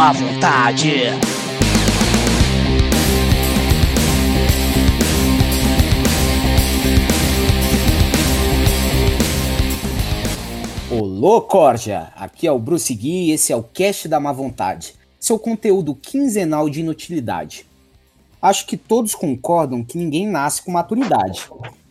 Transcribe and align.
má 0.00 0.12
vontade. 0.12 0.88
Olô, 10.90 11.42
Corja! 11.42 12.10
Aqui 12.16 12.46
é 12.46 12.50
o 12.50 12.58
Bruce 12.58 12.94
Gui 12.94 13.26
e 13.26 13.32
esse 13.32 13.52
é 13.52 13.56
o 13.56 13.62
Cast 13.62 14.08
da 14.08 14.18
Má 14.18 14.32
Vontade, 14.32 14.94
seu 15.18 15.38
conteúdo 15.38 15.94
quinzenal 15.94 16.70
de 16.70 16.80
inutilidade. 16.80 17.66
Acho 18.40 18.64
que 18.66 18.78
todos 18.78 19.14
concordam 19.14 19.84
que 19.84 19.98
ninguém 19.98 20.26
nasce 20.26 20.62
com 20.62 20.72
maturidade. 20.72 21.46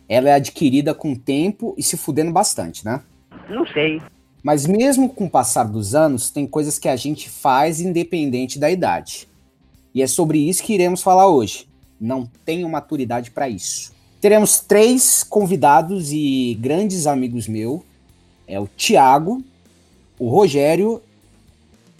Ela 0.08 0.30
é 0.30 0.32
adquirida 0.32 0.92
com 0.92 1.12
o 1.12 1.16
tempo 1.16 1.76
e 1.78 1.82
se 1.84 1.96
fudendo 1.96 2.32
bastante, 2.32 2.84
né? 2.84 3.02
Não 3.48 3.64
sei. 3.68 4.02
Mas 4.42 4.66
mesmo 4.66 5.08
com 5.08 5.26
o 5.26 5.30
passar 5.30 5.64
dos 5.64 5.94
anos, 5.94 6.30
tem 6.30 6.46
coisas 6.46 6.78
que 6.78 6.88
a 6.88 6.96
gente 6.96 7.28
faz 7.28 7.80
independente 7.80 8.58
da 8.58 8.70
idade. 8.70 9.28
E 9.94 10.02
é 10.02 10.06
sobre 10.06 10.38
isso 10.38 10.62
que 10.62 10.72
iremos 10.72 11.02
falar 11.02 11.28
hoje. 11.28 11.68
Não 12.00 12.28
tenho 12.44 12.68
maturidade 12.68 13.30
para 13.30 13.48
isso. 13.48 13.92
Teremos 14.20 14.60
três 14.60 15.22
convidados 15.22 16.12
e 16.12 16.56
grandes 16.60 17.06
amigos 17.06 17.48
meus 17.48 17.82
é 18.50 18.58
o 18.58 18.66
Tiago, 18.66 19.42
o 20.18 20.28
Rogério 20.28 21.00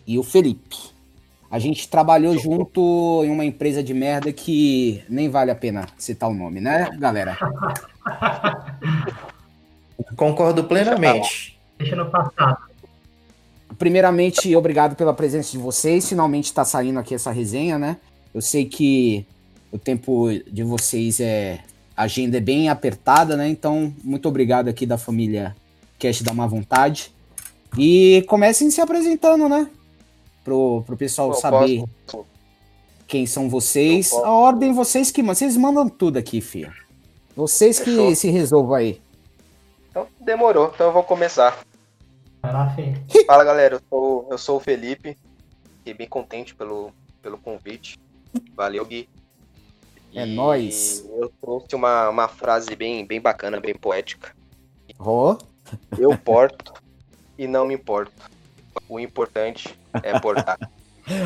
e 0.04 0.18
o 0.18 0.22
Felipe. 0.24 0.76
A 1.48 1.60
gente 1.60 1.88
trabalhou 1.88 2.36
junto 2.36 3.22
em 3.24 3.30
uma 3.30 3.44
empresa 3.44 3.82
de 3.82 3.94
merda 3.94 4.32
que 4.32 5.02
nem 5.08 5.28
vale 5.28 5.52
a 5.52 5.54
pena 5.54 5.86
citar 5.96 6.28
o 6.28 6.34
nome, 6.34 6.60
né, 6.60 6.90
galera? 6.98 7.38
Concordo 10.16 10.64
plenamente. 10.64 11.59
Deixa 11.80 11.96
no 11.96 12.10
passado. 12.10 12.58
Primeiramente, 13.78 14.54
obrigado 14.54 14.94
pela 14.94 15.14
presença 15.14 15.50
de 15.52 15.58
vocês. 15.58 16.06
Finalmente 16.08 16.44
está 16.44 16.62
saindo 16.64 16.98
aqui 16.98 17.14
essa 17.14 17.30
resenha, 17.30 17.78
né? 17.78 17.96
Eu 18.34 18.42
sei 18.42 18.66
que 18.66 19.26
o 19.72 19.78
tempo 19.78 20.28
de 20.46 20.62
vocês 20.62 21.18
é. 21.20 21.60
A 21.96 22.02
agenda 22.04 22.36
é 22.36 22.40
bem 22.40 22.68
apertada, 22.68 23.36
né? 23.36 23.48
Então, 23.48 23.92
muito 24.04 24.28
obrigado 24.28 24.68
aqui 24.68 24.84
da 24.86 24.98
família 24.98 25.56
Cast 25.98 26.22
da 26.22 26.32
Má 26.34 26.46
Vontade. 26.46 27.12
E 27.78 28.24
comecem 28.28 28.70
se 28.70 28.80
apresentando, 28.80 29.48
né? 29.48 29.68
Pro, 30.44 30.82
pro 30.86 30.96
pessoal 30.96 31.28
Eu 31.28 31.34
saber 31.34 31.84
posso- 32.06 32.26
quem 33.06 33.24
são 33.26 33.48
vocês. 33.48 34.12
A 34.12 34.30
ordem 34.30 34.72
vocês 34.74 35.10
que 35.10 35.22
mandam. 35.22 35.34
Vocês 35.36 35.56
mandam 35.56 35.88
tudo 35.88 36.18
aqui, 36.18 36.40
filho. 36.42 36.72
Vocês 37.34 37.78
que 37.78 37.86
Fechou. 37.90 38.14
se 38.14 38.30
resolvam 38.30 38.74
aí. 38.74 39.00
Então, 39.90 40.06
demorou. 40.20 40.70
Então 40.74 40.88
eu 40.88 40.92
vou 40.92 41.02
começar. 41.02 41.58
Vai 42.42 42.52
lá, 42.52 42.70
Fê. 42.74 42.94
Fala, 43.26 43.44
galera. 43.44 43.76
Eu 43.76 43.80
sou, 43.88 44.28
eu 44.30 44.38
sou 44.38 44.56
o 44.56 44.60
Felipe. 44.60 45.16
Fiquei 45.78 45.94
bem 45.94 46.08
contente 46.08 46.54
pelo, 46.54 46.92
pelo 47.22 47.38
convite. 47.38 47.98
Valeu, 48.54 48.84
Gui. 48.84 49.08
É 50.14 50.26
nóis. 50.26 51.04
Eu 51.18 51.30
trouxe 51.40 51.74
uma, 51.74 52.08
uma 52.08 52.28
frase 52.28 52.74
bem, 52.74 53.04
bem 53.06 53.20
bacana, 53.20 53.60
bem 53.60 53.74
poética. 53.74 54.34
Ó, 54.98 55.36
Eu 55.98 56.16
porto 56.18 56.72
e 57.38 57.46
não 57.46 57.64
me 57.66 57.74
importo. 57.74 58.12
O 58.88 58.98
importante 58.98 59.78
é 60.02 60.18
portar. 60.18 60.58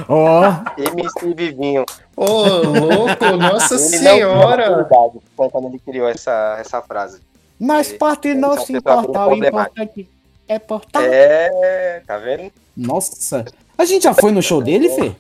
ó. 0.09 0.43
MC 0.79 1.35
Vivinho. 1.35 1.85
Ô, 2.17 2.25
louco, 2.27 3.25
nossa 3.39 3.75
Ele 3.75 3.83
não 3.83 3.89
senhora! 4.17 4.89
foi 5.37 5.51
quando 5.51 5.69
ele 5.69 5.79
criou 5.79 6.09
essa, 6.09 6.57
essa 6.59 6.81
frase. 6.83 7.21
Nas 7.59 7.91
É, 7.93 7.97
partes 7.97 8.37
não 8.37 8.59
se 8.61 8.77
importar, 8.77 9.29
o 9.29 9.35
importante 9.37 10.09
é 10.49 10.59
portar. 10.59 11.03
É, 11.05 12.03
tá 12.07 12.19
vendo? 12.19 12.51
Nossa. 12.77 13.45
A 13.77 13.85
gente 13.85 14.05
já 14.05 14.15
foi 14.15 14.31
no 14.31 14.43
show 14.43 14.63
dele, 14.63 14.89
Fê? 14.91 15.13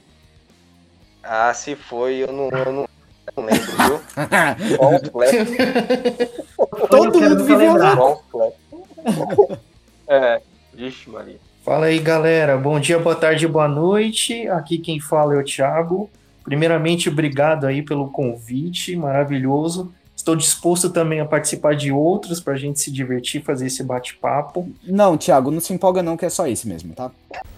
Ah, 1.22 1.52
se 1.54 1.74
foi, 1.74 2.16
eu 2.16 2.32
não, 2.32 2.50
eu 2.50 2.72
não, 2.72 2.88
não 3.36 3.44
lembro, 3.44 3.72
viu? 3.76 4.00
Todo 6.88 7.20
mundo 7.20 7.44
viveu 7.44 7.76
lá. 7.76 7.96
É, 10.06 10.40
vixe, 10.72 11.08
Maria. 11.08 11.38
Fala 11.64 11.86
aí, 11.86 11.98
galera. 11.98 12.58
Bom 12.58 12.78
dia, 12.78 12.98
boa 12.98 13.16
tarde, 13.16 13.48
boa 13.48 13.66
noite. 13.66 14.46
Aqui 14.48 14.76
quem 14.76 15.00
fala 15.00 15.34
é 15.34 15.38
o 15.38 15.44
Thiago. 15.44 16.10
Primeiramente, 16.44 17.08
obrigado 17.08 17.66
aí 17.66 17.80
pelo 17.80 18.10
convite, 18.10 18.94
maravilhoso. 18.94 19.90
Estou 20.24 20.34
disposto 20.34 20.88
também 20.88 21.20
a 21.20 21.26
participar 21.26 21.76
de 21.76 21.92
outros 21.92 22.40
para 22.40 22.54
a 22.54 22.56
gente 22.56 22.80
se 22.80 22.90
divertir, 22.90 23.44
fazer 23.44 23.66
esse 23.66 23.84
bate-papo. 23.84 24.66
Não, 24.82 25.18
Thiago, 25.18 25.50
não 25.50 25.60
se 25.60 25.74
empolga 25.74 26.02
não, 26.02 26.16
que 26.16 26.24
é 26.24 26.30
só 26.30 26.46
esse 26.46 26.66
mesmo, 26.66 26.94
tá? 26.94 27.10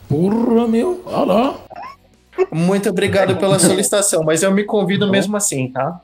Porra, 0.09 0.67
meu, 0.67 1.01
olha 1.07 1.33
lá. 1.33 1.55
Muito 2.51 2.89
obrigado 2.89 3.37
pela 3.37 3.61
solicitação, 3.61 4.25
mas 4.25 4.43
eu 4.43 4.51
me 4.51 4.65
convido 4.65 5.09
mesmo 5.09 5.37
assim, 5.37 5.69
tá? 5.69 6.01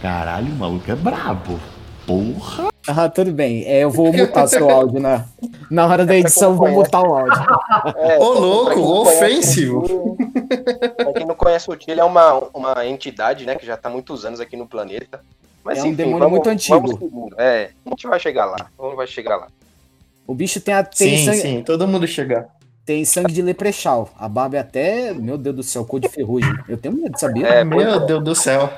Caralho, 0.00 0.52
o 0.52 0.54
maluco 0.54 0.88
é 0.88 0.94
brabo. 0.94 1.58
Porra. 2.06 2.68
Ah, 2.86 3.08
tudo 3.08 3.32
bem. 3.32 3.64
É, 3.64 3.80
eu 3.82 3.90
vou 3.90 4.12
mutar 4.12 4.46
seu 4.46 4.70
áudio 4.70 5.00
na, 5.00 5.24
na 5.68 5.84
hora 5.84 6.06
da 6.06 6.14
edição, 6.14 6.52
eu 6.52 6.56
vou 6.56 6.70
mutar 6.70 7.02
o 7.02 7.12
áudio. 7.12 7.44
É, 7.96 8.18
Ô, 8.20 8.34
louco, 8.34 8.80
ofensivo. 9.00 10.16
Pra 10.96 11.12
quem 11.12 11.26
não 11.26 11.34
conhece 11.34 11.68
o 11.68 11.74
Tio, 11.74 11.90
ele 11.92 12.00
é 12.00 12.04
uma, 12.04 12.40
uma 12.54 12.86
entidade, 12.86 13.44
né, 13.44 13.56
que 13.56 13.66
já 13.66 13.76
tá 13.76 13.88
há 13.88 13.92
muitos 13.92 14.24
anos 14.24 14.38
aqui 14.38 14.56
no 14.56 14.68
planeta. 14.68 15.20
Mas 15.64 15.78
É 15.78 15.82
um 15.82 15.86
enfim, 15.86 15.94
demônio 15.96 16.18
vamos, 16.18 16.32
muito 16.32 16.48
antigo. 16.50 16.96
Vamos. 17.10 17.32
É, 17.38 17.70
a 17.86 17.90
gente 17.90 18.06
vai 18.06 18.20
chegar 18.20 18.44
lá. 18.44 18.66
Vamos 18.76 18.96
vai 18.96 19.06
chegar 19.06 19.36
lá. 19.36 19.48
O 20.26 20.34
bicho 20.34 20.60
tem, 20.60 20.74
a, 20.74 20.82
tem, 20.84 21.16
Sim, 21.18 21.24
sangue, 21.24 21.40
sim, 21.40 21.62
todo 21.62 21.86
mundo 21.88 22.06
chegar. 22.06 22.46
tem 22.86 23.04
sangue 23.04 23.32
de 23.32 23.42
leprechal. 23.42 24.08
A 24.18 24.28
barba 24.28 24.56
é 24.56 24.60
até, 24.60 25.12
meu 25.14 25.36
Deus 25.38 25.56
do 25.56 25.62
céu, 25.62 25.84
cor 25.84 26.00
de 26.00 26.08
ferrugem. 26.08 26.52
Eu 26.68 26.76
tenho 26.76 26.94
medo, 26.94 27.18
sabia? 27.18 27.46
É, 27.46 27.64
Meu 27.64 28.04
Deus 28.06 28.22
do 28.22 28.34
céu. 28.34 28.70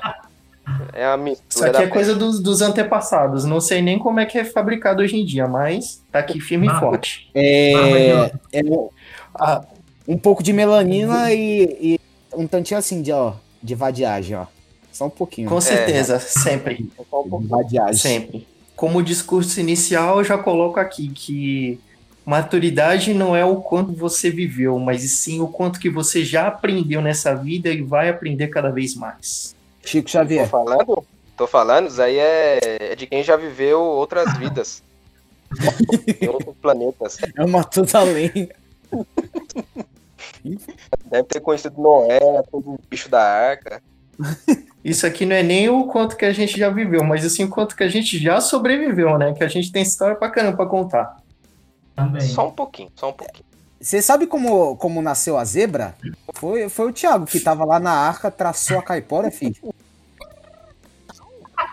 É 0.93 1.05
a 1.05 1.17
Isso 1.49 1.63
aqui 1.63 1.71
da 1.73 1.83
é 1.83 1.87
coisa 1.87 2.13
dos, 2.13 2.41
dos 2.41 2.61
antepassados. 2.61 3.45
Não 3.45 3.61
sei 3.61 3.81
nem 3.81 3.97
como 3.97 4.19
é 4.19 4.25
que 4.25 4.37
é 4.37 4.43
fabricado 4.43 5.01
hoje 5.01 5.17
em 5.17 5.23
dia, 5.25 5.47
mas 5.47 6.01
tá 6.11 6.19
aqui 6.19 6.41
firme 6.41 6.67
e 6.67 6.79
forte. 6.79 7.29
É, 7.33 8.31
é 8.51 8.63
um- 8.65 8.89
Ah, 9.33 9.61
um 10.05 10.17
pouco 10.17 10.43
de 10.43 10.51
melanina 10.51 11.31
e, 11.33 11.77
e 11.81 11.99
um 12.35 12.45
tantinho 12.47 12.77
assim 12.77 13.01
de, 13.01 13.13
ó, 13.13 13.33
de 13.63 13.73
vadiagem, 13.75 14.35
ó. 14.35 14.45
Só 14.97 15.05
um 15.05 15.09
pouquinho. 15.09 15.47
com 15.49 15.61
certeza, 15.61 16.19
sempre. 16.19 16.89
É 16.99 17.03
só 17.09 17.21
um 17.21 17.29
pouco- 17.29 17.43
De 17.43 17.47
vadiagem. 17.49 17.95
Sempre. 17.97 18.47
Como 18.75 19.01
discurso 19.03 19.59
inicial, 19.59 20.17
eu 20.19 20.23
já 20.23 20.37
coloco 20.37 20.79
aqui 20.79 21.09
que 21.09 21.79
maturidade 22.25 23.13
não 23.13 23.35
é 23.35 23.45
o 23.45 23.57
quanto 23.57 23.93
você 23.93 24.29
viveu, 24.29 24.77
mas 24.79 25.01
sim 25.11 25.39
o 25.39 25.47
quanto 25.47 25.79
que 25.79 25.89
você 25.89 26.25
já 26.25 26.47
aprendeu 26.47 27.01
nessa 27.01 27.33
vida 27.35 27.69
e 27.69 27.81
vai 27.81 28.09
aprender 28.09 28.47
cada 28.47 28.69
vez 28.69 28.95
mais. 28.95 29.55
Chico 29.85 30.05
Tô 30.07 30.11
Xavier. 30.11 30.47
falando? 30.49 31.03
Tô 31.37 31.45
falando, 31.47 31.87
isso 31.87 32.01
aí 32.01 32.17
é, 32.17 32.59
é 32.93 32.95
de 32.95 33.05
quem 33.07 33.23
já 33.23 33.35
viveu 33.37 33.79
outras 33.79 34.35
vidas. 34.37 34.81
outros 36.27 36.55
planetas. 36.61 37.17
É 37.35 37.41
uma 37.45 37.59
Matusalém. 37.59 38.49
Deve 41.05 41.23
ter 41.29 41.39
conhecido 41.39 41.79
Noé, 41.81 42.19
todo 42.51 42.71
o 42.73 42.79
bicho 42.89 43.09
da 43.09 43.21
arca. 43.21 43.81
Isso 44.87 45.05
aqui 45.05 45.25
não 45.25 45.35
é 45.35 45.43
nem 45.43 45.67
o 45.67 45.83
quanto 45.83 46.15
que 46.15 46.23
a 46.23 46.31
gente 46.31 46.57
já 46.57 46.69
viveu, 46.69 47.03
mas 47.03 47.25
assim 47.25 47.43
o 47.43 47.49
quanto 47.49 47.75
que 47.75 47.83
a 47.83 47.89
gente 47.89 48.17
já 48.17 48.39
sobreviveu, 48.39 49.17
né? 49.17 49.33
Que 49.33 49.43
a 49.43 49.47
gente 49.49 49.69
tem 49.69 49.83
história 49.83 50.15
pra 50.15 50.29
caramba 50.29 50.55
pra 50.55 50.65
contar. 50.65 51.17
Também. 51.93 52.21
Só 52.21 52.47
um 52.47 52.51
pouquinho, 52.51 52.89
só 52.95 53.09
um 53.09 53.13
pouquinho. 53.13 53.43
Você 53.81 54.01
sabe 54.01 54.25
como, 54.25 54.77
como 54.77 55.01
nasceu 55.01 55.37
a 55.37 55.43
zebra? 55.43 55.93
Foi, 56.33 56.69
foi 56.69 56.89
o 56.89 56.93
Thiago 56.93 57.25
que 57.25 57.41
tava 57.41 57.65
lá 57.65 57.81
na 57.81 57.91
arca, 57.91 58.31
traçou 58.31 58.79
a 58.79 58.81
caipora, 58.81 59.29
filho. 59.29 59.57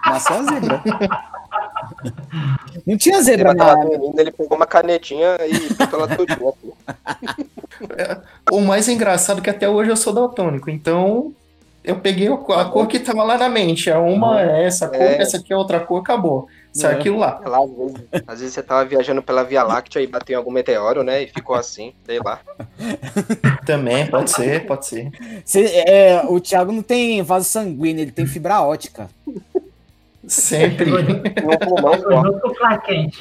Nasceu 0.06 0.34
a 0.34 0.42
zebra. 0.42 0.82
Não 2.84 2.98
tinha 2.98 3.18
Ele 3.18 3.24
zebra 3.24 3.54
tava 3.54 3.76
na. 3.76 3.84
dormindo, 3.84 4.18
ele 4.18 4.32
pegou 4.32 4.56
uma 4.56 4.66
canetinha 4.66 5.36
e 5.46 5.72
pintou 5.72 6.00
ela 6.00 6.16
todinha. 6.16 6.52
assim. 7.04 7.46
O 8.50 8.60
mais 8.60 8.88
engraçado 8.88 9.38
é 9.38 9.42
que 9.42 9.50
até 9.50 9.68
hoje 9.68 9.90
eu 9.90 9.96
sou 9.96 10.12
daltônico, 10.12 10.68
então 10.68 11.32
eu 11.84 11.96
peguei 12.00 12.26
a 12.28 12.64
cor, 12.64 12.86
que 12.88 12.98
tava 12.98 13.22
lá 13.22 13.36
na 13.38 13.48
mente. 13.48 13.90
A 13.90 14.00
uma 14.00 14.40
é 14.40 14.64
essa 14.64 14.88
cor, 14.88 15.00
É. 15.02 15.20
essa 15.22 15.36
aqui 15.36 15.52
é 15.52 15.56
outra 15.56 15.78
cor, 15.80 16.00
acabou. 16.00 16.48
Isso 16.72 16.86
é 16.86 16.90
É. 16.90 16.94
aquilo 16.94 17.18
lá. 17.18 17.38
Sei 17.38 17.48
lá, 17.48 17.58
às 17.62 17.70
vezes, 17.70 17.94
às 18.26 18.40
vezes 18.40 18.54
você 18.54 18.62
tava 18.62 18.84
viajando 18.84 19.22
pela 19.22 19.44
Via 19.44 19.62
Láctea 19.62 20.00
e 20.00 20.06
bateu 20.06 20.34
em 20.34 20.36
algum 20.38 20.50
meteoro, 20.50 21.02
né? 21.04 21.22
E 21.22 21.26
ficou 21.28 21.54
assim, 21.54 21.92
sei 22.04 22.18
lá. 22.18 22.40
Também, 23.66 24.06
pode 24.08 24.30
ser, 24.30 24.66
pode 24.66 24.86
ser. 24.86 25.10
Cê- 25.44 25.84
é, 25.86 26.22
o 26.26 26.40
Thiago 26.40 26.72
não 26.72 26.82
tem 26.82 27.22
vaso 27.22 27.48
sanguíneo, 27.48 28.02
ele 28.02 28.10
tem 28.12 28.26
fibra 28.26 28.60
ótica. 28.62 29.08
Sempre. 30.26 30.90
Um 30.90 31.58
pulmão 31.58 32.40
Clark 32.56 32.86
Kent. 32.86 33.18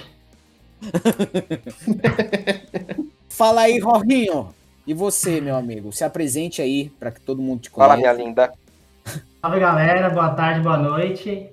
Fala 3.30 3.62
aí, 3.62 3.80
Rorinho. 3.80 4.54
E 4.86 4.94
você, 4.94 5.40
meu 5.40 5.56
amigo? 5.56 5.92
Se 5.92 6.04
apresente 6.04 6.62
aí 6.62 6.90
para 7.00 7.12
que 7.12 7.22
todo 7.22 7.42
mundo 7.42 7.62
te 7.62 7.70
Fala, 7.70 7.96
conheça. 7.96 8.14
minha 8.14 8.26
linda. 8.26 8.52
Salve 9.42 9.60
galera, 9.60 10.10
boa 10.10 10.30
tarde, 10.32 10.62
boa 10.62 10.78
noite. 10.78 11.50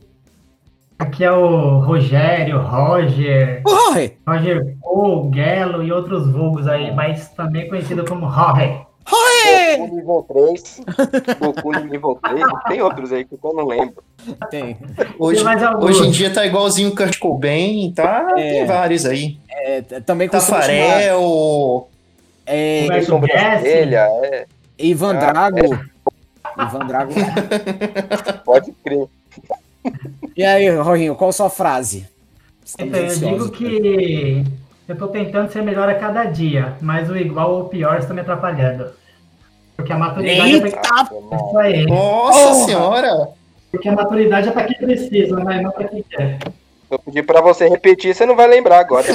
Aqui 0.99 1.25
é 1.25 1.33
o 1.33 1.79
Rogério, 1.79 2.61
Roger, 2.61 3.63
Rory, 3.67 4.19
Roger 4.29 4.77
O, 4.85 5.31
Gelo 5.33 5.83
e 5.83 5.91
outros 5.91 6.31
vulgos 6.31 6.67
aí, 6.69 6.95
mas 6.95 7.31
também 7.31 7.69
conhecido 7.69 8.05
como 8.05 8.27
Roger. 8.27 8.83
Rory, 9.07 9.79
Goku 9.79 9.97
nível 9.97 10.27
3. 10.29 10.81
Goku 11.41 11.73
nível 11.87 12.19
3. 12.23 12.45
Tem 12.69 12.83
outros 12.83 13.13
aí 13.13 13.25
que 13.25 13.35
eu 13.43 13.55
não 13.55 13.67
lembro. 13.67 14.05
Tem. 14.51 14.77
Hoje, 15.19 15.43
Tem 15.43 15.77
hoje 15.79 16.07
em 16.07 16.11
dia 16.11 16.33
tá 16.33 16.45
igualzinho 16.45 16.91
o 16.91 16.95
Kurt 16.95 17.19
Cobain, 17.19 17.93
tá? 17.93 18.35
É. 18.37 18.51
Tem 18.53 18.67
vários 18.67 19.07
aí. 19.07 19.39
É, 19.49 19.81
também 20.03 20.29
costuma 20.29 20.61
chamar, 20.61 20.77
Tafarel. 20.87 21.89
É, 22.51 22.87
Vai- 22.89 23.03
Sobrancelha, 23.03 24.07
é. 24.25 24.47
Ivan 24.79 25.17
Ah, 25.17 25.33
Drago. 25.51 25.87
Ivan 26.59 26.87
Drago. 26.87 27.13
Pode 28.45 28.73
crer. 28.85 29.07
E 30.37 30.45
aí, 30.45 30.69
Rorinho, 30.71 31.15
qual 31.15 31.31
a 31.31 31.33
sua 31.33 31.51
frase? 31.51 32.07
Estamos 32.65 32.99
Então, 33.17 33.31
eu 33.31 33.39
digo 33.39 33.51
que 33.51 34.45
eu 34.89 34.97
tô 34.97 35.09
tentando 35.09 35.51
ser 35.51 35.63
melhor 35.63 35.89
a 35.89 35.95
cada 35.95 36.25
dia, 36.25 36.75
mas 36.81 37.09
o 37.11 37.17
igual 37.17 37.53
ou 37.55 37.65
pior 37.69 37.99
está 37.99 38.13
me 38.15 38.21
atrapalhando. 38.21 38.91
Porque 39.77 39.93
a 39.93 39.99
maturidade 39.99 40.51
é 40.51 40.55
Eita! 40.65 40.71
pra... 40.81 41.07
Isso 41.37 41.59
aí. 41.59 41.87
Nossa 41.87 42.39
Porra! 42.49 42.55
senhora! 42.67 43.29
Porque 43.71 43.89
a 43.89 43.93
maturidade 43.93 44.49
é 44.49 44.53
pra 44.53 44.65
quem 44.65 44.77
precisa, 44.79 45.37
né? 45.45 45.61
Não 45.63 45.71
pra 45.71 45.89
quem 45.89 46.03
quer. 46.11 46.39
Se 46.91 46.95
eu 46.95 46.99
pedir 46.99 47.23
pra 47.25 47.41
você 47.41 47.69
repetir, 47.69 48.13
você 48.13 48.27
não 48.27 48.35
vai 48.35 48.49
lembrar 48.49 48.81
agora. 48.81 49.07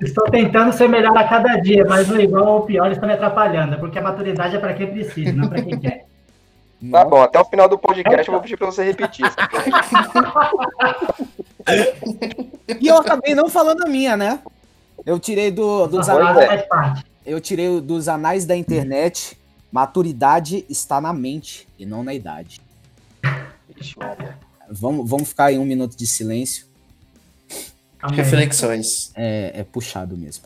Estou 0.00 0.24
tentando 0.30 0.72
ser 0.72 0.88
melhor 0.88 1.14
a 1.14 1.28
cada 1.28 1.56
dia, 1.56 1.84
mas 1.86 2.08
o 2.08 2.18
igual 2.18 2.46
ou 2.46 2.62
pior 2.62 2.90
está 2.90 3.06
me 3.06 3.12
atrapalhando. 3.12 3.78
Porque 3.78 3.98
a 3.98 4.02
maturidade 4.02 4.56
é 4.56 4.58
pra 4.58 4.72
quem 4.72 4.90
precisa, 4.90 5.30
não 5.34 5.50
pra 5.50 5.60
quem 5.60 5.78
quer. 5.78 6.06
Tá 6.90 7.04
bom, 7.04 7.20
até 7.20 7.38
o 7.38 7.44
final 7.44 7.68
do 7.68 7.76
podcast 7.76 8.26
eu 8.26 8.32
vou 8.32 8.40
pedir 8.40 8.56
pra 8.56 8.68
você 8.68 8.82
repetir. 8.82 9.26
E 12.80 12.88
eu 12.88 12.96
acabei 12.96 13.34
não 13.34 13.50
falando 13.50 13.84
a 13.84 13.88
minha, 13.90 14.16
né? 14.16 14.38
Eu 15.04 15.20
tirei 15.20 15.50
do, 15.50 15.86
dos 15.86 16.08
anais, 16.08 16.38
é. 16.38 16.66
eu 17.26 17.38
tirei 17.42 17.78
dos 17.78 18.08
anais 18.08 18.46
da 18.46 18.56
internet. 18.56 19.38
Maturidade 19.70 20.64
está 20.70 20.98
na 20.98 21.12
mente 21.12 21.68
e 21.78 21.84
não 21.84 22.02
na 22.02 22.14
idade. 22.14 22.58
Ixi. 23.76 23.96
Vamos, 24.74 25.08
vamos 25.08 25.28
ficar 25.28 25.52
em 25.52 25.58
um 25.58 25.64
minuto 25.64 25.96
de 25.96 26.06
silêncio. 26.06 26.66
Aí. 28.00 28.16
Reflexões. 28.16 29.12
É, 29.14 29.52
é 29.54 29.64
puxado 29.64 30.16
mesmo. 30.16 30.44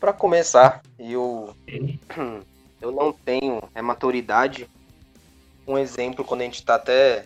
Pra 0.00 0.12
começar, 0.12 0.82
eu, 0.98 1.54
eu 2.80 2.90
não 2.90 3.12
tenho 3.12 3.62
é, 3.72 3.80
maturidade. 3.80 4.68
Um 5.66 5.78
exemplo, 5.78 6.24
quando 6.24 6.40
a 6.40 6.44
gente 6.44 6.64
tá 6.64 6.74
até 6.74 7.24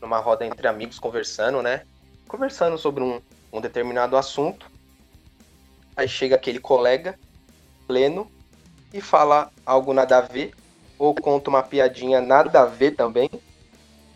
numa 0.00 0.18
roda 0.18 0.46
entre 0.46 0.66
amigos 0.66 0.98
conversando, 0.98 1.60
né? 1.62 1.82
Conversando 2.26 2.78
sobre 2.78 3.04
um, 3.04 3.20
um 3.52 3.60
determinado 3.60 4.16
assunto. 4.16 4.70
Aí 5.94 6.08
chega 6.08 6.34
aquele 6.34 6.58
colega 6.58 7.18
pleno 7.92 8.26
e 8.92 9.00
fala 9.02 9.50
algo 9.66 9.92
nada 9.92 10.16
a 10.16 10.20
ver, 10.22 10.54
ou 10.98 11.14
conta 11.14 11.50
uma 11.50 11.62
piadinha 11.62 12.20
nada 12.22 12.62
a 12.62 12.64
ver 12.64 12.92
também. 12.92 13.28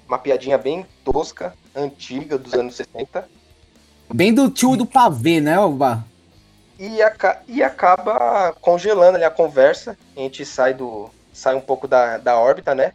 Uma 0.08 0.19
piadinha 0.19 0.56
bem 0.56 0.87
tosca, 1.05 1.52
antiga, 1.75 2.38
dos 2.38 2.55
anos 2.55 2.75
60. 2.76 3.28
Bem 4.14 4.32
do 4.32 4.49
tio 4.50 4.76
do 4.76 4.87
pavê, 4.87 5.40
né, 5.43 5.58
Oba? 5.58 6.05
e, 6.78 7.02
aca- 7.02 7.43
e 7.49 7.62
acaba 7.62 8.55
congelando 8.61 9.17
ali 9.17 9.25
a 9.25 9.31
conversa. 9.31 9.96
A 10.17 10.20
gente 10.20 10.44
sai 10.46 10.73
do 10.75 11.11
sai 11.32 11.55
um 11.55 11.61
pouco 11.61 11.87
da, 11.88 12.17
da 12.19 12.38
órbita, 12.38 12.75
né? 12.75 12.93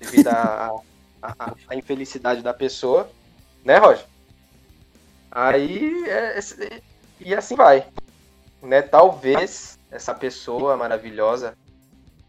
Devido 0.00 0.28
à 0.28 0.70
infelicidade 1.76 2.42
da 2.42 2.52
pessoa, 2.54 3.08
né, 3.64 3.76
Roger? 3.78 4.04
Aí 5.30 6.04
é- 6.08 6.38
esse- 6.38 6.82
e 7.20 7.34
assim 7.34 7.54
vai, 7.56 7.86
né? 8.62 8.82
Talvez 8.82 9.78
essa 9.94 10.12
pessoa 10.12 10.76
maravilhosa 10.76 11.56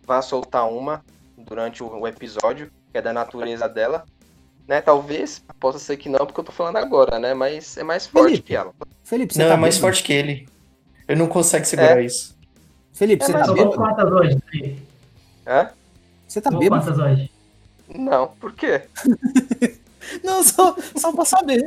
vá 0.06 0.22
soltar 0.22 0.70
uma 0.70 1.04
durante 1.36 1.84
o, 1.84 2.08
episódio, 2.08 2.72
que 2.92 2.98
é 3.00 3.02
da 3.02 3.12
natureza 3.12 3.68
dela. 3.68 4.06
Né, 4.68 4.82
talvez 4.82 5.44
possa 5.60 5.78
ser 5.78 5.98
que 5.98 6.10
não, 6.10 6.26
porque 6.26 6.40
eu 6.40 6.44
tô 6.44 6.52
falando 6.52 6.78
agora, 6.78 7.20
né? 7.20 7.34
Mas 7.36 7.78
é 7.78 7.84
mais 7.84 8.08
forte 8.08 8.30
Felipe, 8.30 8.48
que 8.48 8.56
ela. 8.56 8.74
Felipe, 9.04 9.34
você 9.34 9.42
Não, 9.44 9.50
tá 9.50 9.54
é 9.54 9.58
mais 9.58 9.76
bêbado? 9.76 9.94
forte 9.94 10.04
que 10.04 10.14
ele. 10.14 10.50
Ele 11.08 11.20
não 11.20 11.28
consegue 11.28 11.68
segurar 11.68 12.02
isso. 12.02 12.36
Felipe, 12.94 13.24
É, 13.24 13.28
você 13.28 13.34
tá 13.34 13.54
bêbado? 13.54 13.72
quantas 13.76 14.12
hoje? 14.12 14.38
Felipe? 14.50 14.88
Hã? 15.46 15.70
Você 16.28 16.42
tá 16.42 16.50
bêbado? 16.52 16.84
quantas 16.84 17.00
hoje? 17.00 17.32
Não, 17.96 18.28
por 18.28 18.54
quê? 18.54 18.82
Não, 20.24 20.44
só, 20.44 20.76
só 20.96 21.12
pra 21.12 21.26
saber. 21.26 21.64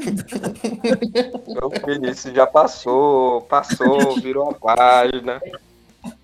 Meu 1.47 1.71
filho, 1.71 2.09
isso 2.11 2.33
já 2.33 2.47
passou, 2.47 3.43
passou, 3.43 4.21
virou 4.21 4.51
a 4.51 4.55
página. 4.55 5.41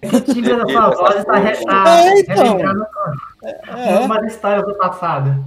É 0.04 0.56
da 0.56 0.68
sua 0.68 0.90
voz 0.90 1.16
está 1.16 1.32
tá 1.32 2.00
É, 2.00 2.20
então. 2.20 2.58
É, 3.76 3.98
uma 4.00 4.26
história 4.26 4.62
do 4.62 4.74
passado. 4.74 5.44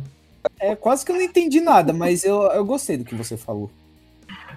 é 0.59 0.75
quase 0.75 1.06
que 1.06 1.12
eu 1.12 1.15
não 1.15 1.21
entendi 1.24 1.59
nada, 1.62 1.94
mas 1.94 2.24
eu, 2.24 2.44
eu 2.44 2.65
gostei 2.65 2.98
do 2.98 3.06
que 3.06 3.15
você 3.15 3.38
falou. 3.38 3.69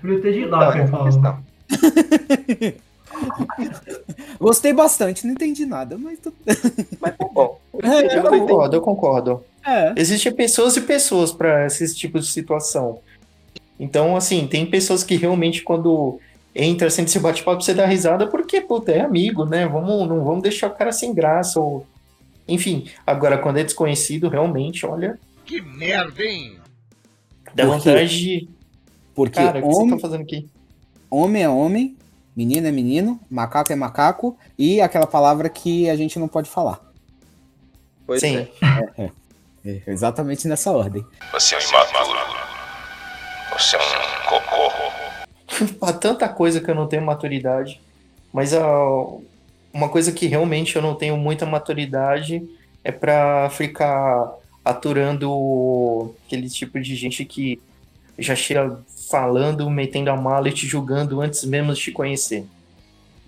Não, 0.03 0.89
falou. 0.89 1.07
questão. 1.07 1.39
Gostei 4.39 4.73
bastante, 4.73 5.27
não 5.27 5.33
entendi 5.35 5.67
nada, 5.67 5.99
mas 5.99 6.19
tudo 6.19 6.37
Mas 7.01 7.17
tá 7.17 7.29
bom. 7.33 7.61
É, 7.83 8.17
Eu 8.17 8.23
concordo, 8.23 8.77
eu 8.77 8.81
concordo. 8.81 9.45
é. 9.67 9.93
Existem 9.97 10.33
pessoas 10.33 10.77
e 10.77 10.81
pessoas 10.81 11.33
para 11.33 11.67
esses 11.67 11.95
tipos 11.95 12.27
de 12.27 12.33
situação. 12.33 13.01
Então, 13.79 14.17
assim, 14.17 14.47
tem 14.47 14.65
pessoas 14.67 15.03
que 15.03 15.17
realmente, 15.17 15.63
quando 15.63 16.21
entra 16.55 16.89
assim 16.89 17.03
nesse 17.03 17.19
bate-papo, 17.19 17.63
você 17.63 17.75
dá 17.75 17.87
risada 17.87 18.27
porque, 18.27 18.61
puta, 18.61 18.93
é 18.93 19.01
amigo, 19.01 19.45
né? 19.45 19.67
Vamos, 19.67 20.09
não 20.09 20.25
vamos 20.25 20.43
deixar 20.43 20.69
o 20.69 20.75
cara 20.75 20.93
sem 20.93 21.15
graça. 21.15 21.61
Ou... 21.61 21.87
Enfim, 22.49 22.89
agora, 23.07 23.39
quando 23.39 23.59
é 23.59 23.65
desconhecido, 23.65 24.29
realmente, 24.29 24.85
olha, 24.87 25.19
Que 25.45 25.61
merda, 25.61 26.23
hein? 26.23 26.59
dá 27.55 27.65
Por 27.67 27.81
quê? 27.81 27.91
vontade 27.91 28.19
de. 28.19 28.49
Porque 29.15 29.35
Cara, 29.41 29.59
o 29.59 29.63
que 29.63 29.69
você 29.69 29.81
homem, 29.83 29.95
tá 29.97 30.01
fazendo 30.01 30.23
aqui? 30.23 30.49
homem 31.11 31.43
é 31.43 31.49
homem, 31.49 31.97
menino 32.35 32.67
é 32.67 32.73
menino, 32.73 33.21
macaco 33.29 33.73
é 33.73 33.77
macaco 33.77 34.39
e 34.59 34.81
aquela 34.81 35.07
palavra 35.07 35.49
que 35.49 35.91
a 35.91 35.97
gente 35.97 36.19
não 36.19 36.29
pode 36.29 36.49
falar. 36.49 36.81
Pois 38.07 38.21
Sim. 38.21 38.49
é. 38.97 39.11
É 39.63 39.83
exatamente 39.89 40.49
nessa 40.49 40.71
ordem. 40.73 41.05
Você 41.33 41.55
é 41.55 41.59
um 41.59 41.61
imaturo. 41.61 42.19
Você 43.53 43.77
é 43.77 43.79
um 43.79 44.29
cocô. 44.29 44.90
Há 45.81 45.93
tanta 45.93 46.29
coisa 46.29 46.61
que 46.61 46.71
eu 46.71 46.75
não 46.75 46.87
tenho 46.87 47.03
maturidade, 47.03 47.81
mas 48.33 48.55
a, 48.55 48.65
uma 49.73 49.89
coisa 49.89 50.13
que 50.13 50.27
realmente 50.27 50.77
eu 50.77 50.83
não 50.83 50.95
tenho 50.95 51.17
muita 51.17 51.47
maturidade 51.47 52.43
é 52.83 52.91
pra 52.93 53.49
ficar 53.51 54.33
aturando 54.65 56.15
aquele 56.27 56.49
tipo 56.49 56.81
de 56.81 56.95
gente 56.95 57.25
que 57.25 57.61
já 58.19 58.35
chega 58.35 58.79
falando, 59.09 59.69
metendo 59.71 60.11
a 60.11 60.17
mala 60.17 60.49
e 60.49 60.53
te 60.53 60.67
julgando 60.67 61.21
antes 61.21 61.45
mesmo 61.45 61.73
de 61.73 61.81
te 61.81 61.93
conhecer. 61.93 62.45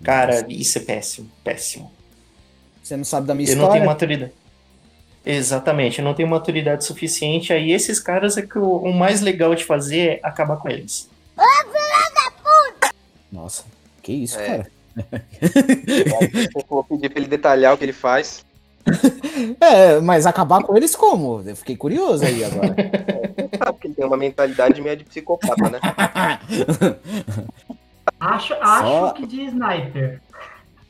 Cara, 0.03 0.45
isso 0.49 0.77
é 0.77 0.81
péssimo, 0.81 1.29
péssimo. 1.43 1.91
Você 2.83 2.97
não 2.97 3.05
sabe 3.05 3.25
da 3.27 3.33
minha 3.33 3.49
Eu 3.49 3.55
não 3.55 3.63
tenho 3.65 3.83
história? 3.83 3.85
maturidade. 3.85 4.31
Exatamente, 5.25 5.99
eu 5.99 6.05
não 6.05 6.13
tenho 6.13 6.27
maturidade 6.27 6.83
suficiente. 6.83 7.53
Aí 7.53 7.71
esses 7.71 7.99
caras 7.99 8.37
é 8.37 8.41
que 8.41 8.57
o, 8.57 8.77
o 8.77 8.93
mais 8.93 9.21
legal 9.21 9.55
de 9.55 9.63
fazer 9.63 9.99
é 9.99 10.19
acabar 10.21 10.57
com 10.57 10.69
eles. 10.69 11.09
Nossa, 13.33 13.63
que 14.03 14.13
isso, 14.13 14.39
É. 14.39 14.45
cara. 14.45 14.71
Eu 16.55 16.63
vou 16.69 16.83
pedir 16.83 17.09
pra 17.09 17.19
ele 17.19 17.27
detalhar 17.27 17.73
o 17.73 17.77
que 17.77 17.83
ele 17.83 17.91
faz. 17.93 18.45
É, 19.59 19.99
mas 19.99 20.25
acabar 20.27 20.61
com 20.61 20.75
eles 20.77 20.95
como? 20.95 21.41
Eu 21.45 21.55
fiquei 21.55 21.75
curioso 21.75 22.23
aí 22.23 22.43
agora. 22.45 22.75
Sabe 23.57 23.77
que 23.79 23.87
ele 23.87 23.93
tem 23.95 24.05
uma 24.05 24.15
mentalidade 24.17 24.79
meio 24.81 24.95
de 24.95 25.03
psicopata, 25.05 25.69
né? 25.69 25.79
Acho, 28.19 28.53
acho 28.61 28.87
Só- 28.87 29.11
que 29.13 29.25
de 29.25 29.41
sniper. 29.45 30.21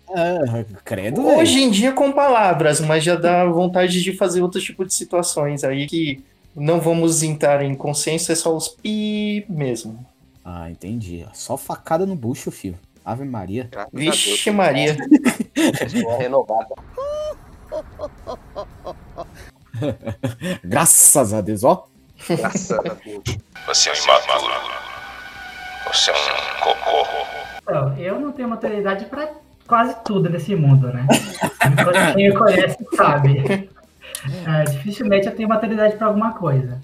Ah, 0.09 0.65
credo. 0.83 1.25
Hoje 1.25 1.62
em 1.63 1.69
dia 1.71 1.93
com 1.93 2.12
palavras, 2.12 2.79
mas 2.81 3.03
já 3.03 3.15
dá 3.15 3.45
vontade 3.45 4.01
de 4.03 4.13
fazer 4.13 4.41
outro 4.41 4.59
tipo 4.62 4.83
de 4.85 4.93
situações 4.93 5.63
aí 5.63 5.88
que 5.88 6.23
não 6.55 6.79
vamos 6.81 7.23
entrar 7.23 7.63
em 7.63 7.73
consenso, 7.73 8.31
é 8.31 8.35
só 8.35 8.55
os 8.55 8.67
pi 8.67 9.45
mesmo. 9.50 10.05
Ah, 10.43 10.69
entendi. 10.69 11.25
Só 11.33 11.57
facada 11.57 12.05
no 12.05 12.15
bucho, 12.15 12.51
filho. 12.51 12.77
Ave 13.05 13.25
Maria. 13.25 13.67
Graças 13.71 13.93
a 13.93 13.97
Vixe 13.97 14.43
Deus. 14.45 14.55
Maria. 14.55 14.95
Pessoa 15.53 16.17
renovada. 16.17 16.73
Graças 20.63 21.33
a 21.33 21.41
Deus, 21.41 21.63
ó. 21.63 21.88
Graças 22.27 22.71
a 22.71 22.81
Deus. 22.93 23.23
Você 23.67 23.89
é 23.89 23.93
um 23.93 23.95
imaturo. 24.03 24.53
Você 25.88 26.12
é 26.12 26.13
um 26.13 26.17
cocô. 26.63 27.07
Eu 27.97 28.19
não 28.19 28.31
tenho 28.31 28.47
maturidade 28.50 29.05
pra 29.05 29.29
quase 29.67 29.95
tudo 30.03 30.29
nesse 30.29 30.55
mundo, 30.55 30.88
né? 30.88 31.05
Quem 32.13 32.29
me 32.29 32.35
conhece 32.35 32.77
sabe. 32.95 33.69
É, 34.47 34.63
dificilmente 34.71 35.27
eu 35.27 35.35
tenho 35.35 35.50
maturidade 35.50 35.97
pra 35.97 36.07
alguma 36.07 36.33
coisa. 36.33 36.79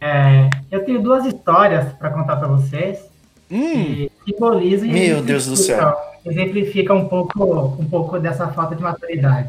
É, 0.00 0.48
eu 0.70 0.84
tenho 0.84 1.00
duas 1.02 1.24
histórias 1.24 1.92
para 1.94 2.10
contar 2.10 2.36
para 2.36 2.48
vocês 2.48 2.98
Hum, 3.50 3.58
que 3.84 4.12
simbolizam 4.26 4.88
e 4.88 4.92
Meu 4.92 5.22
Deus 5.22 5.46
do 5.46 5.56
céu. 5.56 5.76
exemplificam- 5.78 5.96
exemplificam 6.26 6.96
um 6.98 7.08
pouco, 7.08 7.76
um 7.80 7.84
pouco 7.88 8.18
dessa 8.18 8.48
falta 8.48 8.74
de 8.74 8.82
maturidade. 8.82 9.48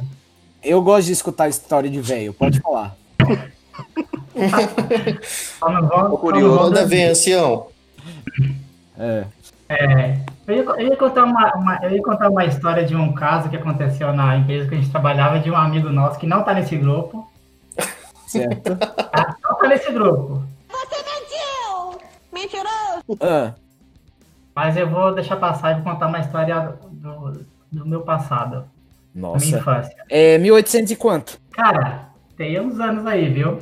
eu 0.64 0.82
gosto 0.82 1.08
de 1.08 1.14
escutar 1.14 1.50
história 1.50 1.90
de 1.90 2.00
velho, 2.00 2.34
pode 2.34 2.60
falar. 2.60 2.96
Só 5.24 5.70
não 5.72 5.88
só 5.88 6.10
curioso. 6.18 6.56
Manda 6.56 6.82
dormir. 6.82 6.96
ver, 6.96 7.10
ancião. 7.10 7.68
É. 8.98 9.24
É, 9.70 10.18
eu, 10.48 10.56
ia, 10.56 10.64
eu 10.64 10.88
ia 10.90 10.96
contar 10.98 11.24
uma, 11.26 11.54
uma- 11.56 11.80
eu 11.84 11.92
ia 11.92 12.02
contar 12.04 12.30
uma 12.30 12.46
história 12.46 12.86
de 12.86 12.96
um 12.96 13.12
caso 13.14 13.50
que 13.50 13.56
aconteceu 13.58 14.14
na 14.14 14.38
empresa 14.38 14.70
que 14.70 14.76
a 14.76 14.78
gente 14.78 14.90
trabalhava 14.92 15.40
de 15.40 15.50
um 15.52 15.56
amigo 15.56 15.90
nosso 15.90 16.20
que 16.20 16.28
não 16.28 16.44
tá 16.44 16.54
nesse 16.54 16.76
grupo. 16.78 17.28
Certo. 18.28 18.76
Tá? 18.76 19.36
Tá 19.60 19.68
nesse 19.68 19.92
grupo. 19.92 20.44
Ah, 23.22 23.54
Mas 24.56 24.76
eu 24.78 24.90
vou 24.90 25.14
deixar 25.14 25.38
passar 25.38 25.72
e 25.72 25.76
vou 25.82 25.84
contar 25.94 26.08
uma 26.08 26.20
história 26.20 26.74
do, 26.92 27.46
do 27.72 27.86
meu 27.86 28.02
passado, 28.02 28.52
da 28.56 28.62
minha 29.16 29.32
nossa. 29.34 29.46
infância. 29.58 29.96
É 30.10 30.38
1800 30.38 30.92
e 30.92 30.96
quanto? 30.96 31.40
Cara, 31.52 32.10
tem 32.36 32.60
uns 32.60 32.80
anos 32.80 33.06
aí, 33.06 33.30
viu? 33.32 33.60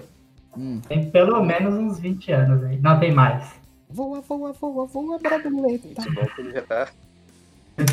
Hum. 0.57 0.81
Tem 0.87 1.09
pelo 1.09 1.43
menos 1.43 1.73
uns 1.75 1.99
20 1.99 2.31
anos 2.31 2.63
aí. 2.63 2.77
Não 2.77 2.99
tem 2.99 3.11
mais. 3.11 3.43
Voa, 3.89 4.21
voa, 4.21 4.51
voa, 4.53 4.85
voa, 4.87 5.19
borboleta. 5.19 5.87
Isso 5.87 6.13
bom 6.13 6.25
que 6.35 6.41
ele 6.41 6.51
já 6.53 6.61
tá. 6.63 6.87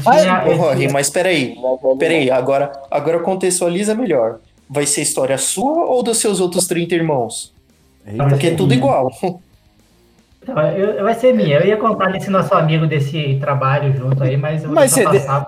Tinha- 0.01 0.39
Rory, 0.57 0.79
tinha- 0.79 0.93
mas 0.93 1.11
peraí. 1.11 1.57
Peraí, 1.99 2.31
agora, 2.31 2.73
agora 2.91 3.19
contextualiza 3.21 3.95
melhor. 3.95 4.39
Vai 4.73 4.87
ser 4.87 5.03
história 5.03 5.37
sua 5.37 5.85
ou 5.85 6.03
dos 6.03 6.17
seus 6.19 6.41
outros 6.41 6.67
30 6.67 6.95
irmãos? 6.95 7.53
Porque 8.29 8.47
é 8.49 8.55
tudo 8.55 8.73
igual. 8.73 9.11
Então, 10.43 10.59
eu, 10.73 10.91
eu- 10.95 11.05
vai 11.05 11.15
ser 11.15 11.35
minha. 11.35 11.59
Eu 11.59 11.67
ia 11.67 11.77
contar 11.77 12.11
desse 12.11 12.31
nosso 12.31 12.55
amigo 12.55 12.87
desse 12.87 13.37
trabalho 13.39 13.95
junto 13.97 14.25
aí, 14.25 14.37
mas 14.37 14.63
eu 14.63 14.69
vou 14.71 14.75
Mas 14.75 14.95
passar. 14.99 15.47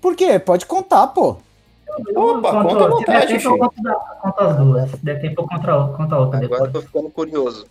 Por 0.00 0.14
quê? 0.14 0.38
Pode 0.38 0.64
contar, 0.64 1.08
pô. 1.08 1.36
Eu 2.08 2.20
Opa, 2.22 2.52
conto- 2.52 2.68
conta 2.68 2.78
à 2.78 2.86
se 2.86 2.90
vontade, 2.90 3.26
tempo, 3.26 3.34
eu 3.34 3.52
filho. 3.72 3.72
conto, 4.22 4.40
as 4.40 4.56
duas. 4.56 4.90
Se 4.90 4.96
der 5.04 5.20
tempo, 5.20 5.42
eu 5.42 5.46
conto 5.48 5.70
a, 5.70 5.88
conto 5.96 6.14
a 6.14 6.18
outra 6.20 6.38
Agora 6.38 6.48
depois. 6.48 6.60
eu 6.62 6.72
tô 6.72 6.82
ficando 6.82 7.10
curioso. 7.10 7.66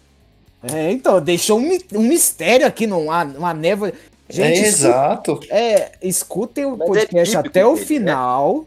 É, 0.74 0.92
então, 0.92 1.22
deixou 1.22 1.58
um, 1.60 1.78
um 1.96 2.02
mistério 2.02 2.68
aqui 2.68 2.86
numa, 2.86 3.24
numa 3.24 3.54
névoa. 3.54 3.90
é 3.90 3.94
Gente, 4.30 4.56
escu- 4.60 4.68
exato. 4.88 5.40
é, 5.50 5.92
escutem 6.02 6.66
o 6.66 6.74
é 6.76 6.78
podcast 6.86 7.32
típico 7.38 7.48
até 7.50 7.66
o 7.66 7.76
né? 7.76 7.82
final 7.82 8.66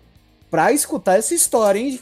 pra 0.50 0.72
escutar 0.72 1.16
essa 1.18 1.34
história, 1.34 1.78
hein? 1.78 2.00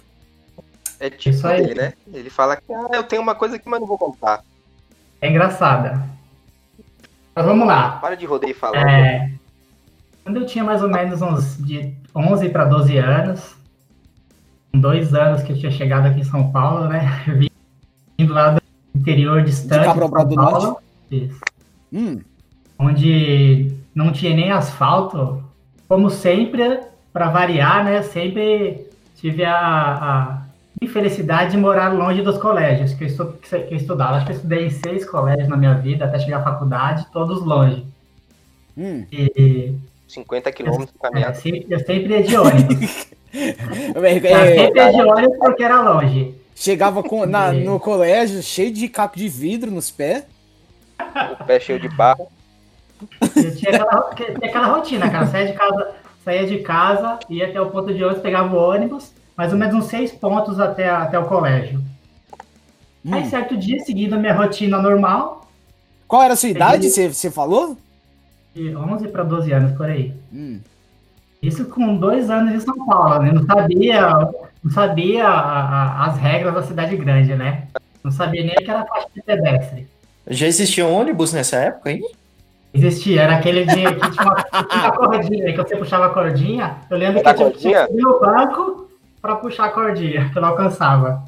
É 1.00 1.08
tipo 1.10 1.34
Isso 1.36 1.46
aí. 1.46 1.62
ele, 1.62 1.74
né? 1.74 1.92
Ele 2.12 2.30
fala 2.30 2.56
que 2.56 2.72
ah, 2.72 2.88
eu 2.94 3.04
tenho 3.04 3.22
uma 3.22 3.34
coisa 3.34 3.56
aqui, 3.56 3.68
mas 3.68 3.80
não 3.80 3.86
vou 3.86 3.98
contar. 3.98 4.42
É 5.20 5.28
engraçada. 5.28 6.02
Mas 7.34 7.44
vamos 7.44 7.66
lá. 7.68 7.92
Para 7.98 8.16
de 8.16 8.26
rodeio 8.26 8.50
e 8.50 8.54
falar. 8.54 8.88
É, 8.90 9.30
quando 10.24 10.40
eu 10.40 10.46
tinha 10.46 10.64
mais 10.64 10.82
ou 10.82 10.88
menos 10.88 11.22
uns 11.22 11.56
de 11.58 11.94
11 12.14 12.48
para 12.48 12.64
12 12.64 12.96
anos, 12.98 13.54
com 14.72 14.80
dois 14.80 15.14
anos 15.14 15.42
que 15.42 15.52
eu 15.52 15.58
tinha 15.58 15.70
chegado 15.70 16.06
aqui 16.06 16.20
em 16.20 16.24
São 16.24 16.50
Paulo, 16.50 16.88
né? 16.88 17.00
Vindo 18.18 18.34
lá 18.34 18.50
do 18.50 18.62
interior 18.94 19.42
distante 19.44 19.80
de 19.80 19.86
Cabral 19.86 20.08
São 20.10 20.28
do 20.28 20.34
Paulo, 20.34 20.62
Norte? 20.66 20.82
isso, 21.10 21.40
Hum, 21.92 22.20
onde 22.78 23.72
não 23.94 24.12
tinha 24.12 24.34
nem 24.34 24.50
asfalto. 24.50 25.42
Como 25.88 26.10
sempre, 26.10 26.80
para 27.18 27.30
variar, 27.30 27.84
né? 27.84 28.00
Sempre 28.02 28.86
tive 29.16 29.44
a, 29.44 29.56
a 29.58 30.42
infelicidade 30.80 31.50
de 31.50 31.56
morar 31.56 31.88
longe 31.92 32.22
dos 32.22 32.38
colégios 32.38 32.94
que 32.94 33.02
eu, 33.02 33.08
estu, 33.08 33.26
que 33.42 33.56
eu 33.74 33.76
estudava. 33.76 34.16
Acho 34.16 34.26
que 34.26 34.32
eu 34.32 34.36
estudei 34.36 34.66
em 34.66 34.70
seis 34.70 35.04
colégios 35.04 35.48
na 35.48 35.56
minha 35.56 35.74
vida, 35.74 36.04
até 36.04 36.20
chegar 36.20 36.38
à 36.38 36.44
faculdade, 36.44 37.06
todos 37.12 37.42
longe. 37.44 37.84
hum. 38.76 39.04
E 39.10 39.74
50 40.06 40.52
quilômetros 40.52 40.94
É, 40.96 41.08
caminhado. 41.08 41.36
sempre- 41.38 41.66
eu 41.68 41.78
sempre 41.80 42.06
ia 42.12 42.22
de 42.22 42.36
ônibus. 42.36 43.08
É, 43.30 43.50
Eu 43.94 44.04
é, 44.06 44.10
sempre 44.56 44.80
ia 44.80 44.90
de 44.90 45.02
ônibus 45.02 45.36
porque 45.38 45.62
era 45.62 45.82
longe. 45.82 46.34
chegava 46.54 47.02
com, 47.02 47.26
na- 47.26 47.52
no 47.52 47.78
colégio 47.78 48.42
cheio 48.42 48.72
de 48.72 48.88
caco 48.88 49.18
de 49.18 49.28
vidro 49.28 49.70
nos 49.70 49.90
pés. 49.90 50.24
O 51.38 51.44
pé 51.44 51.60
cheio 51.60 51.78
de 51.78 51.88
barro. 51.90 52.26
Eu 53.36 53.54
tinha 53.54 53.70
aquela, 53.76 54.10
tinha 54.14 54.28
aquela 54.48 54.66
rotina, 54.68 55.10
cara. 55.10 55.26
Saía 55.26 55.46
de 55.48 55.52
casa, 55.52 55.90
saía 56.28 56.46
de 56.46 56.58
casa, 56.58 57.18
ia 57.30 57.46
até 57.46 57.58
o 57.58 57.70
ponto 57.70 57.94
de 57.94 58.04
ônibus, 58.04 58.20
pegava 58.22 58.54
o 58.54 58.58
ônibus, 58.60 59.12
mais 59.34 59.50
ou 59.50 59.58
menos 59.58 59.74
uns 59.74 59.86
seis 59.86 60.12
pontos 60.12 60.60
até, 60.60 60.90
até 60.90 61.18
o 61.18 61.24
colégio. 61.24 61.80
Aí, 63.10 63.22
Hum. 63.22 63.30
certo 63.30 63.56
dia, 63.56 63.80
seguindo 63.80 64.14
a 64.14 64.18
minha 64.18 64.34
rotina 64.34 64.80
normal, 64.82 65.48
Qual 66.06 66.22
era 66.22 66.34
a 66.34 66.36
sua 66.36 66.50
idade, 66.50 66.90
você 66.90 67.30
falou? 67.30 67.78
de 68.54 68.74
11 68.76 69.08
para 69.08 69.22
12 69.22 69.52
anos, 69.52 69.72
por 69.76 69.86
aí. 69.86 70.12
Hum. 70.32 70.58
Isso 71.40 71.64
com 71.66 71.96
dois 71.96 72.28
anos 72.28 72.52
em 72.54 72.60
São 72.60 72.84
Paulo, 72.86 73.22
né? 73.22 73.30
Não 73.32 73.46
sabia, 73.46 74.08
não 74.62 74.70
sabia 74.70 75.26
a- 75.28 75.30
a- 76.02 76.06
as 76.06 76.18
regras 76.18 76.52
da 76.54 76.62
cidade 76.62 76.94
grande, 76.96 77.34
né? 77.36 77.68
Não 78.04 78.10
sabia 78.10 78.42
nem 78.44 78.54
que 78.56 78.70
era 78.70 78.84
faixa 78.84 79.06
de 79.14 79.22
pedestre. 79.22 79.86
Já 80.26 80.46
existia 80.46 80.86
ônibus 80.86 81.32
nessa 81.32 81.56
época 81.56 81.90
aí? 81.90 82.02
Existia, 82.72 83.22
era 83.22 83.36
aquele 83.36 83.64
de 83.64 83.74
que 83.74 84.10
tinha 84.10 84.24
uma, 84.24 84.44
uma 84.72 84.92
cordinha, 84.92 85.52
que 85.52 85.56
você 85.56 85.76
puxava 85.76 86.06
a 86.06 86.10
cordinha. 86.10 86.76
Eu 86.90 86.98
lembro 86.98 87.22
que 87.22 87.28
Era 87.28 87.40
eu 87.40 87.50
tinha 87.52 87.86
que 87.86 87.90
subir 87.90 88.02
no 88.02 88.20
banco 88.20 88.90
para 89.22 89.36
puxar 89.36 89.66
a 89.66 89.70
cordinha, 89.70 90.28
que 90.30 90.36
eu 90.36 90.42
não 90.42 90.50
alcançava. 90.50 91.24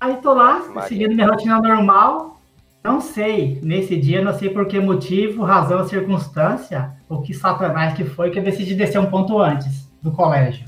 Aí 0.00 0.16
tô 0.16 0.32
lá, 0.32 0.60
Maria. 0.68 0.88
seguindo 0.88 1.14
minha 1.14 1.28
rotina 1.28 1.60
normal. 1.60 2.40
Não 2.82 3.00
sei, 3.00 3.60
nesse 3.62 3.96
dia, 3.96 4.24
não 4.24 4.32
sei 4.36 4.50
por 4.50 4.66
que 4.66 4.80
motivo, 4.80 5.44
razão 5.44 5.78
ou 5.78 5.84
circunstância, 5.84 6.90
o 7.08 7.22
que 7.22 7.32
satanás 7.32 7.94
que 7.94 8.04
foi, 8.04 8.30
que 8.30 8.40
eu 8.40 8.42
decidi 8.42 8.74
descer 8.74 8.98
um 8.98 9.06
ponto 9.06 9.40
antes 9.40 9.88
do 10.02 10.10
colégio. 10.10 10.64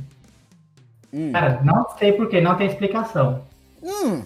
Hum. 1.13 1.33
Cara, 1.33 1.61
não 1.65 1.87
sei 1.99 2.13
por 2.13 2.29
que, 2.29 2.41
não 2.41 2.55
tem 2.55 2.69
explicação. 2.69 3.43
Hum. 3.83 4.23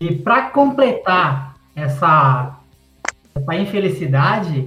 E 0.00 0.14
para 0.14 0.50
completar 0.50 1.56
essa, 1.74 2.57
essa 3.38 3.54
infelicidade, 3.54 4.66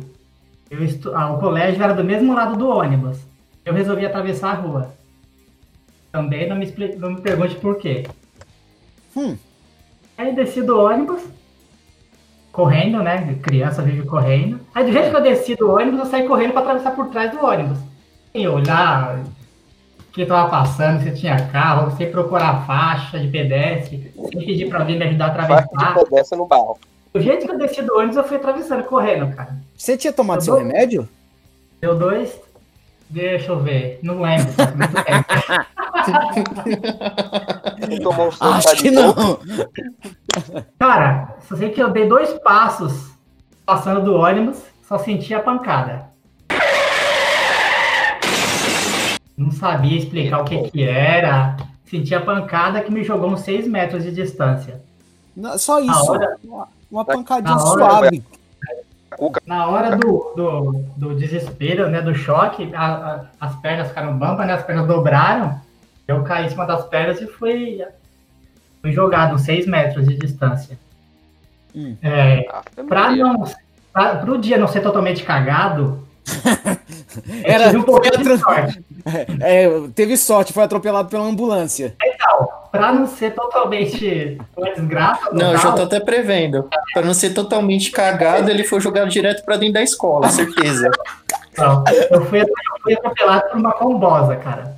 eu 0.69 0.83
estu... 0.83 1.15
ah, 1.15 1.31
o 1.33 1.39
colégio 1.39 1.83
era 1.83 1.93
do 1.93 2.03
mesmo 2.03 2.33
lado 2.33 2.57
do 2.57 2.67
ônibus. 2.67 3.19
Eu 3.65 3.73
resolvi 3.73 4.05
atravessar 4.05 4.51
a 4.51 4.55
rua. 4.55 4.93
Também 6.11 6.47
não 6.47 6.55
me, 6.55 6.65
expli... 6.65 6.95
não 6.95 7.11
me 7.11 7.21
pergunte 7.21 7.55
por 7.55 7.77
quê. 7.77 8.05
Hum. 9.15 9.37
Aí 10.17 10.33
desci 10.35 10.61
do 10.61 10.79
ônibus, 10.79 11.21
correndo, 12.51 13.01
né? 13.01 13.35
Criança 13.41 13.81
vive 13.81 14.03
correndo. 14.07 14.59
Aí 14.73 14.85
do 14.85 14.91
jeito 14.91 15.09
que 15.09 15.15
eu 15.15 15.21
desci 15.21 15.55
do 15.55 15.71
ônibus, 15.71 15.99
eu 15.99 16.05
saí 16.05 16.27
correndo 16.27 16.51
para 16.53 16.61
atravessar 16.61 16.91
por 16.95 17.07
trás 17.09 17.31
do 17.31 17.43
ônibus. 17.43 17.77
Sem 18.31 18.47
olhar 18.47 19.19
o 19.19 20.11
que 20.13 20.25
tava 20.25 20.49
passando, 20.49 21.01
se 21.03 21.13
tinha 21.13 21.47
carro, 21.47 21.95
sem 21.97 22.11
procurar 22.11 22.65
faixa 22.65 23.19
de 23.19 23.27
pedestre, 23.27 24.11
sem 24.15 24.45
pedir 24.45 24.69
para 24.69 24.79
alguém 24.79 24.97
me 24.97 25.05
ajudar 25.05 25.31
a 25.31 25.33
Faixa 25.47 25.65
atravessar. 25.65 25.99
de 25.99 26.09
pedestre 26.09 26.37
no 26.37 26.45
barro. 26.45 26.77
Do 27.13 27.19
jeito 27.21 27.45
que 27.45 27.51
eu 27.51 27.57
desci 27.57 27.81
do 27.81 27.97
ônibus, 27.97 28.15
eu 28.17 28.23
fui 28.23 28.37
atravessando, 28.37 28.83
correndo, 28.85 29.35
cara. 29.35 29.57
Você 29.75 29.97
tinha 29.97 30.13
tomado 30.13 30.37
Eu 30.39 30.43
seu 30.43 30.53
vou- 30.55 30.63
remédio? 30.63 31.07
Deu 31.81 31.97
dois. 31.97 32.39
Deixa 33.09 33.51
eu 33.51 33.59
ver. 33.59 33.99
Não 34.01 34.21
lembro. 34.21 34.47
tomou 38.01 38.27
um 38.27 38.31
Acho 38.53 38.75
que 38.77 38.89
não. 38.91 39.13
Cara, 40.79 41.35
só 41.49 41.57
sei 41.57 41.69
que 41.71 41.83
eu 41.83 41.89
dei 41.89 42.07
dois 42.07 42.31
passos 42.39 43.11
passando 43.65 44.01
do 44.01 44.15
ônibus, 44.15 44.59
só 44.87 44.97
senti 44.97 45.33
a 45.33 45.41
pancada. 45.41 46.05
Não 49.37 49.51
sabia 49.51 49.97
explicar 49.97 50.39
o 50.41 50.45
que 50.45 50.69
que 50.69 50.83
era. 50.83 51.57
Senti 51.85 52.13
a 52.15 52.21
pancada 52.21 52.79
que 52.81 52.91
me 52.91 53.03
jogou 53.03 53.31
uns 53.31 53.41
6 53.41 53.67
metros 53.67 54.03
de 54.03 54.11
distância. 54.13 54.79
Não, 55.35 55.57
Só 55.57 55.79
isso. 55.81 56.11
hora- 56.11 56.37
Uma, 56.91 57.01
uma 57.01 57.05
pancadinha 57.05 57.55
na 57.55 57.63
hora- 57.63 57.99
suave. 57.99 58.23
Na 59.45 59.67
hora 59.67 59.95
do, 59.97 60.33
do, 60.35 60.85
do 60.97 61.15
desespero, 61.15 61.89
né, 61.89 62.01
do 62.01 62.13
choque, 62.15 62.71
a- 62.73 62.85
a- 62.95 63.25
as 63.39 63.55
pernas 63.57 63.89
ficaram 63.89 64.17
bambas, 64.17 64.47
né, 64.47 64.53
as 64.53 64.63
pernas 64.63 64.87
dobraram. 64.87 65.59
Eu 66.07 66.23
caí 66.23 66.45
em 66.45 66.49
cima 66.49 66.65
das 66.65 66.85
pernas 66.85 67.21
e 67.21 67.27
fui, 67.27 67.83
fui 68.81 68.91
jogado 68.91 69.35
uns 69.35 69.41
6 69.41 69.65
metros 69.67 70.07
de 70.07 70.15
distância. 70.17 70.77
Hum. 71.75 71.95
É, 72.01 72.43
Pra 72.87 73.09
Maria. 73.09 73.23
não. 73.23 73.43
Pra, 73.93 74.15
pro 74.15 74.37
dia 74.37 74.57
não 74.57 74.67
ser 74.67 74.81
totalmente 74.81 75.23
cagado. 75.23 76.05
Era- 77.43 77.77
um 77.77 77.83
pouco 77.83 78.01
de 78.09 78.37
sorte. 78.37 78.83
É, 79.41 79.67
teve 79.95 80.15
sorte, 80.15 80.53
foi 80.53 80.61
atropelado 80.63 81.09
pela 81.09 81.23
ambulância. 81.25 81.95
Pra 82.71 82.93
não 82.93 83.05
ser 83.05 83.31
totalmente 83.35 84.37
uma 84.55 84.71
desgraça. 84.73 85.29
Não, 85.33 85.51
eu 85.51 85.57
já 85.57 85.71
tô 85.73 85.83
até 85.83 85.99
prevendo. 85.99 86.69
Pra 86.93 87.01
não 87.01 87.13
ser 87.13 87.31
totalmente 87.33 87.91
cagado, 87.91 88.49
ele 88.49 88.63
foi 88.63 88.79
jogado 88.79 89.09
direto 89.09 89.43
pra 89.43 89.57
dentro 89.57 89.73
da 89.73 89.83
escola, 89.83 90.29
certeza. 90.29 90.89
não. 91.57 91.83
eu, 92.11 92.25
fui, 92.25 92.41
eu 92.41 92.47
fui 92.81 92.93
atropelado 92.93 93.49
por 93.49 93.57
uma 93.59 93.73
combosa, 93.73 94.37
cara. 94.37 94.77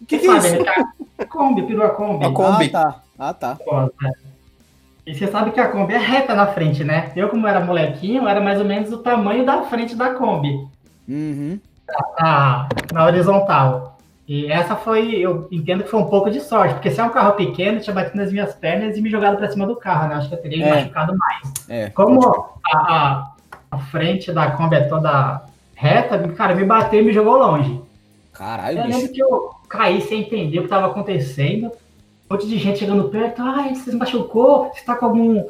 O 0.00 0.06
que, 0.06 0.18
que 0.18 0.26
é 0.26 0.40
Sabe, 0.40 0.54
isso? 0.54 0.64
cara? 0.64 0.84
Kombi, 1.28 1.62
perua 1.66 1.90
Kombi. 1.90 2.24
Uma 2.26 2.34
Kombi. 2.34 2.70
Ah, 2.74 2.82
tá. 2.82 3.00
Ah, 3.18 3.34
tá. 3.34 3.56
Combosa? 3.62 3.92
E 5.06 5.14
você 5.14 5.26
sabe 5.26 5.50
que 5.50 5.60
a 5.60 5.68
Kombi 5.68 5.92
é 5.92 5.98
reta 5.98 6.34
na 6.34 6.46
frente, 6.46 6.82
né? 6.82 7.12
Eu, 7.14 7.28
como 7.28 7.46
era 7.46 7.60
molequinho, 7.60 8.26
era 8.26 8.40
mais 8.40 8.58
ou 8.58 8.64
menos 8.64 8.90
o 8.90 8.98
tamanho 8.98 9.44
da 9.44 9.62
frente 9.64 9.94
da 9.94 10.14
Kombi, 10.14 10.66
Uhum. 11.06 11.60
na, 12.18 12.68
na 12.90 13.04
horizontal. 13.04 13.93
E 14.26 14.50
essa 14.50 14.74
foi, 14.74 15.14
eu 15.16 15.46
entendo 15.52 15.84
que 15.84 15.90
foi 15.90 16.00
um 16.00 16.06
pouco 16.06 16.30
de 16.30 16.40
sorte, 16.40 16.74
porque 16.74 16.90
se 16.90 16.98
é 16.98 17.04
um 17.04 17.10
carro 17.10 17.32
pequeno, 17.34 17.78
tinha 17.80 17.92
batido 17.94 18.16
nas 18.16 18.32
minhas 18.32 18.54
pernas 18.54 18.96
e 18.96 19.02
me 19.02 19.10
jogado 19.10 19.36
pra 19.36 19.50
cima 19.50 19.66
do 19.66 19.76
carro, 19.76 20.08
né? 20.08 20.14
Acho 20.14 20.28
que 20.30 20.34
eu 20.34 20.40
teria 20.40 20.58
me 20.58 20.64
É. 20.64 20.74
machucado 20.76 21.14
mais. 21.16 21.52
É. 21.68 21.90
Como 21.90 22.26
a, 22.72 22.76
a, 22.78 23.32
a 23.70 23.78
frente 23.78 24.32
da 24.32 24.50
Kombi 24.52 24.76
é 24.76 24.84
toda 24.84 25.42
reta, 25.74 26.18
cara, 26.28 26.54
me 26.54 26.64
bateu 26.64 27.00
e 27.00 27.04
me 27.04 27.12
jogou 27.12 27.36
longe. 27.36 27.80
Caralho, 28.32 28.78
Eu 28.78 28.84
bicho. 28.86 28.98
lembro 28.98 29.12
que 29.12 29.22
eu 29.22 29.50
caí 29.68 30.00
sem 30.00 30.22
entender 30.22 30.58
o 30.58 30.62
que 30.62 30.66
estava 30.66 30.86
acontecendo. 30.86 31.66
Um 31.66 32.34
monte 32.34 32.48
de 32.48 32.56
gente 32.58 32.78
chegando 32.78 33.04
perto. 33.10 33.42
Ai, 33.42 33.74
você 33.74 33.90
se 33.90 33.96
machucou? 33.96 34.70
Você 34.74 34.82
tá 34.86 34.96
com 34.96 35.04
algum 35.06 35.44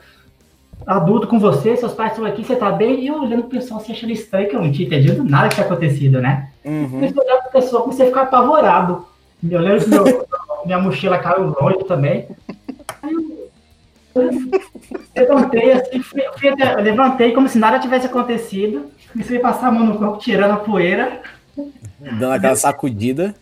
adulto 0.87 1.27
com 1.27 1.39
você? 1.39 1.77
Seus 1.77 1.93
pais 1.95 2.13
estão 2.13 2.25
aqui, 2.27 2.45
você 2.45 2.57
tá 2.57 2.71
bem? 2.71 3.01
E 3.01 3.07
eu 3.07 3.23
olhando 3.23 3.43
pro 3.45 3.59
pessoal, 3.59 3.81
se 3.81 3.93
achando 3.93 4.13
estranho, 4.13 4.49
que 4.49 4.57
eu 4.57 4.63
não 4.63 4.71
tinha 4.73 4.87
entendido 4.87 5.25
nada 5.25 5.49
que 5.49 5.55
tinha 5.57 5.67
acontecido, 5.67 6.21
né? 6.21 6.49
Uhum. 6.65 6.89
Comecei 6.91 7.19
a 7.21 7.25
olhar 7.25 7.43
pro 7.43 7.53
pessoal, 7.53 7.83
comecei 7.83 8.07
a 8.07 8.09
ficar 8.09 8.23
apavorado. 8.23 9.07
Eu 9.49 9.61
lembro 9.61 9.85
que 9.85 9.91
meu- 9.91 10.05
minha 10.65 10.79
mochila 10.79 11.19
caiu 11.19 11.55
longe 11.61 11.85
também. 11.85 12.27
Aí 13.03 13.13
eu- 13.13 13.51
eu 14.15 15.35
levantei 15.35 15.73
assim, 15.73 16.01
fui, 16.03 16.23
fui 16.39 16.49
até- 16.49 16.75
eu 16.75 16.83
levantei 16.83 17.33
como 17.33 17.49
se 17.49 17.59
nada 17.59 17.79
tivesse 17.79 18.07
acontecido. 18.07 18.87
Comecei 19.13 19.39
a 19.39 19.41
passar 19.41 19.69
a 19.69 19.73
mão 19.73 19.85
no 19.87 19.99
corpo, 19.99 20.19
tirando 20.19 20.53
a 20.53 20.57
poeira. 20.57 21.21
Dando 22.01 22.33
aquela 22.33 22.57
sacudida. 22.57 23.35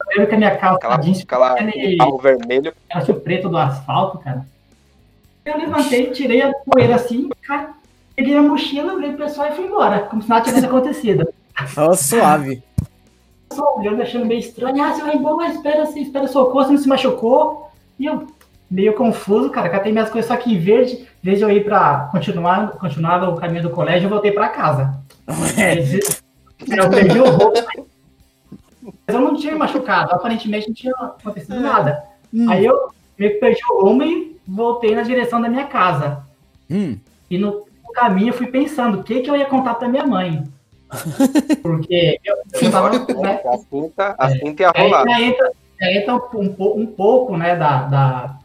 Eu 0.00 0.06
lembro 0.10 0.26
que 0.28 0.34
a 0.34 0.38
minha 0.38 0.56
calça 0.56 0.76
Aquela, 0.76 0.96
jeans 0.98 1.22
aquela 1.22 1.54
vermelho. 1.54 2.72
negócio 2.94 3.14
preto 3.20 3.48
do 3.48 3.56
asfalto, 3.58 4.18
cara. 4.18 4.46
Eu 5.48 5.56
levantei, 5.56 6.10
tirei 6.10 6.42
a 6.42 6.52
poeira 6.52 6.96
assim, 6.96 7.30
cara, 7.40 7.70
peguei 8.14 8.36
a 8.36 8.42
mochila, 8.42 8.92
olhei 8.92 9.12
pro 9.12 9.24
pessoal 9.24 9.48
e 9.48 9.52
fui 9.52 9.64
embora, 9.64 10.00
como 10.00 10.20
se 10.20 10.28
nada 10.28 10.44
tivesse 10.44 10.66
acontecido. 10.66 11.26
Ó, 11.74 11.94
suave. 11.94 12.62
Só 13.50 13.78
olhando, 13.78 14.02
achando 14.02 14.26
meio 14.26 14.40
estranho. 14.40 14.82
Ah, 14.82 14.92
você 14.92 15.00
vai 15.00 15.16
embora, 15.16 15.48
espera, 15.48 15.82
assim, 15.84 16.02
espera 16.02 16.28
socorro, 16.28 16.66
você 16.66 16.72
não 16.72 16.78
se 16.78 16.86
machucou. 16.86 17.70
E 17.98 18.04
eu, 18.04 18.26
meio 18.70 18.92
confuso, 18.92 19.48
cara, 19.48 19.70
catei 19.70 19.90
minhas 19.90 20.10
coisas 20.10 20.28
só 20.28 20.36
que 20.36 20.52
em 20.52 20.58
verde, 20.58 20.96
em 20.96 21.06
vez 21.22 21.38
de 21.38 21.44
eu 21.44 21.50
ir 21.50 21.64
pra 21.64 22.10
continuar, 22.12 22.72
continuar 22.72 23.26
o 23.26 23.36
caminho 23.36 23.62
do 23.62 23.70
colégio, 23.70 24.04
eu 24.04 24.10
voltei 24.10 24.32
pra 24.32 24.50
casa. 24.50 25.00
Eu 26.66 26.90
perdi 26.90 27.20
o 27.20 27.30
roubo. 27.30 27.54
Mas 29.06 29.14
eu 29.14 29.20
não 29.20 29.36
tinha 29.36 29.52
me 29.52 29.60
machucado, 29.60 30.12
aparentemente 30.12 30.66
não 30.66 30.74
tinha 30.74 30.92
acontecido 30.92 31.60
nada. 31.60 32.02
Aí 32.48 32.66
eu 32.66 32.90
meio 33.18 33.32
que 33.34 33.38
perdi 33.40 33.60
o 33.72 33.82
rumo 33.82 34.02
e 34.02 34.36
voltei 34.46 34.94
na 34.94 35.02
direção 35.02 35.40
da 35.40 35.48
minha 35.48 35.66
casa. 35.66 36.22
Hum. 36.70 36.96
E 37.30 37.36
no 37.38 37.66
caminho 37.94 38.28
eu 38.28 38.34
fui 38.34 38.46
pensando 38.46 39.00
o 39.00 39.02
que, 39.02 39.20
que 39.20 39.30
eu 39.30 39.36
ia 39.36 39.46
contar 39.46 39.74
pra 39.74 39.88
minha 39.88 40.06
mãe. 40.06 40.44
Porque 41.62 42.18
eu, 42.24 42.36
eu 42.62 42.70
tava, 42.70 42.90
né, 42.90 43.40
A 43.44 43.58
cinta, 43.58 44.14
a 44.18 44.30
cinta 44.30 44.62
ia 44.62 44.72
Aí 44.74 44.82
rolar. 44.84 45.04
já 45.08 45.20
entra, 45.20 45.52
entra 45.82 46.14
um, 46.14 46.20
um 46.40 46.48
po- 46.48 46.86
pouco 46.96 47.36
né, 47.36 47.54
da, 47.56 47.82
da, 47.82 48.38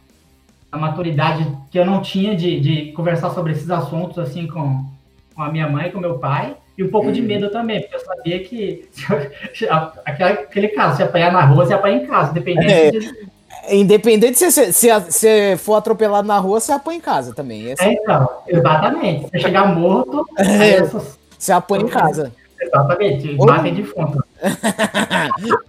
da 0.72 0.78
maturidade 0.78 1.48
que 1.72 1.80
eu 1.80 1.86
não 1.86 2.02
tinha 2.02 2.36
de, 2.36 2.60
de 2.60 2.92
conversar 2.94 3.30
sobre 3.32 3.54
esses 3.54 3.70
assuntos 3.70 4.18
assim 4.20 4.48
com, 4.48 4.84
com 5.36 5.42
a 5.42 5.52
minha 5.52 5.70
mãe, 5.70 5.92
com 5.92 6.00
meu 6.00 6.20
pai, 6.20 6.56
e 6.78 6.84
um 6.84 6.90
pouco 6.90 7.12
de 7.12 7.22
Uhum. 7.22 7.28
medo 7.28 7.50
também, 7.52 7.80
porque 7.82 7.96
eu 7.96 8.00
sabia 8.00 8.40
que 8.44 8.90
se 9.54 9.64
eu- 9.66 9.70
aquele, 10.06 10.30
aquele 10.32 10.68
caso, 10.70 10.98
se 10.98 11.04
apanhar 11.04 11.32
na 11.32 11.46
rua, 11.46 11.66
se 11.66 11.74
apanhar 11.74 11.98
em 12.04 12.06
casa, 12.08 12.34
dependendo 12.34 12.70
É. 12.72 12.92
de, 12.92 13.00
Independente 13.70 14.38
se 14.38 14.52
você 14.52 14.72
se, 14.74 14.90
se 15.12 15.58
for 15.58 15.76
atropelado 15.76 16.28
na 16.28 16.38
rua, 16.38 16.60
você 16.60 16.72
apanha 16.72 16.98
em 16.98 17.02
casa 17.02 17.34
também. 17.34 17.74
É, 17.80 17.94
então, 17.94 18.28
exatamente. 18.48 19.30
Se 19.30 19.38
eu 19.38 19.42
chegar 19.42 19.68
morto, 19.76 20.26
É. 20.38 20.76
essas- 20.76 21.18
Você 21.38 21.52
apanha 21.52 21.84
em 21.84 21.88
casa. 21.88 22.34
exatamente, 22.62 23.36
Ou- 23.40 23.46
matem 23.48 23.74
defunto. 23.74 24.24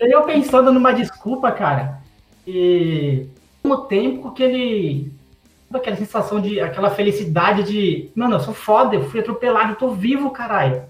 E 0.00 0.10
eu 0.14 0.22
pensando 0.24 0.72
numa 0.72 0.92
desculpa, 0.92 1.50
cara, 1.50 1.98
e 2.46 3.26
mesmo 3.64 3.82
tempo 3.84 4.32
que 4.32 4.42
ele. 4.42 5.12
aquela 5.72 5.96
sensação 5.96 6.40
de. 6.40 6.60
aquela 6.60 6.90
felicidade 6.90 7.62
de. 7.62 8.10
Mano, 8.14 8.36
eu 8.36 8.40
sou 8.40 8.52
foda, 8.52 8.94
eu 8.96 9.08
fui 9.08 9.20
atropelado, 9.20 9.72
eu 9.72 9.76
tô 9.76 9.88
vivo, 9.90 10.30
caralho. 10.30 10.82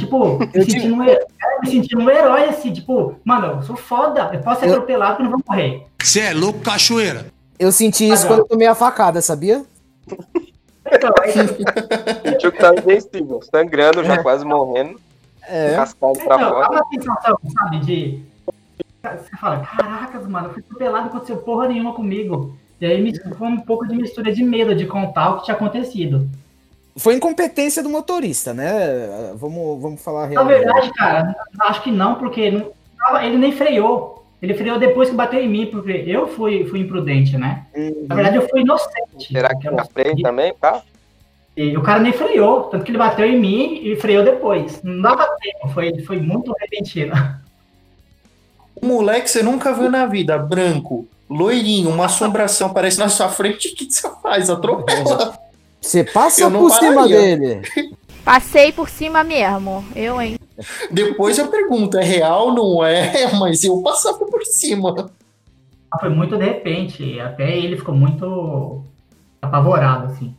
Tipo, 0.00 0.38
me 0.38 0.50
Eu 0.54 0.64
te- 0.64 0.72
sentindo, 0.72 0.94
um, 0.96 1.02
herói, 1.04 1.24
me 1.62 1.70
sentindo 1.70 2.02
um 2.02 2.10
herói, 2.10 2.44
assim, 2.44 2.72
tipo, 2.72 3.14
mano, 3.24 3.46
eu 3.58 3.62
sou 3.62 3.76
foda, 3.76 4.30
eu 4.32 4.40
posso 4.40 4.60
ser 4.60 4.66
Eu- 4.68 4.72
atropelado 4.72 5.16
que 5.16 5.22
eu 5.22 5.24
não 5.24 5.32
vou 5.32 5.42
morrer. 5.48 5.86
Você 6.02 6.20
é 6.20 6.32
louco, 6.34 6.60
cachoeira. 6.60 7.26
Eu 7.58 7.70
senti 7.70 8.08
isso 8.08 8.24
Ah, 8.24 8.28
quando 8.28 8.38
eu 8.40 8.46
tomei 8.48 8.66
a 8.66 8.74
facada, 8.74 9.20
sabia? 9.20 9.62
Então, 10.92 11.10
aí, 11.22 11.30
Sentiu 12.34 12.50
que 12.52 12.58
tá 12.58 12.74
invencível, 12.74 13.40
sangrando, 13.42 14.02
já 14.04 14.22
quase 14.22 14.44
morrendo, 14.44 14.98
É. 15.46 15.74
cascado 15.74 16.14
pra 16.14 16.36
então, 16.36 16.38
dá 16.38 16.48
fora. 16.48 16.70
uma 16.70 16.86
sensação, 16.92 17.38
sabe, 17.58 17.78
de. 17.80 18.22
Você 19.02 19.36
fala, 19.40 19.60
caracas, 19.60 20.26
mano, 20.26 20.48
eu 20.48 20.52
fui 20.54 20.62
atropelado, 20.62 21.04
não 21.04 21.10
aconteceu 21.10 21.36
porra 21.38 21.68
nenhuma 21.68 21.94
comigo. 21.94 22.54
E 22.80 22.86
aí 22.86 23.00
me 23.02 23.14
foi 23.34 23.48
um 23.48 23.60
pouco 23.60 23.86
de 23.86 23.94
mistura 23.94 24.32
de 24.32 24.42
medo 24.42 24.74
de 24.74 24.86
contar 24.86 25.30
o 25.30 25.36
que 25.38 25.44
tinha 25.44 25.54
acontecido. 25.56 26.28
Foi 26.96 27.14
incompetência 27.14 27.82
do 27.82 27.88
motorista, 27.88 28.52
né? 28.52 29.32
Vamos, 29.36 29.80
vamos 29.80 30.02
falar 30.02 30.20
a 30.24 30.26
Na 30.26 30.28
real. 30.30 30.46
verdade, 30.46 30.92
cara, 30.94 31.34
acho 31.60 31.82
que 31.82 31.90
não, 31.90 32.16
porque 32.16 32.50
não 32.50 32.70
tava- 32.98 33.24
ele 33.24 33.38
nem 33.38 33.52
freou. 33.52 34.24
Ele 34.42 34.54
freou 34.54 34.78
depois 34.78 35.10
que 35.10 35.14
bateu 35.16 35.40
em 35.40 35.48
mim, 35.48 35.66
porque 35.66 35.90
eu 36.06 36.26
fui, 36.26 36.64
fui 36.66 36.80
imprudente, 36.80 37.36
né? 37.36 37.66
Uhum. 37.76 38.06
Na 38.08 38.14
verdade, 38.14 38.36
eu 38.36 38.48
fui 38.48 38.62
inocente. 38.62 39.30
Será 39.30 39.54
que 39.54 39.68
eu 39.68 39.72
não 39.72 39.84
freio 39.84 40.16
também, 40.22 40.52
tá? 40.60 40.82
E 41.56 41.76
o 41.76 41.82
cara 41.82 42.00
nem 42.00 42.12
freou, 42.12 42.62
tanto 42.64 42.84
que 42.84 42.90
ele 42.90 42.98
bateu 42.98 43.26
em 43.26 43.38
mim 43.38 43.80
e 43.82 43.96
freou 43.96 44.24
depois. 44.24 44.80
Não 44.82 45.02
dava 45.02 45.26
tempo, 45.40 45.68
foi, 45.74 45.98
foi 46.04 46.18
muito 46.18 46.52
repentino. 46.58 47.12
O 48.74 48.84
moleque 48.86 49.28
você 49.28 49.42
nunca 49.42 49.72
viu 49.74 49.90
na 49.90 50.06
vida, 50.06 50.38
branco, 50.38 51.06
loirinho, 51.28 51.90
uma 51.90 52.06
assombração 52.06 52.68
aparece 52.68 52.98
na 52.98 53.08
sua 53.10 53.28
frente, 53.28 53.68
o 53.68 53.76
que 53.76 53.86
que 53.86 53.92
você 53.92 54.10
faz? 54.22 54.48
Atropela. 54.50 55.38
Você 55.80 56.04
passa 56.04 56.50
por 56.50 56.70
cima 56.70 56.94
pararia. 56.94 57.16
dele. 57.36 57.62
Passei 58.24 58.70
por 58.70 58.88
cima 58.88 59.24
mesmo. 59.24 59.84
Eu, 59.96 60.20
hein? 60.20 60.36
Depois 60.90 61.38
eu 61.38 61.48
pergunto, 61.48 61.96
é 61.98 62.04
real, 62.04 62.52
não 62.54 62.84
é? 62.84 63.32
Mas 63.40 63.64
eu 63.64 63.82
passava 63.82 64.18
por 64.26 64.44
cima. 64.44 65.10
Foi 65.98 66.08
muito 66.10 66.36
de 66.36 66.44
repente, 66.44 67.18
até 67.18 67.56
ele 67.58 67.76
ficou 67.76 67.94
muito 67.94 68.84
apavorado, 69.40 70.06
assim. 70.06 70.34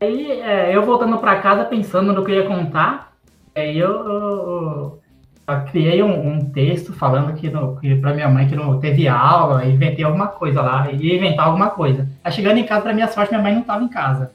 Aí 0.00 0.30
é, 0.40 0.74
eu 0.76 0.82
voltando 0.84 1.16
pra 1.18 1.40
casa 1.40 1.64
pensando 1.64 2.12
no 2.12 2.24
que 2.24 2.32
eu 2.32 2.36
ia 2.42 2.46
contar, 2.46 3.12
aí 3.54 3.78
eu, 3.78 3.90
eu- 3.90 5.00
eu 5.46 5.60
criei 5.70 6.02
um, 6.02 6.32
um 6.34 6.44
texto 6.50 6.92
falando 6.92 7.32
que, 7.34 7.48
no, 7.48 7.76
que 7.80 7.94
pra 7.96 8.12
minha 8.12 8.28
mãe 8.28 8.46
que 8.48 8.56
não 8.56 8.78
teve 8.80 9.06
aula, 9.08 9.64
inventei 9.64 10.04
alguma 10.04 10.26
coisa 10.26 10.60
lá, 10.60 10.90
ia 10.90 11.16
inventar 11.16 11.46
alguma 11.46 11.70
coisa. 11.70 12.08
Aí 12.22 12.32
chegando 12.32 12.58
em 12.58 12.64
casa, 12.66 12.82
pra 12.82 12.92
minha 12.92 13.08
sorte, 13.08 13.30
minha 13.30 13.42
mãe 13.42 13.54
não 13.54 13.62
tava 13.62 13.84
em 13.84 13.88
casa. 13.88 14.32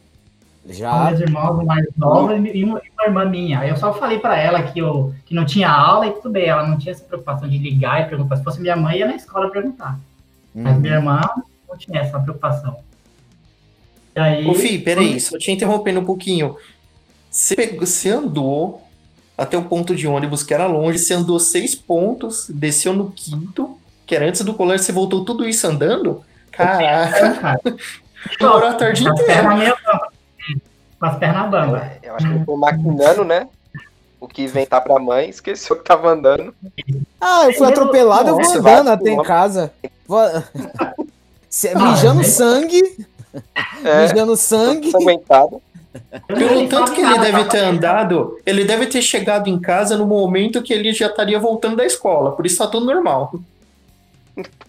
Com 0.66 0.74
Já. 0.74 1.06
meus 1.06 1.20
irmãos 1.22 1.64
mais 1.66 1.86
novos 1.98 2.38
e 2.54 2.64
uma, 2.64 2.82
uma 2.94 3.06
irmã 3.06 3.26
minha. 3.26 3.60
Aí 3.60 3.70
eu 3.70 3.78
só 3.78 3.94
falei 3.94 4.20
pra 4.20 4.38
ela 4.38 4.62
que, 4.64 4.80
eu, 4.80 5.14
que 5.26 5.34
não 5.34 5.46
tinha 5.46 5.70
aula 5.70 6.08
e 6.08 6.12
tudo 6.12 6.30
bem, 6.30 6.46
ela 6.46 6.68
não 6.68 6.78
tinha 6.78 6.92
essa 6.92 7.04
preocupação 7.04 7.48
de 7.50 7.58
ligar 7.58 8.02
e 8.02 8.10
perguntar. 8.10 8.38
Se 8.38 8.44
fosse 8.44 8.62
minha 8.62 8.76
mãe, 8.76 8.98
ia 9.00 9.08
na 9.08 9.16
escola 9.16 9.50
perguntar. 9.50 9.98
Mas 10.54 10.74
Uhum. 10.76 10.80
minha 10.82 10.94
irmã 10.96 11.22
não 11.68 11.78
tinha 11.78 12.02
essa 12.02 12.20
preocupação. 12.20 12.78
E 14.16 14.20
aí, 14.20 14.46
Ô, 14.48 14.54
Fih, 14.54 14.80
peraí, 14.80 15.20
só 15.20 15.38
te 15.38 15.52
interrompendo 15.52 16.00
um 16.02 16.06
pouquinho. 16.06 16.56
Você, 17.32 17.56
pegou- 17.56 17.86
você 17.86 18.10
andou 18.10 18.82
até 19.38 19.58
o 19.58 19.64
ponto 19.64 19.96
de 19.96 20.08
ônibus 20.08 20.44
que 20.44 20.54
era 20.54 20.66
longe, 20.68 21.00
você 21.00 21.14
andou 21.14 21.40
seis 21.40 21.74
pontos, 21.76 22.48
desceu 22.50 22.92
no 22.94 23.12
quinto, 23.12 23.78
que 24.06 24.16
era 24.16 24.28
antes 24.28 24.42
do 24.42 24.54
colégio, 24.54 24.86
você 24.86 24.92
voltou 24.92 25.24
tudo 25.24 25.48
isso 25.48 25.66
andando? 25.66 26.22
Caraca, 26.52 27.34
cara, 27.36 27.62
demorou 28.40 28.68
a 28.70 28.74
tarde 28.74 29.04
com 29.04 29.12
inteira. 29.14 29.78
Com 31.00 31.06
as 31.06 31.18
pernas 31.18 31.50
bamba. 31.50 31.92
Eu 32.04 32.16
acho 32.16 32.28
que 32.28 32.34
ele 32.34 32.46
foi 32.46 32.58
maquinando, 32.58 33.24
né? 33.24 33.48
O 34.20 34.28
que 34.28 34.44
inventar 34.44 34.84
pra 34.84 35.00
mãe, 35.00 35.30
esqueceu 35.30 35.78
que 35.78 35.84
tava 35.84 36.10
andando. 36.10 36.54
Ah, 37.22 37.46
eu 37.46 37.54
fui 37.54 37.68
atropelado, 37.68 38.30
eu 38.30 38.36
vou 38.36 38.52
andando 38.54 38.90
até 38.90 39.12
em 39.12 39.24
casa. 39.24 39.72
Vou- 40.08 40.20
Ah, 41.76 41.92
Mijando 41.92 42.24
sangue, 42.24 43.08
É, 43.84 44.04
mijando 44.04 44.36
sangue. 44.38 44.92
aguentado. 44.96 45.60
Pelo 46.28 46.68
tanto 46.70 46.92
que 46.94 47.02
ele 47.02 47.18
deve 47.18 47.46
ter 47.46 47.58
andado, 47.64 48.40
ele 48.46 48.64
deve 48.64 48.86
ter 48.86 49.02
chegado 49.02 49.50
em 49.50 49.60
casa 49.60 49.98
no 49.98 50.06
momento 50.06 50.62
que 50.62 50.72
ele 50.72 50.94
já 50.94 51.08
estaria 51.08 51.40
voltando 51.40 51.78
da 51.78 51.86
escola, 51.86 52.34
por 52.36 52.46
isso 52.46 52.60
tá 52.60 52.68
tudo 52.68 52.86
normal. 52.86 53.34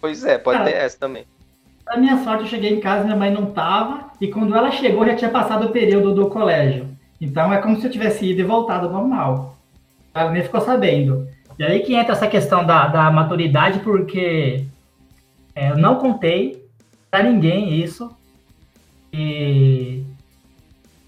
Pois 0.01 0.25
é, 0.25 0.39
pode 0.39 0.63
Ah. 0.63 0.65
ter 0.65 0.75
essa 0.75 0.97
também. 0.99 1.27
Pra 1.91 1.99
minha 1.99 2.23
sorte, 2.23 2.45
eu 2.45 2.49
cheguei 2.49 2.73
em 2.73 2.79
casa, 2.79 3.03
minha 3.03 3.17
mãe 3.17 3.33
não 3.33 3.47
tava, 3.47 4.13
e 4.21 4.29
quando 4.29 4.55
ela 4.55 4.71
chegou, 4.71 5.05
já 5.05 5.17
tinha 5.17 5.29
passado 5.29 5.67
o 5.67 5.71
período 5.71 6.15
do 6.15 6.29
colégio. 6.29 6.87
Então 7.21 7.53
é 7.53 7.59
como 7.59 7.81
se 7.81 7.85
eu 7.85 7.91
tivesse 7.91 8.31
ido 8.31 8.43
e 8.43 8.45
voltado 8.45 8.87
ao 8.87 8.93
normal. 8.93 9.57
Ela 10.15 10.31
nem 10.31 10.45
ficou 10.45 10.61
sabendo. 10.61 11.27
E 11.59 11.65
aí 11.65 11.81
que 11.81 11.97
entra 11.97 12.13
essa 12.13 12.29
questão 12.29 12.65
da, 12.65 12.87
da 12.87 13.11
maturidade, 13.11 13.81
porque 13.81 14.65
é, 15.53 15.71
eu 15.73 15.79
não 15.79 15.97
contei 15.97 16.65
pra 17.11 17.25
ninguém 17.25 17.81
isso. 17.81 18.09
E 19.13 20.05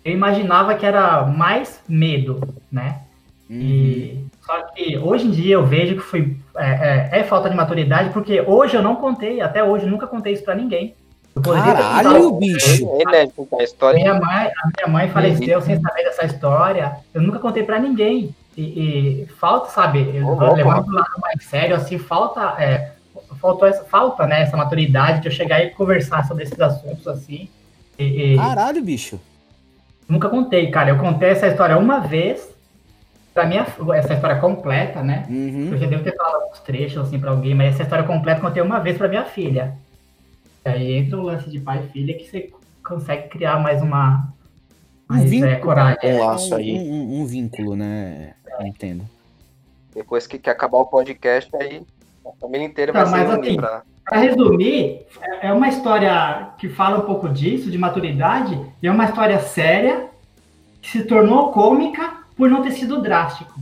eu 0.05 0.13
imaginava 0.13 0.75
que 0.75 0.85
era 0.85 1.25
mais 1.29 1.81
medo, 1.89 2.41
né? 2.73 3.03
Uhum. 3.49 3.57
E 3.61 4.25
só 4.45 4.63
que 4.63 4.99
hoje 4.99 5.29
em 5.29 5.31
dia 5.31 5.55
eu 5.55 5.65
vejo 5.65 5.95
que 5.95 6.01
foi 6.03 6.37
é, 6.57 7.11
é- 7.15 7.21
é 7.21 7.25
falta 7.25 7.49
de 7.49 7.57
maturidade, 7.57 8.11
porque 8.11 8.41
hoje 8.41 8.77
eu 8.77 8.83
não 8.83 8.97
contei, 8.97 9.41
até 9.41 9.63
hoje 9.63 9.85
eu 9.87 9.91
nunca 9.91 10.07
contei 10.07 10.33
isso 10.33 10.45
pra 10.45 10.55
ninguém. 10.55 10.95
Caralho, 11.43 12.09
contado. 12.25 12.33
bicho. 12.39 12.89
É 12.97 13.03
inédito 13.03 13.49
a 13.59 13.63
história. 13.63 13.99
Minha 13.99 14.15
mãe, 14.15 14.47
a 14.49 14.69
minha 14.77 14.89
mãe 14.89 15.09
faleceu 15.09 15.63
sem 15.63 15.81
saber 15.81 16.05
dessa 16.05 16.27
história. 16.27 16.97
Eu 17.15 17.23
nunca 17.23 17.39
contei 17.39 17.63
pra 17.63 17.79
ninguém. 17.79 18.35
E, 18.55 18.63
e 19.23 19.27
falta, 19.39 19.71
sabe, 19.71 20.01
eu 20.15 20.37
do 20.37 20.65
lado 20.67 20.87
mais 21.23 21.43
sério, 21.45 21.75
assim, 21.75 21.97
falta, 21.97 22.55
é, 22.63 22.93
faltou 23.41 23.67
essa, 23.67 23.83
falta, 23.85 24.27
né, 24.27 24.43
essa 24.43 24.59
maturidade 24.59 25.23
de 25.23 25.29
eu 25.29 25.33
chegar 25.33 25.65
e 25.65 25.71
conversar 25.71 26.27
sobre 26.27 26.45
esses 26.45 26.61
assuntos, 26.61 27.09
assim. 27.09 27.49
E, 27.99 28.35
e 28.35 28.37
Caralho, 28.37 28.83
bicho. 28.83 29.19
nunca 30.07 30.29
contei, 30.29 30.71
cara. 30.71 30.91
Eu 30.91 30.99
contei 30.99 31.31
essa 31.31 31.47
história 31.47 31.79
uma 31.79 32.01
vez, 32.01 32.52
pra 33.35 33.47
minha, 33.47 33.67
essa 33.95 34.15
história 34.15 34.39
completa, 34.39 35.03
né? 35.03 35.27
Uhum. 35.29 35.69
Eu 35.73 35.79
já 35.79 35.87
devo 35.87 36.03
ter 36.05 36.15
falado 36.17 36.51
uns 36.51 36.61
trechos 36.61 37.03
assim 37.07 37.19
pra 37.19 37.31
alguém, 37.31 37.55
mas 37.55 37.75
essa 37.75 37.83
história 37.85 38.05
completa 38.05 38.39
eu 38.41 38.45
contei 38.45 38.63
uma 38.63 38.79
vez 38.81 38.97
pra 38.99 39.09
minha 39.09 39.25
filha. 39.25 39.75
Aí 40.65 40.93
entra 40.93 41.19
o 41.19 41.23
lance 41.23 41.49
de 41.51 41.59
pai 41.61 41.83
e 41.85 41.89
filha 41.93 42.15
que 42.15 42.25
você 42.29 42.51
consegue 42.87 43.29
criar 43.29 43.59
mais 43.59 43.83
uma 43.83 44.29
Um 45.11 45.15
mais, 45.15 45.31
vínculo. 45.31 45.51
é, 45.53 45.57
coragem. 45.57 45.99
Um 46.15 46.25
laço 46.25 46.55
Um, 46.55 46.57
aí. 46.57 46.73
um- 46.79 47.21
um 47.21 47.27
vínculo, 47.27 47.75
né? 47.77 48.35
Entendo. 48.61 49.05
Depois 49.95 50.27
que, 50.27 50.39
que 50.39 50.49
acabar 50.51 50.79
o 50.79 50.87
podcast, 50.87 51.51
aí 51.57 51.83
a 52.25 52.31
família 52.41 52.67
inteira 52.67 52.93
vai 52.93 53.03
Não, 53.05 53.11
se 53.11 53.17
reunir 53.19 53.41
assim, 53.49 53.57
pra... 53.57 53.83
Pra 54.05 54.19
resumir, 54.19 55.07
é 55.23 55.47
é 55.49 55.53
uma 55.53 55.69
história 55.69 56.49
que 56.59 56.69
fala 56.69 56.99
um 56.99 57.03
pouco 57.07 57.29
disso, 57.29 57.71
de 57.71 57.79
maturidade, 57.79 58.59
e 58.83 58.87
é 58.87 58.91
uma 58.91 59.05
história 59.05 59.39
séria 59.41 60.07
que 60.83 60.91
se 60.91 61.05
tornou 61.05 61.53
cômica 61.53 62.22
por 62.37 62.49
não 62.51 62.63
ter 62.63 62.73
sido 62.73 63.01
drástico. 63.01 63.53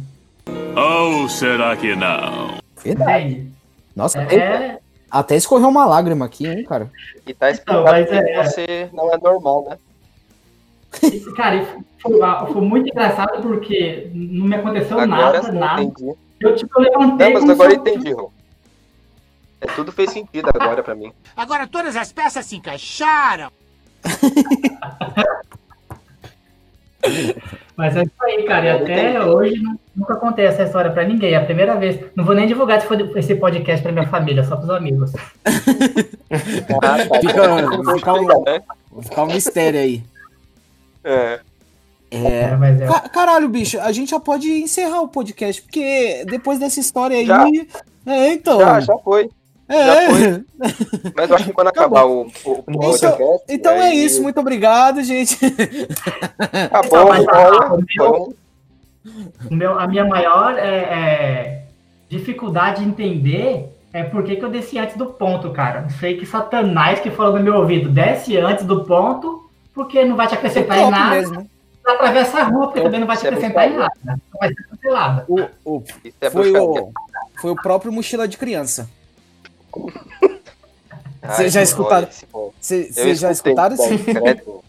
Ou 0.76 1.28
será 1.28 1.76
que 1.76 1.94
não? 1.96 2.58
Verdade. 2.82 3.24
Entende? 3.32 3.52
Nossa, 3.94 4.20
É, 4.22 4.78
até 5.10 5.36
escorreu 5.36 5.68
uma 5.68 5.84
lágrima 5.84 6.24
aqui, 6.26 6.46
hein, 6.46 6.64
cara. 6.64 6.90
E 7.26 7.34
tá 7.34 7.50
explicado 7.50 7.80
Então, 7.80 7.92
mas 7.92 8.08
que 8.08 8.14
é- 8.14 8.44
você 8.44 8.90
não 8.92 9.12
é 9.12 9.18
normal, 9.18 9.66
né? 9.68 9.78
cara, 11.36 11.56
e 11.56 11.66
foi, 12.00 12.18
foi 12.52 12.60
muito 12.62 12.88
engraçado 12.88 13.40
porque 13.42 14.10
não 14.12 14.46
me 14.46 14.56
aconteceu 14.56 14.98
Agora 14.98 15.40
nada, 15.40 15.52
nada. 15.52 15.82
entendi. 15.82 16.12
Eu, 16.40 16.54
tipo, 16.56 16.80
eu 16.80 16.90
levantei. 16.90 17.32
Não, 17.32 17.40
mas 17.40 17.50
agora 17.50 17.72
eu 17.74 17.76
entendi, 17.80 18.12
Rô. 18.12 18.32
É, 19.60 19.66
tudo 19.66 19.92
fez 19.92 20.10
sentido 20.10 20.48
agora 20.54 20.82
pra 20.82 20.94
mim. 20.94 21.12
Agora 21.36 21.66
todas 21.68 21.94
as 21.94 22.10
peças 22.12 22.46
se 22.46 22.56
encaixaram. 22.56 23.50
Mas 27.80 27.96
é 27.96 28.02
isso 28.02 28.12
aí, 28.22 28.42
cara. 28.44 28.66
E 28.66 28.70
até 28.70 29.20
hoje 29.24 29.58
nu- 29.62 29.78
nunca 29.96 30.14
contei 30.16 30.44
essa 30.44 30.64
história 30.64 30.90
pra 30.90 31.02
ninguém. 31.02 31.32
É 31.32 31.36
a 31.36 31.44
primeira 31.44 31.76
vez. 31.76 31.98
Não 32.14 32.24
vou 32.24 32.34
nem 32.34 32.46
divulgar 32.46 32.76
esse 32.76 32.86
pod- 32.86 33.10
esse 33.18 33.34
podcast 33.36 33.82
pra 33.82 33.90
minha 33.90 34.06
família, 34.06 34.44
só 34.44 34.54
pros 34.56 34.68
amigos. 34.70 35.12
Fica- 36.28 37.20
fica 37.96 38.12
um- 38.14 38.42
né? 38.44 38.60
Vou 38.90 39.02
ficar 39.02 39.22
um 39.24 39.26
mistério 39.32 39.80
aí. 39.80 40.02
É. 41.02 41.40
É. 42.10 42.26
É, 42.26 42.56
mas 42.56 42.80
é. 42.80 42.86
Ca- 42.86 43.08
Caralho, 43.08 43.48
bicho, 43.48 43.80
a 43.80 43.92
gente 43.92 44.10
já 44.10 44.20
pode 44.20 44.48
encerrar 44.50 45.00
o 45.00 45.08
podcast, 45.08 45.62
porque 45.62 46.24
depois 46.28 46.58
dessa 46.58 46.80
história 46.80 47.16
aí. 47.16 47.24
Já. 47.26 47.46
É, 48.06 48.32
então. 48.32 48.60
Já, 48.60 48.80
já 48.80 48.98
foi. 48.98 49.30
É. 49.74 50.40
Mas 51.16 51.30
eu 51.30 51.36
acho 51.36 51.44
que 51.46 51.52
quando 51.52 51.68
Acabou. 51.68 51.98
acabar 51.98 52.10
o, 52.10 52.20
o, 52.44 52.52
o 52.52 52.78
podcast. 52.78 53.44
Então 53.48 53.72
é 53.72 53.88
aí 53.88 54.04
isso, 54.04 54.22
muito 54.22 54.38
obrigado, 54.40 55.02
gente. 55.02 55.38
Acabou, 56.70 57.08
Mas, 57.08 57.26
ah, 57.28 57.76
meu- 59.50 59.78
a 59.78 59.86
minha 59.86 60.04
maior 60.04 60.56
é, 60.58 60.62
é, 60.62 61.62
dificuldade 62.08 62.82
de 62.82 62.88
entender 62.88 63.68
é 63.92 64.02
por 64.04 64.22
que, 64.22 64.36
que 64.36 64.44
eu 64.44 64.50
desci 64.50 64.78
antes 64.78 64.96
do 64.96 65.06
ponto, 65.06 65.50
cara. 65.50 65.80
Não 65.82 65.90
sei 65.90 66.16
que 66.16 66.26
Satanás 66.26 67.00
que 67.00 67.10
falou 67.10 67.36
no 67.38 67.42
meu 67.44 67.54
ouvido, 67.56 67.88
desce 67.88 68.36
antes 68.36 68.64
do 68.64 68.84
ponto, 68.84 69.48
porque 69.74 70.04
não 70.04 70.16
vai 70.16 70.26
te 70.28 70.34
acrescentar 70.34 70.78
em 70.78 70.90
nada. 70.90 71.14
mesmo. 71.16 71.50
Atravessa 71.84 72.40
a 72.40 72.42
rua, 72.44 72.66
porque 72.66 72.82
também 72.82 73.00
não 73.00 73.06
vai 73.06 73.16
te 73.16 73.26
é 73.26 73.30
acrescentar 73.30 73.68
em 73.68 73.76
nada. 73.76 73.92
Não 74.04 74.18
vai 74.38 74.48
ser 74.50 74.62
cancelada. 74.68 75.24
O, 75.26 75.40
o- 75.64 75.82
é 76.20 76.30
foi, 76.30 76.52
o, 76.56 76.92
foi 77.40 77.50
o 77.50 77.56
próprio 77.56 77.90
mochila 77.90 78.28
de 78.28 78.36
criança. 78.36 78.88
Vocês 81.22 81.52
já 81.52 81.62
escutaram? 81.62 82.08
esse. 82.08 82.26
Vocês 82.60 82.96
Eu 82.96 83.14
já 83.14 83.30
escutei 83.30 83.52
escutaram 83.52 83.76
daí, 83.76 83.98
credo. 83.98 84.64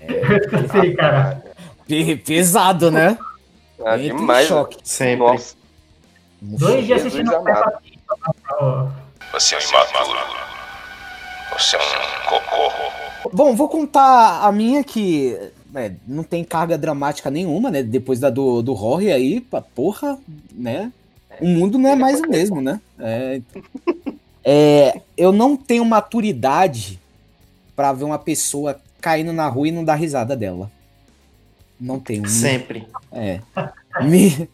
Eu 0.00 0.36
escutei, 0.38 0.94
cara. 0.94 1.44
Pe- 1.86 2.16
Pesado, 2.16 2.90
né? 2.90 3.16
Ah, 3.84 3.96
Entra 3.98 4.16
demais. 4.18 4.48
choque. 4.48 4.78
Sempre. 4.82 5.18
Nossa, 5.26 5.54
Dois 6.40 6.84
dias 6.86 7.00
assistindo 7.00 7.34
amado. 7.34 7.72
Ó, 8.60 8.88
Você 9.32 9.54
é 9.54 9.58
um 9.58 9.62
imaturo. 9.62 10.18
Você 11.58 11.76
é 11.76 11.78
um 11.78 12.28
cocô. 12.28 13.30
Bom, 13.32 13.54
vou 13.54 13.68
contar 13.68 14.40
a 14.46 14.52
minha 14.52 14.84
que 14.84 15.38
é, 15.74 15.92
não 16.06 16.22
tem 16.22 16.44
carga 16.44 16.76
dramática 16.76 17.30
nenhuma, 17.30 17.70
né? 17.70 17.82
Depois 17.82 18.20
da 18.20 18.28
do, 18.30 18.60
do 18.62 18.72
Rory 18.74 19.10
aí, 19.12 19.40
porra, 19.74 20.18
né? 20.52 20.92
O 21.40 21.46
mundo 21.46 21.78
não 21.78 21.90
é 21.90 21.96
mais 21.96 22.20
o 22.20 22.28
mesmo, 22.28 22.60
né? 22.60 22.80
É, 22.98 23.36
então. 23.36 23.62
É, 24.44 25.00
eu 25.16 25.32
não 25.32 25.56
tenho 25.56 25.84
maturidade 25.84 27.00
pra 27.74 27.92
ver 27.92 28.04
uma 28.04 28.18
pessoa 28.18 28.78
caindo 29.00 29.32
na 29.32 29.48
rua 29.48 29.68
e 29.68 29.72
não 29.72 29.84
dar 29.84 29.94
risada 29.94 30.36
dela. 30.36 30.70
Não 31.80 31.98
tenho. 31.98 32.28
Sempre. 32.28 32.86
É. 33.10 33.40
Me, 34.02 34.48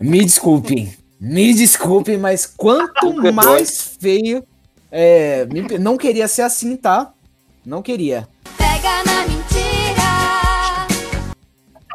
me 0.00 0.24
desculpem. 0.24 0.92
Me 1.20 1.54
desculpem, 1.54 2.18
mas 2.18 2.46
quanto 2.46 3.32
mais 3.32 3.96
feio. 4.00 4.44
É, 4.90 5.46
me 5.46 5.78
não 5.78 5.96
queria 5.96 6.28
ser 6.28 6.42
assim, 6.42 6.76
tá? 6.76 7.12
Não 7.64 7.82
queria. 7.82 8.28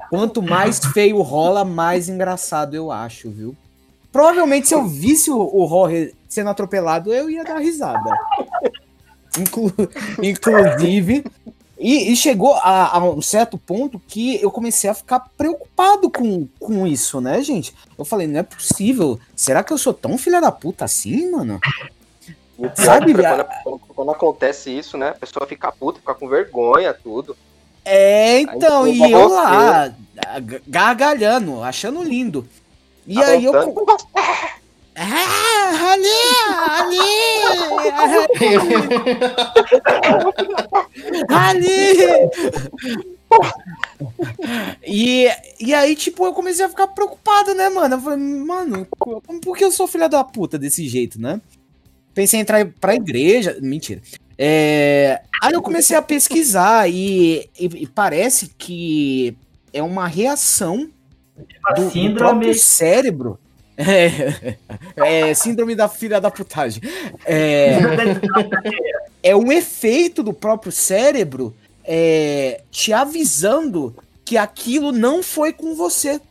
Quanto 0.09 0.41
mais 0.41 0.79
feio 0.93 1.21
rola, 1.21 1.63
mais 1.63 2.09
engraçado 2.09 2.75
eu 2.75 2.91
acho, 2.91 3.29
viu? 3.29 3.55
Provavelmente 4.11 4.67
se 4.67 4.73
eu 4.73 4.87
visse 4.87 5.29
o, 5.29 5.37
o 5.39 5.65
Rory 5.65 6.15
sendo 6.27 6.49
atropelado, 6.49 7.13
eu 7.13 7.29
ia 7.29 7.43
dar 7.43 7.59
risada. 7.59 8.09
Inclu- 9.37 9.71
inclusive. 10.21 11.23
E, 11.77 12.11
e 12.11 12.15
chegou 12.15 12.55
a, 12.55 12.97
a 12.97 13.03
um 13.09 13.21
certo 13.21 13.57
ponto 13.57 13.99
que 14.05 14.41
eu 14.41 14.51
comecei 14.51 14.89
a 14.89 14.93
ficar 14.93 15.21
preocupado 15.37 16.09
com, 16.09 16.45
com 16.59 16.85
isso, 16.85 17.21
né, 17.21 17.41
gente? 17.41 17.73
Eu 17.97 18.03
falei, 18.03 18.27
não 18.27 18.39
é 18.39 18.43
possível. 18.43 19.17
Será 19.35 19.63
que 19.63 19.71
eu 19.71 19.77
sou 19.77 19.93
tão 19.93 20.17
filha 20.17 20.41
da 20.41 20.51
puta 20.51 20.83
assim, 20.85 21.31
mano? 21.31 21.57
E 22.57 22.65
o 22.65 22.69
pior 22.69 22.85
Sabe, 22.85 23.11
é 23.13 23.15
quando, 23.15 23.45
quando- 23.63 23.79
quando 23.95 24.11
acontece 24.11 24.77
isso, 24.77 24.97
né? 24.97 25.09
A 25.09 25.13
pessoa 25.13 25.47
fica 25.47 25.71
puta, 25.71 25.99
fica 25.99 26.13
com 26.15 26.27
vergonha, 26.27 26.93
tudo. 26.93 27.37
É, 27.91 28.41
então, 28.41 28.84
Aí, 28.84 28.99
e 28.99 29.12
eu 29.12 29.30
você. 29.30 29.34
lá, 29.36 29.91
gargalhando, 30.67 31.63
achando 31.63 32.04
lindo. 32.04 32.47
E 33.08 33.15
Tá 33.15 33.25
aí 33.28 33.45
eu. 33.45 33.52
voltando. 33.52 33.73
co- 33.73 33.97
Ah, 34.95 35.93
ali, 35.93 36.08
ali, 36.78 36.99
ali. 41.23 41.99
E, 44.86 45.28
e 45.60 45.73
aí, 45.73 45.95
tipo, 45.95 46.25
eu 46.25 46.34
comecei 46.34 46.65
a 46.65 46.69
ficar 46.69 46.88
preocupado, 46.88 47.54
né, 47.54 47.69
mano? 47.69 47.95
Eu 47.95 48.02
falei, 48.02 48.17
mano, 48.17 48.88
por 49.41 49.56
que 49.58 49.63
eu 49.63 49.71
sou 49.71 49.88
filha 49.88 50.10
da 50.10 50.23
puta 50.23 50.58
desse 50.58 50.88
jeito, 50.88 51.19
né? 51.21 51.39
Pensei 52.13 52.39
em 52.39 52.41
entrar 52.41 52.65
pra 52.80 52.95
igreja. 52.95 53.58
Mentira. 53.62 54.02
É, 54.41 55.21
aí 55.43 55.52
eu 55.54 55.62
comecei 55.62 55.97
a 55.97 56.02
pesquisar 56.02 56.89
e, 56.89 57.49
e- 57.60 57.84
e 57.84 57.88
parece 57.88 58.52
que 58.58 59.36
é 59.73 59.84
uma 59.84 60.08
reação 60.08 60.89
a 61.65 61.73
do, 61.73 61.86
do 61.86 61.91
síndrome. 61.91 62.15
próprio 62.17 62.54
cérebro. 62.54 63.38
É, 63.78 64.56
é, 65.30 65.34
síndrome 65.34 65.75
da 65.75 65.89
filha 65.89 66.21
da 66.21 66.32
putagem. 66.32 66.82
É, 67.25 67.80
é 69.21 69.36
um 69.36 69.52
efeito 69.52 70.23
do 70.23 70.32
próprio 70.34 70.71
cérebro 70.71 71.54
é, 71.84 72.62
te 72.71 72.93
avisando 72.93 73.93
que 74.23 74.38
aquilo 74.38 74.91
não 74.93 75.21
foi 75.21 75.52
com 75.52 75.75
você. 75.75 76.21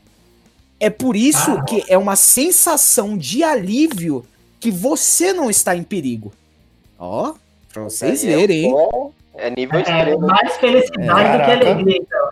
É 0.81 0.89
por 0.89 1.15
isso 1.17 1.51
Ah. 1.53 1.65
que 1.65 1.85
é 1.89 1.99
uma 1.99 2.17
sensação 2.17 3.19
de 3.19 3.43
alívio 3.43 4.25
que 4.61 4.71
você 4.71 5.33
não 5.33 5.51
está 5.51 5.77
em 5.77 5.83
perigo. 5.83 6.33
Ó, 6.99 7.35
pra 7.81 7.91
vocês 7.91 8.25
é- 8.25 8.27
verem, 8.37 8.65
hein? 8.67 8.75
É, 9.37 9.47
é 9.47 9.51
nível 9.51 9.79
É, 9.79 9.83
extremo. 9.83 10.21
mais 10.27 10.57
felicidade 10.57 11.39
do 11.39 11.45
que 11.45 11.51
alegria. 11.69 11.97
Então. 12.01 12.29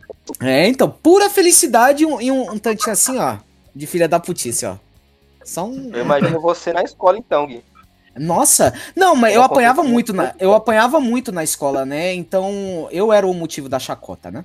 É, 0.48 0.68
então, 0.68 0.90
pura 0.90 1.30
felicidade 1.30 2.02
e 2.02 2.06
um, 2.06 2.20
e 2.20 2.30
um, 2.30 2.52
um 2.52 2.59
tantinho 2.59 2.92
assim, 2.92 3.16
ó, 3.18 3.37
de 3.74 3.87
filha 3.87 4.09
da 4.09 4.18
putice, 4.20 4.66
ó. 4.66 4.76
Só 5.44 5.64
um... 5.66 5.90
Eu 5.94 6.02
imagino 6.02 6.40
você 6.40 6.72
na 6.72 6.82
escola, 6.82 7.16
então, 7.18 7.46
Gui. 7.46 7.62
Nossa, 8.18 8.72
não, 8.96 9.14
mas 9.14 9.35
eu 9.35 9.42
apanhava 9.42 9.82
muito 9.82 10.12
na, 10.12 10.35
eu 10.40 10.54
apanhava 10.54 10.98
muito 10.98 11.30
na 11.30 11.44
escola, 11.44 11.85
né? 11.85 12.14
Então 12.14 12.88
eu 12.90 13.12
era 13.12 13.26
o 13.26 13.35
motivo 13.35 13.68
da 13.68 13.78
chacota, 13.78 14.30
né? 14.30 14.42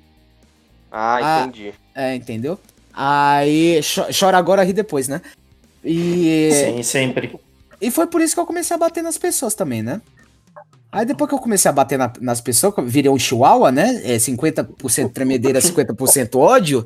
Ah, 0.91 1.19
Ah. 1.21 1.41
entendi. 1.47 1.73
É, 1.95 2.13
entendeu? 2.13 2.59
Aí 2.93 3.81
cho- 3.81 4.07
chora 4.17 4.37
agora, 4.37 4.61
ri 4.63 4.73
depois, 4.73 5.07
né? 5.07 5.21
E 5.83 6.49
Sim, 6.51 6.83
sempre. 6.83 7.39
E 7.79 7.89
foi 7.89 8.07
por 8.07 8.19
isso 8.21 8.33
que 8.35 8.41
eu 8.41 8.45
comecei 8.45 8.75
a 8.75 8.77
bater 8.77 9.01
nas 9.01 9.17
pessoas 9.17 9.55
também, 9.55 9.81
né? 9.81 10.01
Aí 10.91 11.05
depois 11.05 11.29
que 11.29 11.35
eu 11.35 11.39
comecei 11.39 11.69
a 11.69 11.73
bater 11.73 11.97
na- 11.97 12.11
nas 12.19 12.41
pessoas, 12.41 12.73
virei 12.83 13.09
um 13.09 13.17
chihuahua, 13.17 13.71
né? 13.71 14.01
É 14.03 14.17
50% 14.19 15.13
tremedeira, 15.13 15.59
50% 15.61 16.37
ódio. 16.37 16.85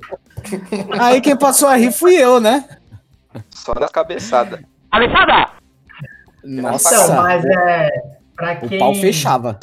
Aí 0.99 1.19
quem 1.21 1.35
passou 1.35 1.67
a 1.67 1.75
rir 1.75 1.91
fui 1.91 2.15
eu, 2.15 2.39
né? 2.39 2.65
Só 3.49 3.73
nas 3.73 3.91
cabeçadas. 3.91 4.59
Nossa, 6.43 6.95
Então, 6.95 7.15
mas 7.23 7.43
é. 7.45 7.89
Pra 8.35 8.59
o 8.61 8.67
quem, 8.69 8.77
pau 8.79 8.93
fechava. 8.95 9.59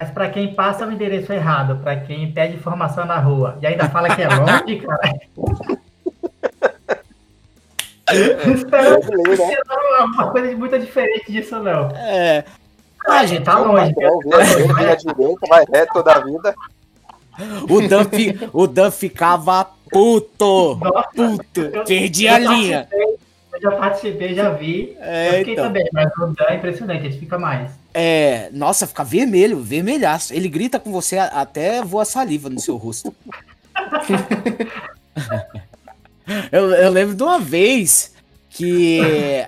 Mas 0.00 0.10
pra 0.10 0.28
quem 0.30 0.52
passa 0.54 0.84
o 0.86 0.90
endereço 0.90 1.32
errado, 1.32 1.76
pra 1.82 1.94
quem 2.00 2.32
pede 2.32 2.56
informação 2.56 3.04
na 3.06 3.18
rua 3.20 3.56
e 3.62 3.66
ainda 3.66 3.88
fala 3.88 4.12
que 4.14 4.20
é 4.22 4.28
longe, 4.28 4.80
cara. 4.84 5.12
Espero 8.54 9.00
que 9.00 9.36
seja 9.36 9.62
uma 10.04 10.30
coisa 10.32 10.48
de 10.48 10.56
muito 10.56 10.78
diferente 10.78 11.30
disso, 11.30 11.58
não. 11.60 11.88
É. 11.90 12.44
Ah, 13.06 13.26
gente, 13.26 13.42
tá 13.44 13.58
longe. 13.58 13.92
Vira, 13.94 14.96
direita, 14.96 15.46
vai 15.48 15.64
reto 15.72 15.92
toda 15.94 16.12
a 16.14 16.20
vida. 16.24 16.54
o 17.68 17.88
Dan, 17.88 18.04
fi- 18.04 18.38
o 18.52 18.66
Dan 18.66 18.90
ficava 18.90 19.64
puto. 19.90 20.76
Nossa, 20.76 21.08
Puto. 21.14 21.60
eu- 21.60 21.84
Perdi 21.84 22.26
eu 22.26 22.34
a 22.34 22.38
linha. 22.38 22.88
Eu 22.92 23.60
já 23.60 23.70
participei, 23.72 24.34
já 24.34 24.50
vi. 24.50 24.96
É, 25.00 25.28
eu 25.28 25.34
fiquei 25.38 25.52
então. 25.54 25.66
também, 25.66 25.86
mas 25.92 26.10
o 26.16 26.26
Dan 26.28 26.44
é 26.48 26.54
impressionante, 26.56 27.04
ele 27.06 27.18
fica 27.18 27.38
mais. 27.38 27.70
É, 27.94 28.48
nossa, 28.52 28.86
fica 28.86 29.04
vermelho, 29.04 29.60
vermelhaço. 29.60 30.32
Ele 30.32 30.48
grita 30.48 30.78
com 30.80 30.90
você 30.90 31.18
até 31.18 31.82
voa 31.82 32.04
saliva 32.06 32.48
no 32.48 32.58
seu 32.60 32.76
rosto. 32.76 33.14
eu, 36.50 36.70
eu 36.70 36.90
lembro 36.90 37.14
de 37.14 37.22
uma 37.22 37.38
vez 37.38 38.14
que, 38.50 39.46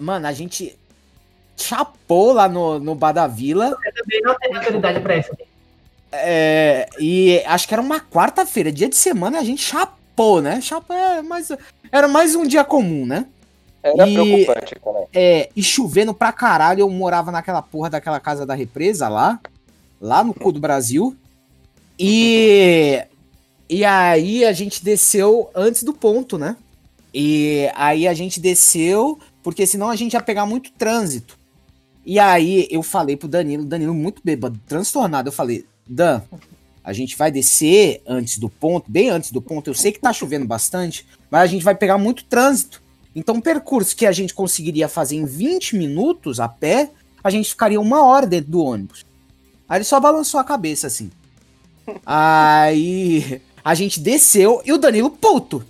mano, 0.00 0.26
a 0.26 0.32
gente 0.32 0.76
chapou 1.56 2.32
lá 2.32 2.48
no, 2.48 2.78
no 2.78 2.94
Bar 2.94 3.12
da 3.12 3.26
Vila. 3.26 3.76
Eu 3.84 3.94
também 3.94 4.20
não 4.22 4.34
tenho 4.38 4.56
autoridade 4.56 5.00
pra 5.00 5.16
isso. 5.16 5.30
é, 6.12 6.88
e 7.00 7.42
acho 7.46 7.66
que 7.68 7.74
era 7.74 7.82
uma 7.82 8.00
quarta-feira, 8.00 8.70
dia 8.72 8.88
de 8.88 8.96
semana, 8.96 9.38
a 9.38 9.44
gente 9.44 9.62
chapou, 9.62 10.40
né? 10.40 10.60
Chapou, 10.60 10.96
é, 10.96 11.22
mas 11.22 11.50
era 11.90 12.08
mais 12.08 12.34
um 12.34 12.46
dia 12.46 12.64
comum, 12.64 13.04
né? 13.06 13.26
Era 13.82 14.08
E- 14.08 14.14
preocupante, 14.14 14.74
cara. 14.82 15.06
É, 15.12 15.48
e 15.54 15.62
chovendo 15.62 16.12
pra 16.14 16.32
caralho, 16.32 16.80
eu 16.80 16.90
morava 16.90 17.30
naquela 17.30 17.62
porra 17.62 17.90
daquela 17.90 18.18
casa 18.20 18.44
da 18.44 18.54
represa 18.54 19.08
lá, 19.08 19.38
lá 20.00 20.22
no 20.24 20.34
cu 20.34 20.52
do 20.52 20.60
Brasil. 20.60 21.16
E 21.98 23.02
e 23.68 23.84
aí 23.84 24.44
a 24.44 24.52
gente 24.52 24.84
desceu 24.84 25.50
antes 25.54 25.82
do 25.82 25.92
ponto, 25.92 26.38
né? 26.38 26.56
E 27.12 27.68
aí 27.74 28.06
a 28.06 28.14
gente 28.14 28.38
desceu, 28.38 29.18
porque 29.42 29.66
senão 29.66 29.88
a 29.88 29.96
gente 29.96 30.12
ia 30.12 30.20
pegar 30.20 30.46
muito 30.46 30.70
trânsito. 30.72 31.35
E 32.06 32.20
aí 32.20 32.68
eu 32.70 32.84
falei 32.84 33.16
pro 33.16 33.26
Danilo, 33.26 33.64
Danilo 33.64 33.92
muito 33.92 34.22
bêbado, 34.24 34.60
transtornado, 34.66 35.28
eu 35.28 35.32
falei: 35.32 35.66
"Dan, 35.84 36.22
a 36.84 36.92
gente 36.92 37.16
vai 37.16 37.32
descer 37.32 38.00
antes 38.06 38.38
do 38.38 38.48
ponto, 38.48 38.88
bem 38.88 39.10
antes 39.10 39.32
do 39.32 39.42
ponto. 39.42 39.68
Eu 39.68 39.74
sei 39.74 39.90
que 39.90 39.98
tá 39.98 40.12
chovendo 40.12 40.46
bastante, 40.46 41.04
mas 41.28 41.42
a 41.42 41.46
gente 41.46 41.64
vai 41.64 41.74
pegar 41.74 41.98
muito 41.98 42.24
trânsito. 42.24 42.80
Então, 43.12 43.34
um 43.34 43.40
percurso 43.40 43.96
que 43.96 44.06
a 44.06 44.12
gente 44.12 44.32
conseguiria 44.32 44.88
fazer 44.88 45.16
em 45.16 45.24
20 45.24 45.74
minutos 45.74 46.38
a 46.38 46.48
pé, 46.48 46.92
a 47.24 47.28
gente 47.28 47.50
ficaria 47.50 47.80
uma 47.80 48.04
hora 48.04 48.24
dentro 48.24 48.52
do 48.52 48.62
ônibus. 48.62 49.04
Aí 49.68 49.78
ele 49.78 49.84
só 49.84 49.98
balançou 49.98 50.38
a 50.38 50.44
cabeça 50.44 50.86
assim. 50.86 51.10
Aí 52.06 53.42
a 53.64 53.74
gente 53.74 53.98
desceu 53.98 54.62
e 54.64 54.72
o 54.72 54.78
Danilo 54.78 55.10
puto. 55.10 55.66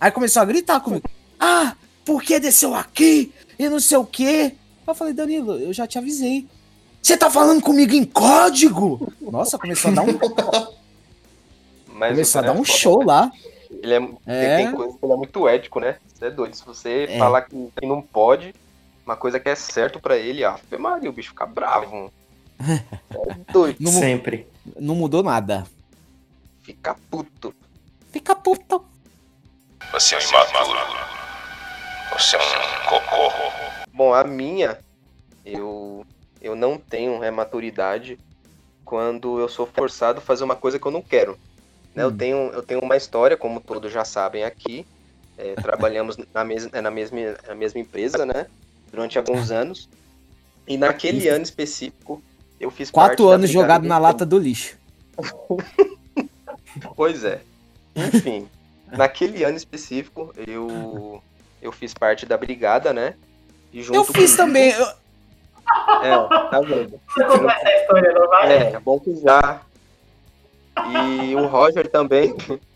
Aí 0.00 0.10
começou 0.10 0.42
a 0.42 0.44
gritar 0.44 0.80
comigo: 0.80 1.08
Ah, 1.38 1.76
por 2.04 2.20
que 2.20 2.40
desceu 2.40 2.74
aqui? 2.74 3.32
E 3.56 3.68
não 3.68 3.78
sei 3.78 3.98
o 3.98 4.04
quê. 4.04 4.56
Eu 4.86 4.94
falei: 4.94 5.12
Danilo, 5.12 5.58
eu 5.58 5.72
já 5.72 5.86
te 5.86 5.98
avisei. 5.98 6.46
Você 7.00 7.16
tá 7.16 7.28
falando 7.30 7.60
comigo 7.60 7.94
em 7.94 8.04
código? 8.04 9.12
Nossa, 9.20 9.58
começou 9.58 9.90
a 9.90 9.94
dar 9.94 10.02
um, 10.02 10.18
Mas 11.94 12.10
começou 12.12 12.38
a 12.40 12.44
dar 12.44 12.52
um 12.52 12.62
é 12.62 12.64
show 12.64 13.02
lá. 13.04 13.30
Ele 13.70 13.94
é, 13.94 14.08
É. 14.26 14.56
Tem 14.58 14.72
coisa 14.72 14.96
que 14.98 15.04
ele 15.04 15.12
é 15.12 15.16
muito 15.16 15.48
ético, 15.48 15.80
né? 15.80 15.96
Você 16.14 16.26
é 16.26 16.30
doido. 16.30 16.54
Se 16.54 16.64
você 16.64 17.06
É. 17.10 17.18
falar 17.18 17.42
que, 17.42 17.68
que 17.76 17.86
não 17.86 18.00
pode, 18.02 18.54
uma 19.04 19.16
coisa 19.16 19.40
que 19.40 19.48
é 19.48 19.54
certo 19.54 19.98
pra 19.98 20.16
ele, 20.16 20.44
ah, 20.44 20.58
Maria, 20.78 21.10
o 21.10 21.12
bicho 21.12 21.30
fica 21.30 21.46
bravo. 21.46 22.12
É 22.64 23.52
doido. 23.52 23.78
Não, 23.80 23.90
Sempre. 23.90 24.46
não 24.78 24.94
mudou 24.94 25.22
nada. 25.24 25.66
Fica 26.62 26.94
puto. 27.10 27.52
Fica 28.12 28.36
puto. 28.36 28.84
Você 29.92 30.14
é 30.14 30.18
um 30.18 30.22
imaturo. 30.22 30.78
Você 32.12 32.36
é 32.36 32.38
um 32.38 32.88
cocô. 32.88 33.81
Bom, 33.92 34.14
a 34.14 34.24
minha, 34.24 34.78
eu, 35.44 36.04
eu 36.40 36.54
não 36.56 36.78
tenho 36.78 37.22
é, 37.22 37.30
maturidade 37.30 38.18
quando 38.84 39.38
eu 39.38 39.48
sou 39.48 39.66
forçado 39.66 40.18
a 40.18 40.22
fazer 40.22 40.44
uma 40.44 40.56
coisa 40.56 40.78
que 40.78 40.86
eu 40.86 40.90
não 40.92 41.02
quero. 41.02 41.38
Né? 41.94 42.02
Eu, 42.02 42.08
Hum. 42.08 42.16
tenho, 42.16 42.36
eu 42.52 42.62
tenho 42.62 42.80
uma 42.80 42.96
história, 42.96 43.36
como 43.36 43.60
todos 43.60 43.92
já 43.92 44.04
sabem 44.04 44.44
aqui. 44.44 44.86
É, 45.36 45.54
trabalhamos 45.60 46.16
na, 46.32 46.44
mes 46.44 46.68
é, 46.72 46.80
na, 46.80 46.90
mesma, 46.90 47.18
na 47.46 47.54
mesma 47.54 47.80
empresa, 47.80 48.24
né? 48.24 48.46
Durante 48.90 49.18
alguns 49.18 49.50
anos. 49.52 49.88
E 50.66 50.76
naquele 50.76 51.28
ano 51.28 51.42
específico, 51.42 52.22
eu 52.58 52.70
fiz 52.70 52.90
Quatro 52.90 53.28
anos 53.28 53.50
jogado 53.50 53.82
do 53.82 53.88
na 53.88 53.98
lata 53.98 54.24
do 54.24 54.38
lixo. 54.38 54.78
Pois 56.96 57.22
é. 57.22 57.42
Enfim, 57.94 58.48
naquele 58.86 59.44
ano 59.44 59.56
específico, 59.56 60.32
eu, 60.46 61.22
eu 61.60 61.70
fiz 61.70 61.92
parte 61.92 62.24
da 62.24 62.36
brigada, 62.36 62.92
né? 62.94 63.14
E 63.72 63.82
junto 63.82 63.96
Eu 63.98 64.04
fiz 64.04 64.36
também. 64.36 64.70
eu- 64.70 64.86
É, 66.02 66.10
tá 66.50 66.60
vendo? 66.60 67.00
Você 67.14 67.24
contar 67.24 67.56
essa 67.60 67.80
história, 67.80 68.12
não 68.12 68.28
vai? 68.28 68.52
É, 68.52 68.72
é 68.74 68.80
bom 68.80 68.98
que 69.00 69.14
já. 69.16 69.60
E 71.20 71.34
o 71.36 71.46
Roger 71.46 71.88
também, 71.88 72.34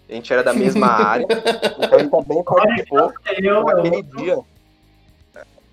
a 0.09 0.12
gente 0.12 0.32
era 0.32 0.42
da 0.42 0.52
mesma 0.52 0.87
área, 0.87 1.26
então 1.78 1.98
ele 1.98 2.09
também 2.11 2.44
participou 2.44 3.12
Eu, 3.38 3.64
naquele 3.64 4.02
dia. 4.02 4.38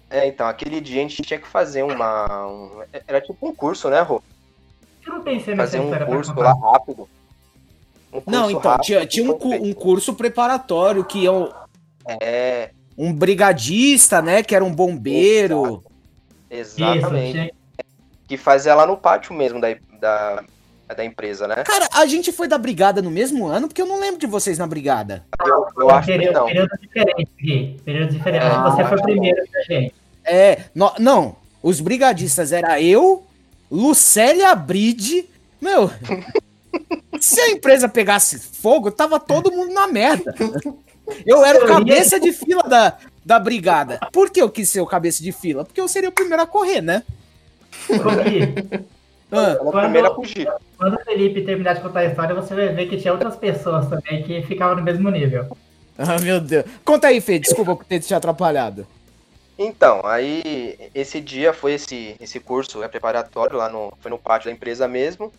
É, 0.09 0.27
então, 0.27 0.47
aquele 0.47 0.79
dia 0.79 0.99
a 0.99 1.07
gente 1.07 1.21
tinha 1.21 1.39
que 1.39 1.47
fazer 1.47 1.83
uma. 1.83 2.47
um- 2.47 2.83
era 3.07 3.19
tipo 3.19 3.47
um 3.47 3.53
curso, 3.53 3.89
né, 3.89 4.01
Rô? 4.01 4.21
eu 5.05 5.13
não 5.13 5.21
pensei 5.21 5.53
Fazer 5.55 5.79
um 5.81 6.05
curso 6.05 6.33
lá 6.39 6.53
rápido. 6.53 7.09
Um 8.12 8.21
curso 8.21 8.29
Não, 8.29 8.49
então, 8.49 8.71
rápido 8.71 8.86
tinha, 8.86 9.05
tinha 9.05 9.29
um, 9.31 9.36
um 9.69 9.73
curso 9.73 10.13
preparatório 10.13 11.03
que 11.03 11.25
é 11.25 11.31
um, 11.31 11.51
É, 12.07 12.71
um 12.97 13.12
brigadista, 13.13 14.21
né? 14.21 14.43
Que 14.43 14.56
era 14.56 14.63
um 14.63 14.73
bombeiro. 14.73 15.84
Isso, 16.49 16.75
exatamente. 16.84 17.32
tinha- 17.32 17.51
Que 18.27 18.38
fazia 18.38 18.73
lá 18.75 18.86
no 18.86 18.95
pátio 18.97 19.34
mesmo 19.34 19.60
da, 19.60 19.75
da, 19.99 20.43
da 20.95 21.03
empresa, 21.06 21.47
né? 21.47 21.56
Cara, 21.63 21.88
a 21.91 22.06
gente 22.06 22.32
foi 22.32 22.47
da 22.47 22.58
brigada 22.58 23.01
no 23.01 23.10
mesmo 23.12 23.45
ano, 23.47 23.67
porque 23.67 23.82
eu 23.82 23.86
não 23.88 23.99
lembro 23.99 24.19
de 24.19 24.27
vocês 24.27 24.58
na 24.58 24.67
brigada. 24.67 25.25
Eu, 25.45 25.65
eu 25.77 25.89
acho 25.89 26.06
que 26.08 26.12
período, 26.17 26.36
não. 26.36 26.45
período 26.45 26.69
diferente, 26.79 27.29
Gui. 27.41 27.77
Período 27.84 28.12
diferente. 28.13 28.43
Ah, 28.45 28.63
Acho 28.65 28.75
que 28.77 28.84
você 28.84 28.89
foi 28.89 29.01
primeiro 29.01 29.43
que 29.43 29.58
a 29.58 29.62
gente. 29.63 29.95
É, 30.25 30.65
no- 30.73 30.93
não, 30.99 31.36
os 31.62 31.79
brigadistas 31.82 32.51
era 32.51 32.82
eu, 32.82 33.23
Lucélia 33.69 34.53
Bride. 34.56 35.25
Meu, 35.60 35.89
se 37.19 37.39
a 37.41 37.49
empresa 37.51 37.88
pegasse 37.89 38.38
fogo, 38.39 38.91
tava 38.91 39.19
todo 39.19 39.51
mundo 39.51 39.73
na 39.73 39.88
merda. 39.88 40.34
Eu 41.26 41.44
era 41.44 41.63
o 41.63 41.68
cabeça 41.68 42.20
de 42.20 42.32
fila 42.32 42.63
da, 42.63 42.98
da 43.26 43.39
brigada. 43.39 44.00
Por 44.12 44.30
que 44.30 44.42
eu 44.42 44.50
quis 44.50 44.70
ser 44.70 44.82
o 44.82 44.86
cabeça 44.88 45.22
de 45.22 45.32
fila? 45.32 45.66
Porque 45.66 45.82
eu 45.82 45.88
seria 45.88 46.10
o 46.10 46.13
primeiro 46.13 46.42
a 46.42 46.48
correr, 46.48 46.82
né? 46.82 47.04
Gui, 47.89 48.86
Ah, 49.32 49.58
é 49.96 50.00
a 50.00 50.13
fugir. 50.13 50.48
quando 50.78 50.96
o 50.96 51.04
Felipe 51.04 51.42
terminar 51.42 51.74
de 51.74 51.82
contar 51.82 52.02
a 52.02 52.06
história, 52.06 52.36
você 52.36 52.54
vai 52.54 52.70
ver 52.70 52.88
que 52.88 52.98
tinha 52.98 53.12
outras 53.12 53.36
pessoas 53.36 53.88
também 53.88 54.24
que 54.24 54.44
ficavam 54.44 54.76
no 54.76 54.84
mesmo 54.84 55.10
nível. 55.10 55.58
ah, 55.98 56.20
meu 56.22 56.39
Deus. 56.39 56.66
Conta 56.86 57.08
aí, 57.08 57.20
Fê, 57.20 57.39
desculpa 57.39 57.76
por 57.76 57.86
ter 57.86 58.00
te 58.00 58.13
atrapalhado. 58.13 58.86
Então, 59.58 60.02
aí 60.04 60.78
esse 60.94 61.20
dia 61.20 61.54
foi 61.54 61.74
esse, 61.74 62.16
esse 62.20 62.39
curso 62.39 62.84
é 62.84 62.88
preparatório 62.88 63.58
lá 63.58 63.70
no, 63.70 63.94
foi 64.00 64.12
no 64.12 64.18
pátio 64.18 64.50
da 64.50 64.56
empresa 64.56 64.88
mesmo. 64.88 65.32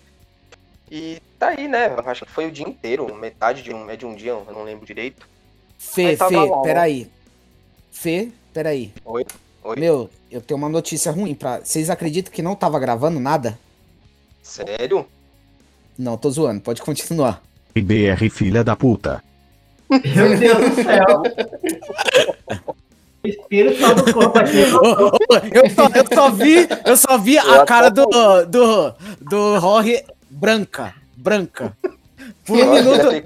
E 0.90 1.18
tá 1.38 1.48
aí, 1.48 1.66
né? 1.68 1.94
Eu 1.96 2.08
acho 2.10 2.24
que 2.24 2.32
foi 2.32 2.46
o 2.46 2.52
dia 2.52 2.66
inteiro, 2.68 3.12
metade 3.14 3.62
de 3.62 3.72
um, 3.72 3.88
é 3.90 3.96
de 3.96 4.06
um 4.06 4.14
dia, 4.14 4.30
eu 4.32 4.46
não 4.52 4.64
lembro 4.64 4.86
direito. 4.86 5.26
Fê, 5.78 6.16
tava 6.16 6.30
Fê, 6.30 6.36
né? 6.36 6.62
peraí. 6.62 7.10
Fê, 7.90 8.28
peraí. 8.52 8.92
Oi? 9.04 9.24
Oi? 9.62 9.76
Meu, 9.80 10.10
eu 10.30 10.40
tenho 10.40 10.58
uma 10.58 10.68
notícia 10.68 11.10
ruim 11.12 11.34
pra. 11.34 11.60
Vocês 11.60 11.90
acreditam 11.90 12.32
que 12.32 12.42
não 12.42 12.54
tava 12.54 12.78
gravando 12.78 13.20
nada? 13.20 13.58
Sério? 14.42 15.06
Não, 15.98 16.16
tô 16.16 16.30
zoando, 16.30 16.60
pode 16.60 16.82
continuar. 16.82 17.42
IBR 17.74 18.28
filha 18.30 18.62
da 18.62 18.76
puta. 18.76 19.22
Meu 19.88 20.38
Deus 20.38 20.70
do 20.70 20.74
céu. 20.82 21.22
O 23.24 23.26
espírito 23.26 23.80
só 23.80 23.94
do 23.94 24.12
corpo 24.12 24.38
aqui. 24.38 24.58
Eu, 24.58 25.70
só, 25.70 25.88
eu 25.94 26.14
só 26.14 26.30
vi, 26.30 26.68
eu 26.84 26.96
só 26.96 27.16
vi 27.16 27.38
a 27.38 27.64
cara 27.64 27.88
do, 27.88 28.04
do, 28.46 28.94
do 29.18 29.60
Jorge 29.60 30.04
branca. 30.28 30.94
Branca. 31.16 31.74
Por 32.46 32.58
um 32.58 32.72
minuto, 32.74 33.06
ele 33.10 33.22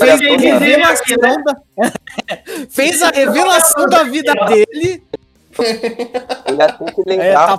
fez 0.00 0.22
a 0.22 0.58
revelação 0.58 1.42
da, 1.44 1.56
fez 2.70 3.02
a 3.02 3.10
revelação 3.10 3.86
da 3.88 4.02
vida 4.04 4.34
dele. 4.46 5.02
Ele 5.58 6.56
ia 6.56 6.68
ter 6.72 6.94
que 6.94 7.02
lembrar 7.04 7.24
É, 7.26 7.32
tá 7.32 7.46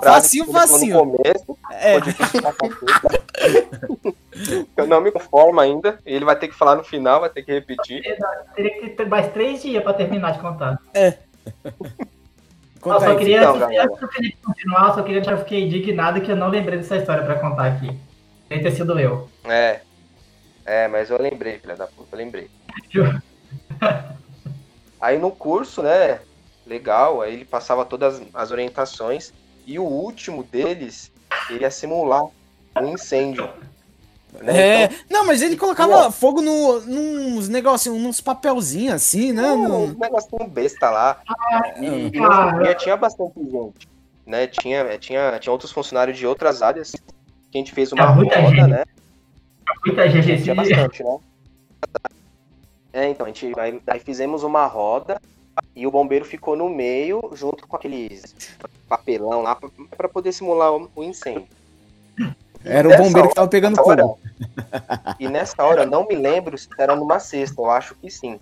facinho. 0.52 1.04
no 1.04 1.12
começo. 1.12 1.58
É. 1.72 1.96
Eu 4.76 4.86
não 4.86 5.00
me 5.00 5.10
conformo 5.12 5.60
ainda. 5.60 5.98
Ele 6.06 6.24
vai 6.24 6.36
ter 6.36 6.48
que 6.48 6.54
falar 6.54 6.76
no 6.76 6.84
final, 6.84 7.20
vai 7.20 7.28
ter 7.30 7.42
que 7.42 7.52
repetir. 7.52 8.02
Teria 8.54 8.80
que 8.80 8.90
ter 8.90 9.06
mais 9.06 9.30
três 9.32 9.62
dias 9.62 9.82
pra 9.82 9.92
terminar 9.92 10.32
de 10.32 10.38
contar. 10.38 10.78
Conta 12.80 12.96
eu 12.96 13.00
só 13.00 13.10
aí, 13.10 13.16
queria, 13.18 13.36
então, 13.38 13.50
antes, 13.50 13.60
galera. 13.60 13.84
antes 13.84 14.00
do 14.00 14.08
Felipe 14.08 14.38
continuar, 14.42 14.88
eu 14.88 14.94
só 14.94 15.02
queria 15.02 15.20
que 15.20 15.30
eu 15.30 15.38
fiquei 15.38 15.64
indignado 15.66 16.20
que 16.22 16.32
eu 16.32 16.36
não 16.36 16.48
lembrei 16.48 16.78
dessa 16.78 16.96
história 16.96 17.22
pra 17.22 17.34
contar 17.38 17.66
aqui. 17.66 17.90
Deve 18.48 18.62
ter 18.62 18.70
sido 18.72 18.98
eu. 18.98 19.28
É. 19.44 19.80
É, 20.64 20.86
mas 20.88 21.10
eu 21.10 21.20
lembrei, 21.20 21.58
filha 21.58 21.76
da 21.76 21.86
puta, 21.86 22.08
eu 22.12 22.18
lembrei. 22.18 22.50
Aí 25.00 25.18
no 25.18 25.30
curso, 25.30 25.82
né? 25.82 26.20
Legal, 26.66 27.22
aí 27.22 27.32
ele 27.32 27.44
passava 27.44 27.84
todas 27.86 28.20
as 28.34 28.50
orientações. 28.50 29.32
E 29.66 29.78
o 29.78 29.84
último 29.84 30.44
deles, 30.44 31.10
ele 31.48 31.60
ia 31.62 31.70
simular 31.70 32.22
um 32.78 32.86
incêndio. 32.92 33.48
né? 34.42 34.56
É, 34.60 34.84
Então, 34.84 34.98
não, 35.10 35.26
mas 35.26 35.40
ele 35.42 35.56
colocava 35.56 36.10
fogo 36.12 36.42
no, 36.42 36.80
nos 36.82 37.48
negocinhos, 37.48 37.98
nos 38.00 38.20
papelzinhos 38.20 38.94
assim, 38.94 39.32
né? 39.32 39.50
um 39.52 39.68
No- 39.88 39.98
negocinho 39.98 40.46
besta 40.48 40.90
lá. 40.90 41.20
E, 41.76 41.86
e 42.16 42.24
Ah, 42.24 42.58
dia 42.62 42.74
tinha 42.74 42.96
bastante 42.96 43.40
gente. 43.40 43.88
Né? 44.26 44.46
Tinha, 44.46 44.98
tinha, 44.98 45.38
tinha 45.38 45.50
outros 45.52 45.72
funcionários 45.72 46.18
de 46.18 46.26
outras 46.26 46.60
áreas 46.62 46.90
que 46.92 47.56
a 47.56 47.58
gente 47.58 47.72
fez 47.72 47.90
uma 47.90 48.04
É 48.04 48.06
roda, 48.06 48.40
gente. 48.50 48.68
né? 48.68 48.84
Muita 49.86 50.08
gente 50.08 50.42
Tinha 50.42 50.54
bastante, 50.54 51.02
né? 51.02 51.18
É, 52.92 53.08
então, 53.08 53.24
a 53.24 53.28
gente 53.28 53.52
aí, 53.58 53.80
aí 53.86 54.00
fizemos 54.00 54.42
uma 54.42 54.66
roda 54.66 55.20
e 55.76 55.86
o 55.86 55.90
bombeiro 55.90 56.24
ficou 56.24 56.56
no 56.56 56.68
meio, 56.68 57.30
junto 57.34 57.66
com 57.66 57.76
aqueles 57.76 58.34
papelão 58.88 59.42
lá, 59.42 59.54
pra- 59.54 59.70
pra 59.96 60.08
poder 60.08 60.32
simular 60.32 60.72
o, 60.74 60.90
o 60.94 61.04
incêndio. 61.04 61.46
Era 62.64 62.88
o 62.88 62.90
bombeiro 62.96 63.12
que 63.12 63.18
hora- 63.18 63.34
tava 63.34 63.48
pegando 63.48 63.76
fogo. 63.76 64.18
E 65.18 65.28
nessa 65.28 65.62
hora, 65.64 65.82
eu 65.82 65.86
não 65.90 66.06
me 66.06 66.14
lembro 66.14 66.58
se 66.58 66.68
era 66.78 66.96
numa 66.96 67.18
sexta, 67.20 67.60
eu 67.60 67.70
acho 67.70 67.94
que 67.94 68.10
sim. 68.10 68.38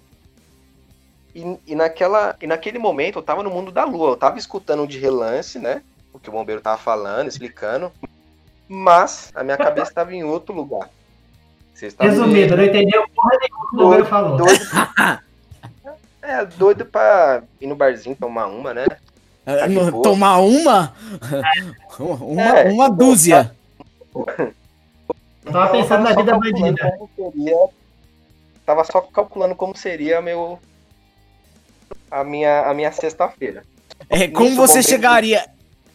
E, 1.35 1.59
e, 1.67 1.75
naquela, 1.75 2.35
e 2.41 2.47
naquele 2.47 2.79
momento 2.79 3.19
eu 3.19 3.23
tava 3.23 3.43
no 3.43 3.51
mundo 3.51 3.71
da 3.71 3.85
lua, 3.85 4.11
eu 4.11 4.17
tava 4.17 4.39
escutando 4.39 4.87
de 4.87 4.99
relance, 4.99 5.59
né? 5.59 5.83
O 6.13 6.19
que 6.19 6.29
o 6.29 6.33
bombeiro 6.33 6.61
tava 6.61 6.79
falando, 6.79 7.29
explicando. 7.29 7.93
Mas 8.67 9.31
a 9.35 9.45
minha 9.45 9.57
cabeça 9.57 9.93
tava 9.93 10.15
em 10.15 10.25
outro 10.25 10.55
lugar. 10.55 10.91
Resumido, 11.99 12.57
não 12.57 12.65
entendeu 12.65 13.05
porra 13.15 13.39
nenhuma 13.41 13.69
que 13.71 13.75
o 13.75 13.79
bombeiro 13.79 14.05
falou. 14.07 14.37
doido. 14.37 14.61
É, 16.21 16.45
doido 16.45 16.85
pra 16.85 17.43
ir 17.59 17.67
no 17.67 17.75
barzinho 17.75 18.15
tomar 18.15 18.49
uma, 18.49 18.75
né? 18.75 18.85
É, 19.47 19.67
de 19.67 19.75
no- 19.75 20.03
tomar 20.03 20.37
uma? 20.41 20.93
Uma, 21.99 22.43
É, 22.43 22.71
uma 22.71 22.91
dúzia. 22.91 23.51
Eu 24.15 25.53
tava 25.53 25.73
pensando 25.73 26.03
na 26.05 26.13
vida 26.15 26.37
bandida. 26.39 26.97
como 26.99 27.33
seria- 27.33 27.69
Tava 28.67 28.85
só 28.85 29.01
calculando 29.01 29.55
como 29.55 29.75
seria 29.75 30.21
meu 30.21 30.59
a 32.11 32.23
minha 32.23 32.67
a 32.69 32.75
minha 32.75 32.93
sexta-feira. 32.93 33.63
É, 34.11 34.29
como 34.29 34.55
você 34.55 34.83
chegaria? 34.83 35.47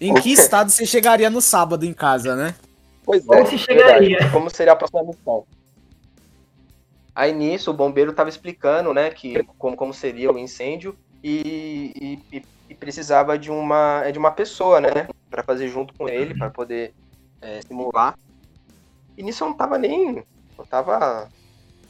Em 0.01 0.15
que 0.15 0.31
estado 0.31 0.71
você 0.71 0.85
chegaria 0.85 1.29
no 1.29 1.41
sábado 1.41 1.85
em 1.85 1.93
casa, 1.93 2.35
né? 2.35 2.55
Pois 3.05 3.23
Como 3.23 3.39
é. 3.41 3.45
se 3.45 3.57
chegaria? 3.59 4.17
Como 4.31 4.49
seria 4.49 4.73
a 4.73 4.75
próxima 4.75 5.03
missão? 5.03 5.45
Aí 7.15 7.31
nisso 7.31 7.69
o 7.71 7.73
bombeiro 7.73 8.13
tava 8.13 8.29
explicando, 8.29 8.93
né, 8.93 9.09
que 9.11 9.43
como, 9.57 9.75
como 9.75 9.93
seria 9.93 10.31
o 10.31 10.37
incêndio 10.39 10.97
e, 11.23 12.19
e- 12.31 12.37
e- 12.37 12.73
precisava 12.75 13.37
de 13.37 13.51
uma 13.51 14.01
é 14.03 14.11
de 14.11 14.17
uma 14.19 14.31
pessoa, 14.31 14.81
né, 14.81 15.07
Pra 15.29 15.43
fazer 15.43 15.67
junto 15.69 15.93
com 15.93 16.09
ele 16.09 16.35
para 16.35 16.49
poder 16.49 16.93
é, 17.41 17.61
simular. 17.61 18.17
E 19.17 19.21
nisso 19.23 19.43
eu 19.43 19.49
não 19.49 19.55
tava 19.55 19.77
nem, 19.77 20.23
eu 20.57 20.65
tava 20.65 21.29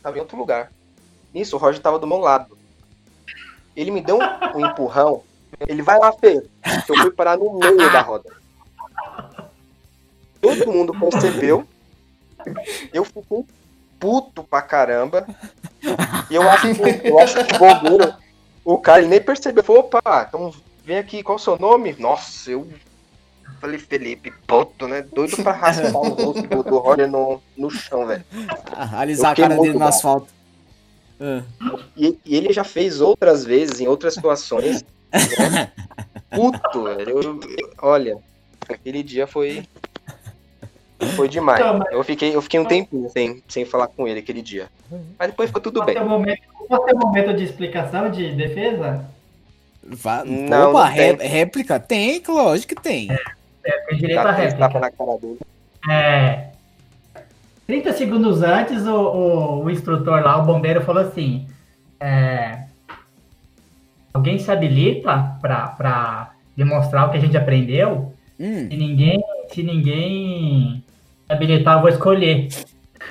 tava 0.01 0.17
em 0.17 0.21
outro 0.21 0.37
lugar. 0.37 0.71
Nisso 1.33 1.55
o 1.55 1.59
Roger 1.59 1.81
tava 1.81 1.97
do 1.97 2.05
meu 2.07 2.17
lado. 2.19 2.57
Ele 3.75 3.91
me 3.91 4.01
deu 4.01 4.17
um, 4.17 4.57
um 4.57 4.65
empurrão. 4.65 5.23
Ele 5.67 5.81
vai 5.81 5.97
lá, 5.97 6.11
Fê. 6.13 6.45
Eu 6.87 6.95
fui 6.97 7.11
parar 7.11 7.37
no 7.37 7.57
meio 7.57 7.91
da 7.91 8.01
roda. 8.01 8.29
Todo 10.41 10.71
mundo 10.71 10.93
percebeu. 10.99 11.65
Eu 12.93 13.03
fiquei 13.05 13.45
puto 14.03 14.43
pra 14.43 14.61
caramba. 14.61 15.25
E 16.29 16.35
eu 16.35 16.41
acho 16.49 16.75
que, 16.75 17.07
eu 17.07 17.19
acho 17.19 17.45
que 17.45 17.55
o 17.55 17.59
bombeiro, 17.59 18.13
o 18.65 18.77
cara 18.77 18.99
ele 18.99 19.07
nem 19.07 19.21
percebeu. 19.21 19.63
Falou, 19.63 19.81
opa, 19.83 20.25
então 20.27 20.53
vem 20.83 20.97
aqui, 20.97 21.23
qual 21.23 21.37
o 21.37 21.39
seu 21.39 21.57
nome? 21.57 21.95
Nossa, 21.97 22.51
eu 22.51 22.67
falei, 23.61 23.79
Felipe, 23.79 24.33
puto, 24.45 24.89
né? 24.89 25.01
Doido 25.03 25.37
pra 25.41 25.53
raspar 25.53 25.97
o 25.99 26.09
rosto 26.09 26.41
do, 26.43 26.63
do 26.63 26.77
Roger 26.79 27.09
no, 27.09 27.41
no 27.57 27.69
chão, 27.69 28.05
velho. 28.05 28.25
Ah, 28.73 28.99
Alisar 28.99 29.31
a 29.31 29.35
cara 29.35 29.57
dele 29.57 29.77
no 29.79 29.85
asfalto. 29.85 30.27
Ah. 31.21 31.41
E, 31.95 32.19
e 32.25 32.35
ele 32.35 32.51
já 32.51 32.65
fez 32.65 32.99
outras 32.99 33.45
vezes, 33.45 33.79
em 33.79 33.87
outras 33.87 34.15
situações. 34.15 34.83
né? 35.13 35.71
Puto, 36.29 36.83
velho. 36.83 37.09
Eu- 37.21 37.39
eu- 37.41 37.73
olha, 37.81 38.17
aquele 38.67 39.01
dia 39.01 39.25
foi. 39.27 39.65
Foi 41.15 41.27
demais. 41.29 41.59
Então, 41.59 41.77
mas- 41.79 41.91
Eu 41.91 42.03
fiquei, 42.03 42.35
eu 42.35 42.41
fiquei 42.41 42.59
um 42.59 42.65
tempinho 42.65 43.09
sem, 43.09 43.43
sem 43.47 43.65
falar 43.65 43.87
com 43.87 44.07
ele 44.07 44.19
aquele 44.19 44.41
dia. 44.41 44.67
Mas 45.19 45.29
depois 45.29 45.49
ficou 45.49 45.61
tudo 45.61 45.83
bem. 45.83 45.95
ter 45.95 46.01
um 46.01 46.09
momento, 46.09 46.41
posso 46.67 46.85
ter 46.85 46.95
um 46.95 46.99
momento 46.99 47.33
de 47.35 47.43
explicação, 47.43 48.09
de 48.09 48.31
defesa? 48.33 49.05
Va- 49.85 50.23
Não, 50.23 50.69
Opa, 50.71 50.87
não 50.89 50.95
tem. 50.95 51.15
ré- 51.17 51.27
réplica? 51.27 51.79
Tem, 51.79 52.21
lógico 52.27 52.75
que 52.75 52.81
tem. 52.81 53.09
É, 53.11 53.71
tem 53.87 53.97
direito 53.97 54.19
à 54.19 54.33
Tá, 54.33 54.45
esse 54.45 54.55
tapa 54.57 54.79
réplica. 54.79 54.79
na 54.79 54.91
cara 54.91 55.19
dele. 55.19 55.39
É, 55.89 56.47
30 57.67 57.91
segundos 57.93 58.41
antes, 58.41 58.85
o, 58.87 58.95
o- 58.95 59.63
o 59.65 59.69
instrutor 59.69 60.21
lá, 60.23 60.37
o 60.37 60.45
bombeiro, 60.45 60.81
falou 60.81 61.01
assim: 61.03 61.47
é, 61.99 62.63
Alguém 64.13 64.37
se 64.37 64.49
habilita 64.51 65.37
para 65.41 66.31
demonstrar 66.55 67.07
o 67.07 67.11
que 67.11 67.17
a 67.17 67.19
gente 67.19 67.35
aprendeu? 67.35 68.13
Hum, 68.39 68.67
Se 68.69 68.77
ninguém, 68.77 69.23
se 69.51 69.63
ninguém 69.63 70.83
habilitar, 71.29 71.75
eu 71.77 71.81
vou 71.81 71.89
escolher. 71.89 72.47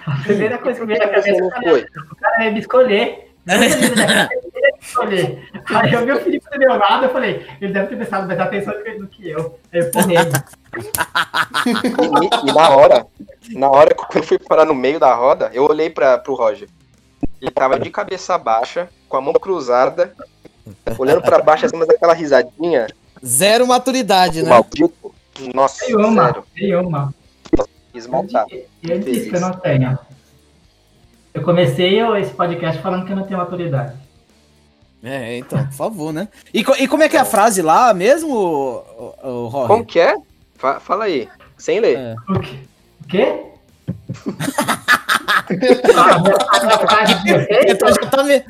A 0.07 0.17
primeira 0.23 0.59
coisa 0.59 0.81
que 0.81 0.87
veio 0.87 0.99
na 0.99 1.09
cabeça 1.09 1.31
é 1.31 1.69
foi. 1.69 1.81
o 2.11 2.17
cara 2.17 2.45
ia 2.45 2.51
me 2.51 2.61
escolher. 2.61 3.29
Ia 3.47 3.59
me 3.59 3.67
escolher. 4.81 5.49
Aí 5.67 5.93
eu 5.93 6.05
vi 6.05 6.13
o 6.13 6.21
Felipe 6.21 6.51
do 6.51 6.59
meu 6.59 6.77
lado, 6.79 7.05
eu 7.07 7.11
falei, 7.11 7.47
ele 7.61 7.73
deve 7.73 7.89
ter 7.89 7.97
prestado 7.97 8.27
mais 8.27 8.39
atenção 8.41 8.75
do 8.99 9.07
que 9.07 9.29
eu. 9.31 9.59
Aí 9.73 9.81
eu 9.81 9.87
empurrei. 9.89 10.17
E, 11.67 12.49
e 12.51 12.53
na 12.55 12.71
hora, 12.71 13.07
na 13.51 13.71
hora 13.71 13.95
que 13.95 14.19
eu 14.19 14.23
fui 14.23 14.39
parar 14.39 14.65
no 14.65 14.75
meio 14.75 14.99
da 14.99 15.15
roda, 15.15 15.51
eu 15.53 15.65
olhei 15.65 15.91
pra, 15.91 16.19
pro 16.19 16.35
Roger. 16.35 16.69
Ele 17.41 17.51
tava 17.51 17.79
de 17.79 17.91
cabeça 17.91 18.37
baixa, 18.39 18.89
com 19.09 19.17
a 19.17 19.21
mão 19.21 19.33
cruzada, 19.35 20.15
olhando 20.99 21.23
pra 21.23 21.41
baixo, 21.43 21.67
assim, 21.67 21.77
mas 21.77 21.89
aquela 21.91 22.15
risadinha. 22.15 22.87
zero 23.25 23.67
maturidade, 23.67 24.41
o 24.41 24.45
né? 24.45 24.51
Maldito. 24.51 25.13
Nossa, 25.55 25.85
Nenhuma, 25.87 26.25
sério. 26.27 26.45
nenhuma. 26.55 27.15
Quis 27.93 28.07
matar. 28.07 28.47
E 28.51 28.67
eu 28.91 28.99
disse 28.99 29.29
que 29.31 29.37
eu 29.37 29.41
não 29.41 29.53
tenho. 29.53 29.99
Eu 31.35 31.43
comecei 31.43 31.99
esse 32.01 32.33
podcast 32.35 32.81
falando 32.83 33.05
que 33.07 33.13
eu 33.13 33.17
não 33.17 33.25
tenho 33.25 33.39
maturidade. 33.39 33.97
É, 35.03 35.37
então, 35.39 35.65
por 35.67 35.73
favor, 35.73 36.13
né? 36.13 36.29
E, 36.55 36.61
e 36.61 36.89
como 36.89 37.03
é 37.03 37.09
que 37.09 37.17
é 37.17 37.21
a 37.21 37.25
frase 37.25 37.61
lá 37.61 37.93
mesmo, 37.93 38.35
o, 38.35 39.15
o, 39.23 39.47
o 39.47 39.51
Jorge? 39.51 39.67
Como 39.69 39.85
que 39.85 39.99
é? 39.99 40.15
Fa- 40.57 40.79
fala 40.79 41.05
aí, 41.05 41.29
sem 41.59 41.81
ler. 41.81 41.99
É. 41.99 42.15
O 42.29 42.39
quê? 42.41 42.59
O 43.03 43.07
quê? 43.09 43.43
Então 47.67 47.89
já 47.89 48.07
tá, 48.11 48.23
me- 48.23 48.45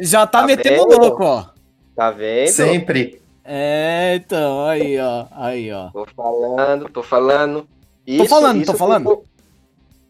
já 0.00 0.26
tá 0.26 0.40
Tá 0.40 0.46
metendo 0.46 0.88
vendo? 0.88 0.98
louco, 1.00 1.24
ó. 1.24 1.46
Tá 1.94 2.10
vendo? 2.10 2.48
Sempre. 2.48 3.20
É, 3.44 4.14
então, 4.16 4.66
aí, 4.66 4.98
ó. 4.98 5.26
Aí, 5.32 5.72
ó. 5.72 5.90
Tô 5.90 6.06
falando, 6.14 6.88
tô 6.90 7.02
falando. 7.02 7.66
Isso, 8.06 8.26
falando, 8.26 8.62
isso 8.62 8.72
tô 8.72 8.78
falando. 8.78 9.04
porque- 9.04 9.24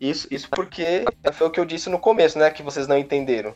Isso, 0.01 0.27
isso 0.31 0.49
porque 0.51 1.05
foi 1.33 1.47
o 1.47 1.51
que 1.51 1.61
eu 1.61 1.65
disse 1.65 1.89
no 1.89 1.99
começo, 1.99 2.39
né? 2.39 2.51
Que 2.51 2.63
vocês 2.63 2.87
não 2.89 2.99
entenderam. 2.99 3.55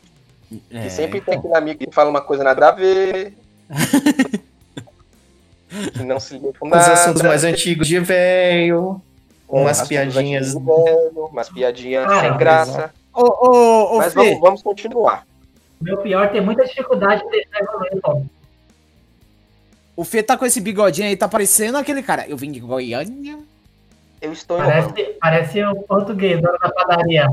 É, 0.71 0.83
que 0.83 0.89
sempre 0.89 1.21
tem 1.21 1.37
aquele 1.37 1.53
amigo 1.55 1.85
que 1.85 1.93
fala 1.93 2.09
uma 2.09 2.21
coisa 2.21 2.43
nada 2.43 2.69
a 2.69 2.71
ver. 2.71 3.33
que 5.93 6.03
não 6.03 6.19
se 6.19 6.33
liga 6.35 6.51
com 6.59 6.65
Os 6.65 6.71
nada. 6.71 6.93
assuntos 6.93 7.21
mais 7.21 7.43
antigos 7.43 7.87
de 7.87 7.99
velho. 7.99 9.01
Umas 9.47 9.79
assuntos 9.81 9.89
piadinhas. 9.89 10.53
velho, 10.53 11.25
Umas 11.31 11.49
piadinhas 11.49 12.05
Ah, 12.11 12.21
sem 12.21 12.37
graça. 12.37 12.93
Ô, 13.13 13.21
ô, 13.21 13.95
ô, 13.95 13.97
Mas 13.97 14.13
Fê, 14.13 14.19
vamos, 14.19 14.39
vamos 14.39 14.61
continuar. 14.63 15.27
Meu 15.81 15.97
pior 15.97 16.31
tem 16.31 16.41
muita 16.41 16.65
dificuldade 16.65 17.21
de 17.23 17.29
deixar 17.29 17.59
evoluir. 17.61 18.25
O 19.95 20.03
Fê 20.03 20.23
tá 20.23 20.37
com 20.37 20.45
esse 20.45 20.61
bigodinho 20.61 21.07
aí, 21.07 21.17
tá 21.17 21.27
parecendo 21.27 21.77
aquele 21.77 22.01
cara. 22.01 22.25
Eu 22.27 22.37
vim 22.37 22.51
de 22.51 22.59
Goiânia. 22.59 23.37
Eu 24.21 24.33
estou 24.33 24.57
em 24.57 24.65
Parece, 24.65 25.03
parece 25.21 25.63
o 25.63 25.75
português, 25.83 26.41
dono 26.41 26.57
da 26.59 26.69
padaria. 26.71 27.27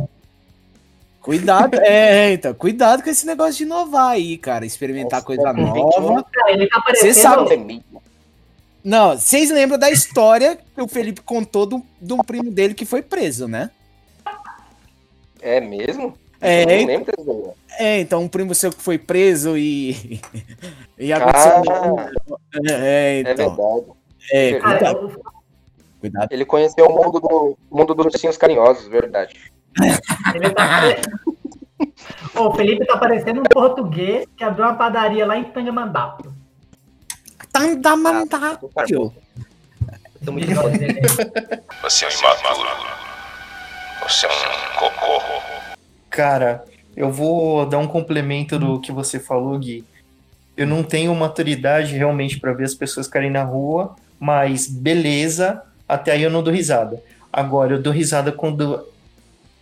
Cuidado, 1.20 1.74
é, 1.82 2.32
então, 2.32 2.54
cuidado 2.54 3.02
com 3.02 3.10
esse 3.10 3.26
negócio 3.26 3.54
de 3.54 3.64
inovar 3.64 4.10
aí, 4.10 4.38
cara. 4.38 4.64
Experimentar 4.64 5.20
Nossa, 5.20 5.26
coisa 5.26 5.52
nova. 5.52 6.24
Ele 6.48 6.68
tá 6.68 6.78
Você 6.80 6.84
parecendo. 6.84 7.14
sabe- 7.14 7.82
Não, 8.84 9.18
vocês 9.18 9.50
lembram 9.50 9.78
da 9.78 9.90
história 9.90 10.56
que 10.74 10.80
o 10.80 10.86
Felipe 10.86 11.20
contou 11.20 11.66
do- 11.66 11.82
de 12.00 12.12
um 12.12 12.18
primo 12.18 12.50
dele 12.52 12.74
que 12.74 12.84
foi 12.84 13.02
preso, 13.02 13.48
né? 13.48 13.70
É 15.42 15.60
mesmo? 15.60 16.16
É, 16.40 16.62
Eu 16.62 16.66
não 16.80 16.86
lembro. 16.86 17.54
É, 17.78 18.00
então 18.00 18.22
um 18.22 18.28
primo 18.28 18.54
seu 18.54 18.70
que 18.70 18.80
foi 18.82 18.96
preso 18.98 19.56
e. 19.58 20.20
e 20.98 21.12
aconteceu. 21.12 21.62
Ah, 21.98 22.10
é, 22.70 23.16
é 23.16 23.20
então. 23.20 23.34
verdade. 23.56 23.86
É, 24.30 24.58
Cara, 24.58 24.94
cuidado. 26.10 26.32
Ele 26.32 26.44
conheceu 26.44 26.86
o 26.86 26.92
mundo, 26.92 27.20
do, 27.20 27.58
o 27.70 27.76
mundo 27.76 27.94
dos 27.94 28.06
ursinhos 28.06 28.36
carinhosos, 28.36 28.88
verdade. 28.88 29.52
ele 30.34 30.50
tá. 30.50 30.80
Ô, 32.34 32.48
o 32.48 32.54
Felipe 32.54 32.86
tá 32.86 32.96
parecendo 32.96 33.40
um 33.40 33.44
português 33.44 34.26
que 34.36 34.44
abriu 34.44 34.64
uma 34.64 34.74
padaria 34.74 35.26
lá 35.26 35.36
em 35.36 35.44
Bigode 40.46 40.78
bom. 40.78 40.78
dele. 40.78 41.00
Você 41.82 42.04
é 42.04 42.08
um 42.08 42.12
imaturo. 42.12 42.68
Você 44.02 44.26
é 44.26 44.30
um 44.30 44.78
cocô. 44.78 45.22
Cara, 46.10 46.64
eu 46.96 47.10
vou 47.10 47.66
dar 47.66 47.78
um 47.78 47.86
complemento 47.86 48.58
do 48.58 48.80
que 48.80 48.90
você 48.90 49.18
falou, 49.20 49.58
Gui. 49.58 49.84
Eu 50.56 50.66
não 50.66 50.82
tenho 50.82 51.14
maturidade 51.14 51.94
realmente 51.94 52.40
pra 52.40 52.52
ver 52.52 52.64
as 52.64 52.74
pessoas 52.74 53.06
ficarem 53.06 53.30
na 53.30 53.42
rua, 53.42 53.94
mas 54.18 54.66
beleza, 54.66 55.62
até 55.88 56.12
aí 56.12 56.22
eu 56.22 56.30
não 56.30 56.42
dou 56.42 56.52
risada. 56.52 57.02
Agora, 57.32 57.74
eu 57.74 57.82
dou 57.82 57.92
risada 57.92 58.32
quando. 58.32 58.86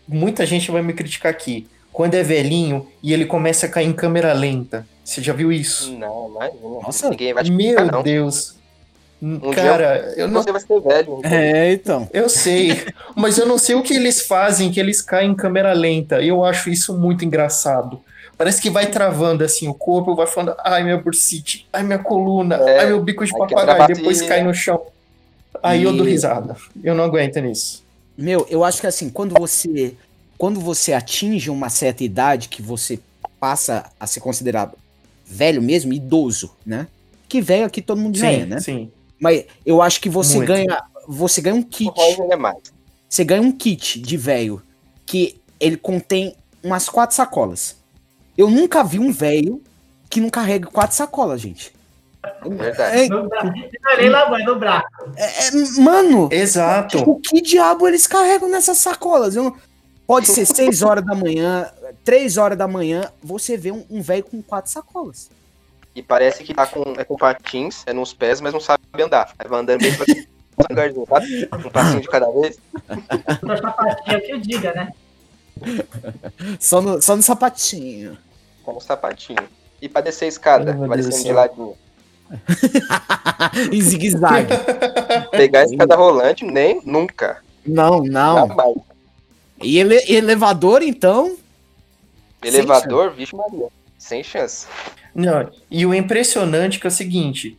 Muita 0.07 0.45
gente 0.45 0.71
vai 0.71 0.83
me 0.83 0.93
criticar 0.93 1.31
aqui. 1.31 1.67
Quando 1.93 2.15
é 2.15 2.23
velhinho 2.23 2.87
e 3.03 3.13
ele 3.13 3.25
começa 3.25 3.67
a 3.67 3.69
cair 3.69 3.87
em 3.87 3.93
câmera 3.93 4.33
lenta. 4.33 4.87
Você 5.05 5.23
já 5.23 5.33
viu 5.33 5.53
isso? 5.53 5.93
Não, 5.97 6.29
imagina. 6.31 6.61
Nossa, 6.83 7.11
Ninguém 7.11 7.33
vai 7.33 7.45
te 7.45 7.51
Meu 7.53 7.59
criticar, 7.75 7.93
não. 7.93 8.03
Deus. 8.03 8.55
Um 9.23 9.39
Cara, 9.53 10.13
eu 10.17 10.29
não, 10.29 10.43
Você 10.43 10.53
vai 10.53 10.61
ser 10.61 10.81
velho. 10.81 11.19
então. 11.21 11.31
É, 11.31 11.73
então. 11.73 12.09
Eu 12.13 12.29
sei, 12.29 12.85
mas 13.17 13.39
eu 13.39 13.47
não 13.47 13.57
sei 13.57 13.75
o 13.75 13.83
que 13.83 13.95
eles 13.95 14.27
fazem, 14.27 14.71
que 14.71 14.79
eles 14.79 15.01
caem 15.01 15.31
em 15.31 15.35
câmera 15.35 15.73
lenta. 15.73 16.21
Eu 16.21 16.45
acho 16.45 16.69
isso 16.69 16.99
muito 16.99 17.25
engraçado. 17.25 18.01
Parece 18.37 18.61
que 18.61 18.69
vai 18.69 18.87
travando 18.87 19.45
assim 19.45 19.69
o 19.69 19.75
corpo, 19.75 20.15
vai 20.15 20.27
falando, 20.27 20.55
ai 20.65 20.83
minha 20.83 20.99
bursite, 20.99 21.67
ai 21.73 21.83
minha 21.85 21.99
coluna, 21.99 22.57
É, 22.57 22.81
ai 22.81 22.87
meu 22.87 23.01
bico 23.01 23.25
de 23.25 23.31
papagaio, 23.33 23.95
depois 23.95 24.21
cai 24.23 24.43
no 24.43 24.53
chão. 24.53 24.83
Aí 25.65 25.83
eu 25.83 25.97
dou 25.97 26.07
E- 26.07 26.11
risada. 26.11 26.57
Eu 26.83 26.95
não 26.95 27.05
aguento 27.05 27.41
nisso. 27.41 27.83
Meu, 28.17 28.47
eu 28.51 28.63
acho 28.63 28.81
que 28.81 28.87
assim, 28.87 29.09
quando 29.11 29.35
você. 29.39 29.95
Quando 30.37 30.61
você 30.61 30.93
atinge 30.93 31.49
uma 31.49 31.69
certa 31.71 32.05
idade 32.05 32.49
que 32.49 32.61
você 32.61 32.99
passa 33.41 33.91
a 33.99 34.07
ser 34.07 34.21
considerado 34.21 34.77
velho 35.25 35.63
mesmo, 35.63 35.93
idoso, 35.93 36.51
né? 36.67 36.87
Que 37.29 37.41
velho 37.41 37.65
aqui 37.67 37.81
todo 37.81 38.01
mundo 38.01 38.19
já 38.19 38.31
é, 38.31 38.41
Sim, 38.41 38.47
né? 38.47 38.61
sim. 38.61 38.91
Mas 39.19 39.45
eu 39.65 39.81
acho 39.81 40.01
que 40.01 40.09
você 40.09 40.37
Muito. 40.37 40.49
ganha. 40.49 40.83
Você 41.09 41.41
ganha 41.41 41.55
um 41.57 41.63
kit. 41.63 41.91
É 42.31 42.37
mais. 42.37 42.59
Você 43.09 43.25
ganha 43.25 43.43
um 43.43 43.53
kit 43.53 44.01
de 44.01 44.17
velho 44.17 44.61
que 45.07 45.41
ele 45.61 45.77
contém 45.77 46.35
umas 46.63 46.89
quatro 46.89 47.15
sacolas. 47.17 47.77
Eu 48.37 48.51
nunca 48.51 48.83
vi 48.83 48.99
um 48.99 49.13
velho 49.13 49.63
que 50.11 50.21
não 50.21 50.29
carrega 50.31 50.67
quatro 50.69 50.97
sacolas, 50.97 51.41
gente. 51.41 51.73
Verdade. 52.45 53.01
É, 53.03 53.09
No 53.09 53.25
Não 53.25 53.91
é 53.91 53.97
nem 53.97 54.09
lá, 54.11 54.29
mãe, 54.31 54.45
no 54.45 54.57
braço. 54.59 54.87
é, 55.17 55.81
mano, 55.81 56.29
Exato. 56.33 56.99
o 57.09 57.21
que 57.21 57.41
diabo 57.41 57.87
eles 57.89 58.07
carregam 58.07 58.49
nessas 58.49 58.79
sacolas? 58.79 59.37
Eu 59.37 59.57
Pode 60.07 60.27
ser 60.27 60.45
6 60.47 60.83
horas 60.83 61.05
da 61.05 61.15
manhã, 61.15 61.71
3 62.05 62.37
horas 62.37 62.59
da 62.59 62.69
manhã, 62.69 63.11
você 63.23 63.57
vê 63.57 63.73
um, 63.73 63.85
um 63.91 64.03
velho 64.03 64.25
com 64.25 64.43
quatro 64.43 64.71
sacolas. 64.71 65.31
E 65.95 66.03
parece 66.03 66.43
que 66.43 66.53
tá 66.53 66.67
com, 66.67 66.83
é 66.99 67.05
com 67.05 67.17
patins, 67.17 67.85
é 67.87 67.93
nos 67.93 68.13
pés, 68.13 68.41
mas 68.41 68.53
não 68.53 68.61
sabe 68.61 68.83
andar. 69.01 69.33
Aí 69.39 69.49
vai 69.49 69.61
andando 69.61 69.81
bem 69.81 69.95
pra 69.95 70.05
devagarzinho, 70.05 71.07
sabe? 71.09 71.49
Um 71.67 71.71
passinho 71.71 72.01
de 72.01 72.09
cada 72.09 72.31
vez. 72.33 72.59
Toda 73.41 73.57
sapatinha 73.57 74.21
que 74.21 74.33
eu 74.33 74.41
diga, 74.41 74.73
né? 74.75 74.93
Só 76.59 76.83
no, 76.83 77.01
só 77.01 77.15
no 77.15 77.23
sapatinho. 77.23 78.19
Com 78.65 78.77
um 78.77 78.81
sapatinho. 78.81 79.49
E 79.81 79.89
pra 79.89 80.01
descer 80.01 80.25
a 80.25 80.29
escada, 80.29 80.73
vai 80.73 80.97
descendo 80.99 81.17
do 81.17 81.23
de 81.23 81.33
ladinho. 81.33 81.77
em 83.73 83.81
zigue-zague. 83.81 84.49
Pegar 85.31 85.61
a 85.61 85.65
escada 85.65 85.97
rolante, 85.97 86.45
nem 86.45 86.81
nunca. 86.85 87.43
Não, 87.67 88.03
não. 88.03 88.49
Jamais. 88.49 88.77
E 89.63 89.79
ele- 89.79 90.05
elevador, 90.09 90.83
então. 90.83 91.37
Elevador, 92.43 93.13
vixe 93.13 93.35
Maria. 93.35 93.69
Sem 93.99 94.23
chance. 94.23 94.67
Não, 95.15 95.49
e 95.71 95.87
o 95.87 95.95
impressionante 95.95 96.79
que 96.79 96.87
é 96.87 96.89
o 96.89 96.93
seguinte: 96.93 97.59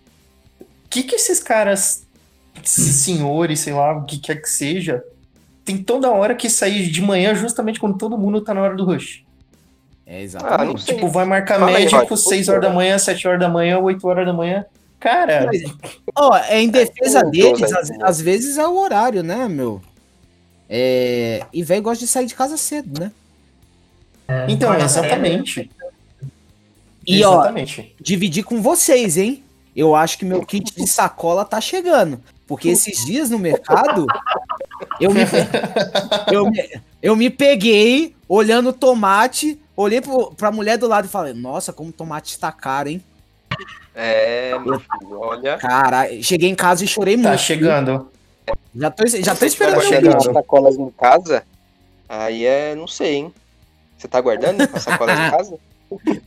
o 0.59 0.89
que, 0.89 1.03
que 1.03 1.15
esses 1.15 1.39
caras, 1.39 2.05
esses 2.63 2.95
senhores, 2.97 3.61
sei 3.61 3.73
lá, 3.73 3.97
o 3.97 4.05
que 4.05 4.19
quer 4.19 4.41
que 4.41 4.49
seja, 4.49 5.03
tem 5.63 5.77
toda 5.77 6.11
hora 6.11 6.35
que 6.35 6.49
sair 6.49 6.91
de 6.91 7.01
manhã 7.01 7.33
justamente 7.33 7.79
quando 7.79 7.97
todo 7.97 8.17
mundo 8.17 8.41
tá 8.41 8.53
na 8.53 8.61
hora 8.61 8.75
do 8.75 8.85
rush. 8.85 9.24
É 10.05 10.17
Ah, 10.17 10.21
exatamente. 10.21 10.83
sei. 10.83 10.95
Tipo, 10.95 11.07
vai 11.09 11.25
marcar 11.25 11.59
Fala 11.59 11.77
aí, 11.77 11.85
médico 11.85 12.01
Roger, 12.01 12.17
6 12.17 12.45
por 12.45 12.51
horas 12.51 12.63
da 12.63 12.73
manhã, 12.73 12.97
7 12.97 13.27
horas 13.27 13.39
da 13.39 13.49
manhã, 13.49 13.79
8 13.79 14.07
horas 14.07 14.25
da 14.25 14.33
manhã. 14.33 14.65
Cara, 14.99 15.49
Ó, 16.15 16.35
é 16.35 16.61
em 16.61 16.69
defesa 16.69 17.19
tem 17.19 17.27
um 17.27 17.31
deles, 17.31 17.71
aí, 17.71 17.79
às, 17.79 17.89
né? 17.89 17.97
às 18.01 18.21
vezes 18.21 18.57
é 18.57 18.67
o 18.67 18.75
horário, 18.77 19.21
né, 19.21 19.47
meu? 19.47 19.81
É, 20.67 21.45
e 21.53 21.61
velho 21.61 21.83
gosta 21.83 22.03
de 22.03 22.09
sair 22.09 22.25
de 22.25 22.33
casa 22.33 22.57
cedo, 22.57 22.99
né? 22.99 23.11
então, 24.47 24.71
Olha, 24.71 24.83
exatamente. 24.83 25.69
E 27.05 27.23
ó, 27.23 27.33
exatamente. 27.33 27.95
dividir 28.01 28.43
com 28.43 28.61
vocês, 28.61 29.15
hein? 29.17 29.43
Eu 29.75 29.93
acho 29.93 30.17
que 30.17 30.25
meu 30.25 30.43
kit 30.43 30.73
de 30.75 30.87
sacola 30.87 31.45
tá 31.45 31.61
chegando. 31.61 32.19
Porque 32.47 32.69
esses 32.69 33.05
dias 33.05 33.29
no 33.29 33.37
mercado, 33.37 34.07
eu 34.99 35.11
me, 35.11 35.21
eu 36.31 36.49
me, 36.49 36.81
eu 37.01 37.15
me 37.15 37.29
peguei 37.29 38.15
olhando 38.27 38.71
tomate, 38.73 39.59
olhei 39.75 40.01
pro, 40.01 40.31
pra 40.35 40.51
mulher 40.51 40.77
do 40.77 40.87
lado 40.87 41.05
e 41.05 41.09
falei, 41.09 41.33
nossa, 41.33 41.71
como 41.73 41.91
tomate 41.91 42.37
tá 42.39 42.51
caro, 42.51 42.89
hein? 42.89 43.03
É, 43.93 44.57
meu 44.59 44.79
filho, 44.79 45.19
olha. 45.19 45.57
Caralho, 45.57 46.21
cheguei 46.23 46.49
em 46.49 46.55
casa 46.55 46.83
e 46.83 46.87
chorei 46.87 47.15
Tá 47.17 47.29
muito. 47.29 47.41
chegando. 47.41 48.09
Já 48.75 48.91
tô, 48.91 49.07
já 49.07 49.07
tô 49.07 49.07
Se 49.07 49.23
você 49.23 49.23
tiver 49.23 49.45
esperando 49.47 49.77
meu 49.79 49.89
guardando 49.89 50.17
kit. 50.17 50.27
as 50.27 50.33
sacolas 50.33 50.75
em 50.77 50.89
casa, 50.91 51.43
aí 52.09 52.45
é, 52.45 52.75
não 52.75 52.87
sei, 52.87 53.15
hein? 53.15 53.33
Você 53.97 54.07
tá 54.07 54.19
guardando 54.21 54.61
as 54.73 54.83
sacolas 54.83 55.17
em 55.19 55.31
casa? 55.31 55.57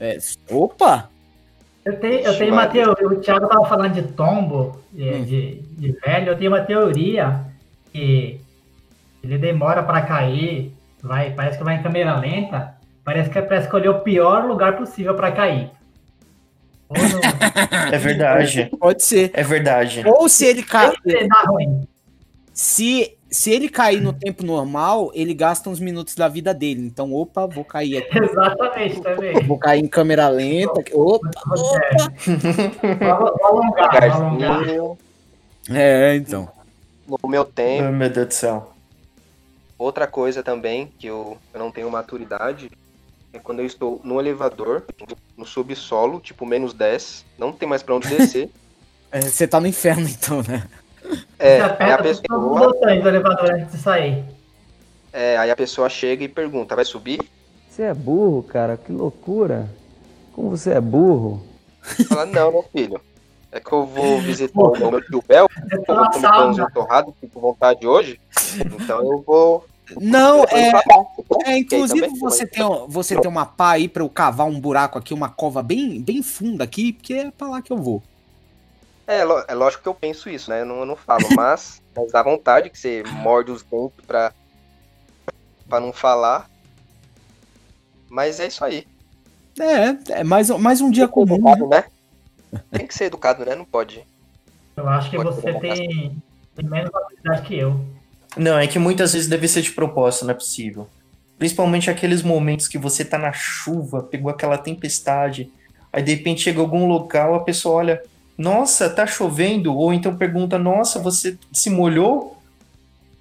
É, 0.00 0.16
opa! 0.50 1.10
Eu 1.84 1.98
tenho, 1.98 2.20
eu 2.20 2.38
tenho 2.38 2.52
uma 2.52 2.68
teoria. 2.68 3.08
O 3.08 3.16
Thiago 3.20 3.48
tava 3.48 3.66
falando 3.66 3.94
de 3.94 4.02
tombo, 4.12 4.80
de, 4.92 5.10
Hum. 5.10 5.24
de, 5.24 5.54
de 5.60 5.92
velho. 5.92 6.28
Eu 6.28 6.38
tenho 6.38 6.52
uma 6.52 6.60
teoria 6.60 7.44
que 7.92 8.40
ele 9.24 9.38
demora 9.38 9.82
pra 9.82 10.02
cair, 10.02 10.72
vai, 11.02 11.30
parece 11.32 11.58
que 11.58 11.64
vai 11.64 11.76
em 11.76 11.82
câmera 11.82 12.16
lenta. 12.18 12.74
Parece 13.04 13.30
que 13.30 13.38
é 13.38 13.42
pra 13.42 13.58
escolher 13.58 13.88
o 13.88 14.00
pior 14.00 14.44
lugar 14.46 14.76
possível 14.76 15.14
pra 15.14 15.32
cair. 15.32 15.70
É 17.92 17.98
verdade. 17.98 18.70
Pode 18.78 19.02
ser. 19.02 19.30
É 19.34 19.42
verdade. 19.42 20.02
Ou 20.06 20.28
se 20.28 20.44
ele 20.46 20.62
cai. 20.62 20.90
sempre 20.90 21.26
dá 21.28 21.42
ruim. 21.46 21.86
Se, 22.52 23.16
se 23.30 23.50
ele 23.50 23.68
cair 23.68 24.00
no 24.00 24.12
tempo 24.12 24.44
normal, 24.44 25.10
ele 25.14 25.32
gasta 25.34 25.70
uns 25.70 25.80
minutos 25.80 26.14
da 26.14 26.28
vida 26.28 26.52
dele. 26.54 26.82
Então, 26.86 27.12
opa, 27.14 27.46
vou 27.46 27.64
cair 27.64 27.98
aqui. 27.98 28.18
Exatamente, 28.18 29.00
também. 29.00 29.34
Vou 29.46 29.58
cair 29.58 29.80
em 29.82 29.86
câmera 29.88 30.28
lenta. 30.28 30.82
Opa! 30.94 31.30
Vou 31.46 31.56
vou 31.56 33.46
alongar, 33.46 34.10
vou 34.10 34.26
alongar. 34.26 34.64
Devagarzinho, 34.64 34.98
É, 35.70 36.16
então. 36.16 36.48
no 37.06 37.28
meu 37.28 37.44
tempo. 37.44 37.88
Oh, 37.88 37.92
meu 37.92 38.10
Deus 38.10 38.26
do 38.28 38.34
céu. 38.34 38.72
Outra 39.78 40.06
coisa 40.06 40.42
também 40.42 40.92
que 40.98 41.06
eu, 41.06 41.38
eu 41.54 41.60
não 41.60 41.70
tenho 41.70 41.90
maturidade 41.90 42.70
é 43.32 43.38
quando 43.38 43.60
eu 43.60 43.66
estou 43.66 44.00
no 44.02 44.18
elevador, 44.18 44.82
no 45.36 45.46
subsolo, 45.46 46.18
tipo 46.18 46.44
menos 46.44 46.72
10, 46.72 47.24
não 47.38 47.52
tem 47.52 47.68
mais 47.68 47.82
pra 47.82 47.94
onde 47.94 48.08
descer. 48.08 48.50
É, 49.10 49.22
Você 49.22 49.48
tá 49.48 49.58
no 49.58 49.66
inferno, 49.66 50.06
então, 50.06 50.42
né? 50.42 50.68
É, 51.38 51.62
aí 51.62 51.92
a 51.92 51.96
pessoa, 51.96 52.38
botões 52.38 53.02
do 53.02 53.08
elevador 53.08 53.50
antes 53.54 53.72
de 53.72 53.78
sair. 53.78 54.22
é, 55.10 55.38
aí 55.38 55.50
a 55.50 55.56
pessoa 55.56 55.88
chega 55.88 56.22
e 56.24 56.28
pergunta, 56.28 56.76
vai 56.76 56.84
subir? 56.84 57.18
Você 57.70 57.84
é 57.84 57.94
burro, 57.94 58.42
cara? 58.42 58.76
Que 58.76 58.92
loucura. 58.92 59.66
Como 60.34 60.50
você 60.50 60.72
é 60.72 60.80
burro? 60.80 61.42
Fala, 62.06 62.26
não, 62.26 62.52
meu 62.52 62.62
filho. 62.70 63.00
É 63.50 63.58
que 63.58 63.72
eu 63.72 63.86
vou 63.86 64.20
visitar 64.20 64.60
o 64.60 64.90
meu 64.90 65.00
tio 65.00 65.24
Bel, 65.26 65.48
eu 65.72 65.82
tá 65.84 65.94
vou 65.94 66.10
comer 66.10 66.28
pãozinho 66.28 66.70
torrado, 66.70 67.14
fico 67.18 67.32
com 67.32 67.40
vontade 67.40 67.86
hoje. 67.86 68.20
Então 68.56 69.00
eu 69.00 69.22
vou. 69.22 69.64
Não, 69.96 70.44
é. 70.44 70.72
É, 71.46 71.58
inclusive 71.58 72.08
você 72.18 72.46
tem, 72.46 72.62
você 72.88 73.18
tem 73.18 73.30
uma 73.30 73.46
pá 73.46 73.72
aí 73.72 73.88
pra 73.88 74.02
eu 74.02 74.08
cavar 74.08 74.46
um 74.46 74.60
buraco 74.60 74.98
aqui, 74.98 75.14
uma 75.14 75.28
cova 75.28 75.62
bem, 75.62 76.00
bem 76.00 76.22
funda 76.22 76.64
aqui, 76.64 76.92
porque 76.92 77.14
é 77.14 77.30
pra 77.30 77.48
lá 77.48 77.62
que 77.62 77.72
eu 77.72 77.78
vou. 77.78 78.02
É, 79.06 79.20
é 79.20 79.54
lógico 79.54 79.82
que 79.82 79.88
eu 79.88 79.94
penso 79.94 80.28
isso, 80.28 80.50
né? 80.50 80.60
Eu 80.60 80.66
não, 80.66 80.80
eu 80.80 80.86
não 80.86 80.96
falo, 80.96 81.26
mas, 81.34 81.80
mas 81.96 82.12
dá 82.12 82.22
vontade 82.22 82.68
que 82.68 82.78
você 82.78 83.02
morde 83.22 83.50
os 83.50 83.62
dentes 83.62 84.04
pra, 84.06 84.32
pra 85.68 85.80
não 85.80 85.92
falar. 85.92 86.48
Mas 88.10 88.40
é 88.40 88.46
isso 88.46 88.64
aí. 88.64 88.86
É, 89.58 90.18
é 90.20 90.24
mais, 90.24 90.50
mais 90.50 90.80
um 90.80 90.90
dia 90.90 91.08
comum. 91.08 91.36
educado, 91.36 91.66
né? 91.68 91.84
Tem 92.70 92.86
que 92.86 92.94
ser 92.94 93.04
educado, 93.04 93.44
né? 93.44 93.54
Não 93.54 93.64
pode. 93.64 94.04
Eu 94.76 94.88
acho 94.88 95.10
que 95.10 95.16
Pode 95.16 95.34
você 95.34 95.52
tem, 95.58 96.22
tem 96.54 96.64
menos 96.64 96.94
habilidade 96.94 97.42
que 97.42 97.58
eu. 97.58 97.84
Não, 98.38 98.58
é 98.58 98.66
que 98.66 98.78
muitas 98.78 99.12
vezes 99.12 99.28
deve 99.28 99.48
ser 99.48 99.62
de 99.62 99.72
propósito, 99.72 100.24
não 100.24 100.30
é 100.30 100.34
possível. 100.34 100.88
Principalmente 101.38 101.90
aqueles 101.90 102.22
momentos 102.22 102.68
que 102.68 102.78
você 102.78 103.04
tá 103.04 103.18
na 103.18 103.32
chuva, 103.32 104.02
pegou 104.02 104.30
aquela 104.30 104.56
tempestade, 104.56 105.50
aí 105.92 106.02
de 106.02 106.14
repente 106.14 106.42
chega 106.42 106.60
algum 106.60 106.86
local, 106.86 107.34
a 107.34 107.40
pessoa 107.40 107.76
olha, 107.76 108.02
nossa, 108.36 108.88
tá 108.88 109.06
chovendo, 109.06 109.74
ou 109.74 109.92
então 109.92 110.16
pergunta, 110.16 110.58
nossa, 110.58 111.00
você 111.00 111.36
se 111.52 111.68
molhou? 111.68 112.36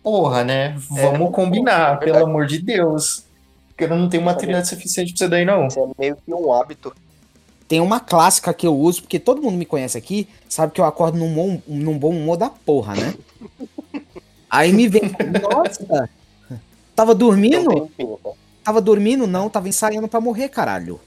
Porra, 0.03 0.43
né? 0.43 0.75
Vamos 0.89 1.31
combinar, 1.31 1.95
é 1.95 1.97
pelo 1.97 2.23
amor 2.23 2.45
de 2.45 2.59
Deus. 2.59 3.23
Porque 3.69 3.83
eu 3.83 3.97
não 3.97 4.09
tenho 4.09 4.23
maturidade 4.23 4.67
suficiente 4.67 5.13
pra 5.13 5.25
isso 5.25 5.29
daí, 5.29 5.45
não. 5.45 5.67
Isso 5.67 5.79
é 5.79 5.87
meio 5.99 6.15
que 6.15 6.33
um 6.33 6.53
hábito. 6.53 6.93
Tem 7.67 7.81
uma 7.81 7.99
clássica 7.99 8.53
que 8.53 8.65
eu 8.65 8.75
uso, 8.75 9.01
porque 9.01 9.19
todo 9.19 9.41
mundo 9.41 9.57
me 9.57 9.65
conhece 9.65 9.97
aqui, 9.97 10.27
sabe 10.47 10.71
que 10.71 10.79
eu 10.79 10.85
acordo 10.85 11.17
num 11.17 11.33
bom, 11.33 11.61
num 11.67 11.97
bom 11.97 12.11
humor 12.11 12.37
da 12.37 12.49
porra, 12.49 12.95
né? 12.95 13.13
Aí 14.49 14.71
me 14.71 14.87
vem, 14.87 15.03
nossa, 15.41 16.09
tava 16.95 17.13
dormindo? 17.13 17.91
Tava 18.63 18.81
dormindo? 18.81 19.27
Não, 19.27 19.49
tava 19.49 19.69
ensaiando 19.69 20.07
pra 20.07 20.21
morrer, 20.21 20.49
caralho. 20.49 20.99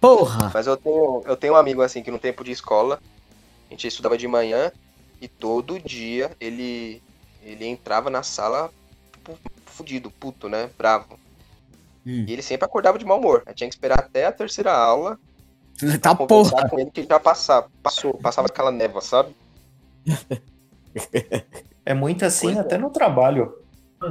Porra! 0.00 0.50
Mas 0.52 0.66
eu 0.66 0.76
tenho, 0.76 1.22
eu 1.24 1.36
tenho 1.36 1.54
um 1.54 1.56
amigo 1.56 1.82
assim 1.82 2.02
que 2.02 2.10
no 2.10 2.18
tempo 2.18 2.44
de 2.44 2.52
escola, 2.52 3.00
a 3.68 3.72
gente 3.72 3.86
estudava 3.86 4.16
de 4.16 4.28
manhã 4.28 4.70
e 5.20 5.26
todo 5.28 5.80
dia 5.80 6.30
ele 6.40 7.02
ele 7.42 7.64
entrava 7.64 8.10
na 8.10 8.22
sala 8.22 8.70
tipo, 9.12 9.38
fudido, 9.66 10.10
puto, 10.10 10.48
né? 10.48 10.68
Bravo. 10.76 11.18
Hum. 12.06 12.24
E 12.26 12.32
ele 12.32 12.42
sempre 12.42 12.66
acordava 12.66 12.98
de 12.98 13.04
mau 13.04 13.18
humor. 13.18 13.42
Eu 13.46 13.54
tinha 13.54 13.68
que 13.68 13.74
esperar 13.74 14.00
até 14.00 14.26
a 14.26 14.32
terceira 14.32 14.72
aula 14.72 15.18
Tá 16.00 16.14
porra! 16.14 16.68
com 16.68 16.78
ele 16.78 16.90
que 16.90 17.02
já 17.02 17.20
passava, 17.20 17.68
passou, 17.82 18.14
passava 18.14 18.48
aquela 18.48 18.70
névoa, 18.70 19.00
sabe? 19.00 19.34
É 21.84 21.94
muito 21.94 22.24
assim 22.24 22.48
Pois 22.48 22.56
é. 22.56 22.60
até 22.60 22.78
no 22.78 22.90
trabalho. 22.90 23.54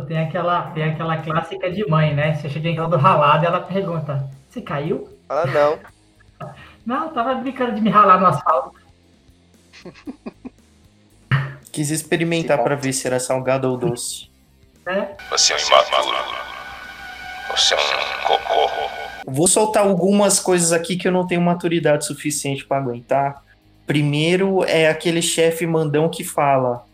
Tem 0.07 0.17
aquela, 0.17 0.71
tem 0.71 0.83
aquela 0.83 1.17
clássica 1.17 1.69
de 1.69 1.85
mãe, 1.87 2.15
né? 2.15 2.33
Você 2.35 2.49
chega 2.49 2.69
em 2.69 2.75
casa 2.75 2.89
do 2.89 2.97
ralado 2.97 3.43
e 3.43 3.47
ela 3.47 3.59
pergunta: 3.59 4.29
Você 4.49 4.61
caiu? 4.61 5.09
Fala, 5.27 5.45
não. 5.47 5.79
Não, 6.85 7.11
tava 7.11 7.33
brincando 7.33 7.73
de 7.73 7.81
me 7.81 7.89
ralar 7.89 8.19
no 8.19 8.27
asfalto. 8.27 8.77
Quis 11.71 11.89
experimentar 11.89 12.61
pra 12.63 12.75
ver 12.75 12.93
se 12.93 13.07
era 13.07 13.19
salgado 13.19 13.67
ou 13.67 13.75
doce. 13.75 14.29
Né? 14.85 15.15
Você 15.31 15.53
é 15.53 15.55
um 15.55 15.59
imaturo. 15.59 16.17
Você 17.49 17.73
é 17.73 17.77
um 17.77 18.27
cocô. 18.27 18.69
Vou 19.25 19.47
soltar 19.47 19.83
algumas 19.83 20.39
coisas 20.39 20.71
aqui 20.71 20.95
que 20.95 21.07
eu 21.07 21.11
não 21.11 21.25
tenho 21.25 21.41
maturidade 21.41 22.05
suficiente 22.05 22.63
pra 22.63 22.77
aguentar. 22.77 23.43
Primeiro 23.85 24.63
é 24.63 24.89
aquele 24.89 25.21
chefe 25.21 25.65
mandão 25.67 26.09
que 26.09 26.23
fala: 26.23 26.85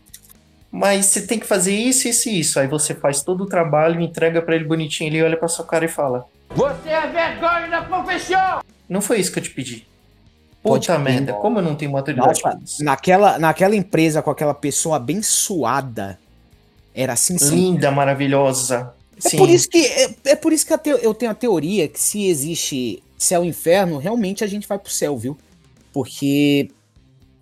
Mas 0.70 1.06
você 1.06 1.22
tem 1.26 1.38
que 1.38 1.46
fazer 1.46 1.74
isso, 1.74 2.06
isso 2.08 2.28
e 2.28 2.40
isso. 2.40 2.60
Aí 2.60 2.66
você 2.66 2.94
faz 2.94 3.22
todo 3.22 3.44
o 3.44 3.46
trabalho, 3.46 4.00
entrega 4.00 4.42
pra 4.42 4.54
ele 4.54 4.64
bonitinho, 4.64 5.08
ele 5.08 5.22
olha 5.22 5.36
pra 5.36 5.48
sua 5.48 5.64
cara 5.64 5.84
e 5.84 5.88
fala: 5.88 6.26
Você 6.54 6.88
é 6.90 7.06
vergonha 7.06 7.68
da 7.68 7.82
profissão! 7.82 8.60
Não 8.88 9.00
foi 9.00 9.20
isso 9.20 9.32
que 9.32 9.38
eu 9.38 9.42
te 9.42 9.50
pedi. 9.50 9.86
Puta 10.62 10.96
merda, 10.98 11.32
como 11.32 11.58
eu 11.58 11.62
não 11.62 11.74
tenho 11.74 11.90
maturidade 11.90 12.40
Nossa, 12.44 12.84
naquela, 12.84 13.36
naquela 13.36 13.74
empresa 13.74 14.22
com 14.22 14.30
aquela 14.30 14.54
pessoa 14.54 14.96
abençoada, 14.96 16.18
era 16.94 17.14
assim 17.14 17.36
sim. 17.36 17.54
Linda, 17.56 17.90
maravilhosa. 17.90 18.94
É 19.24 19.28
Sim. 19.30 19.38
por 19.38 19.48
isso 19.48 19.68
que, 19.68 19.84
é, 19.84 20.10
é 20.26 20.36
por 20.36 20.52
isso 20.52 20.64
que 20.66 20.72
a 20.72 20.78
teo- 20.78 20.98
eu 20.98 21.14
tenho 21.14 21.30
a 21.32 21.34
teoria 21.34 21.88
que 21.88 21.98
se 22.00 22.28
existe 22.28 23.02
céu 23.18 23.44
e 23.44 23.48
inferno, 23.48 23.98
realmente 23.98 24.42
a 24.44 24.46
gente 24.46 24.66
vai 24.68 24.78
pro 24.78 24.90
céu, 24.90 25.16
viu? 25.16 25.36
Porque 25.92 26.70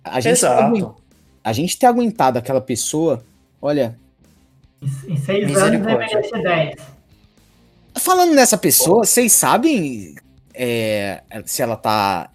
a 0.03 0.19
gente, 0.19 0.33
Exato. 0.33 0.95
a 1.43 1.53
gente 1.53 1.77
ter 1.77 1.85
aguentado 1.85 2.37
aquela 2.39 2.61
pessoa, 2.61 3.23
olha, 3.61 3.97
Em, 5.07 5.15
seis 5.17 5.55
anos 5.55 5.85
deveria 5.85 6.23
ser 6.23 6.41
10. 6.41 6.75
falando 7.99 8.33
nessa 8.33 8.57
pessoa, 8.57 9.05
vocês 9.05 9.31
sabem 9.31 10.15
é, 10.53 11.21
se 11.45 11.61
ela 11.61 11.75
tá 11.77 12.29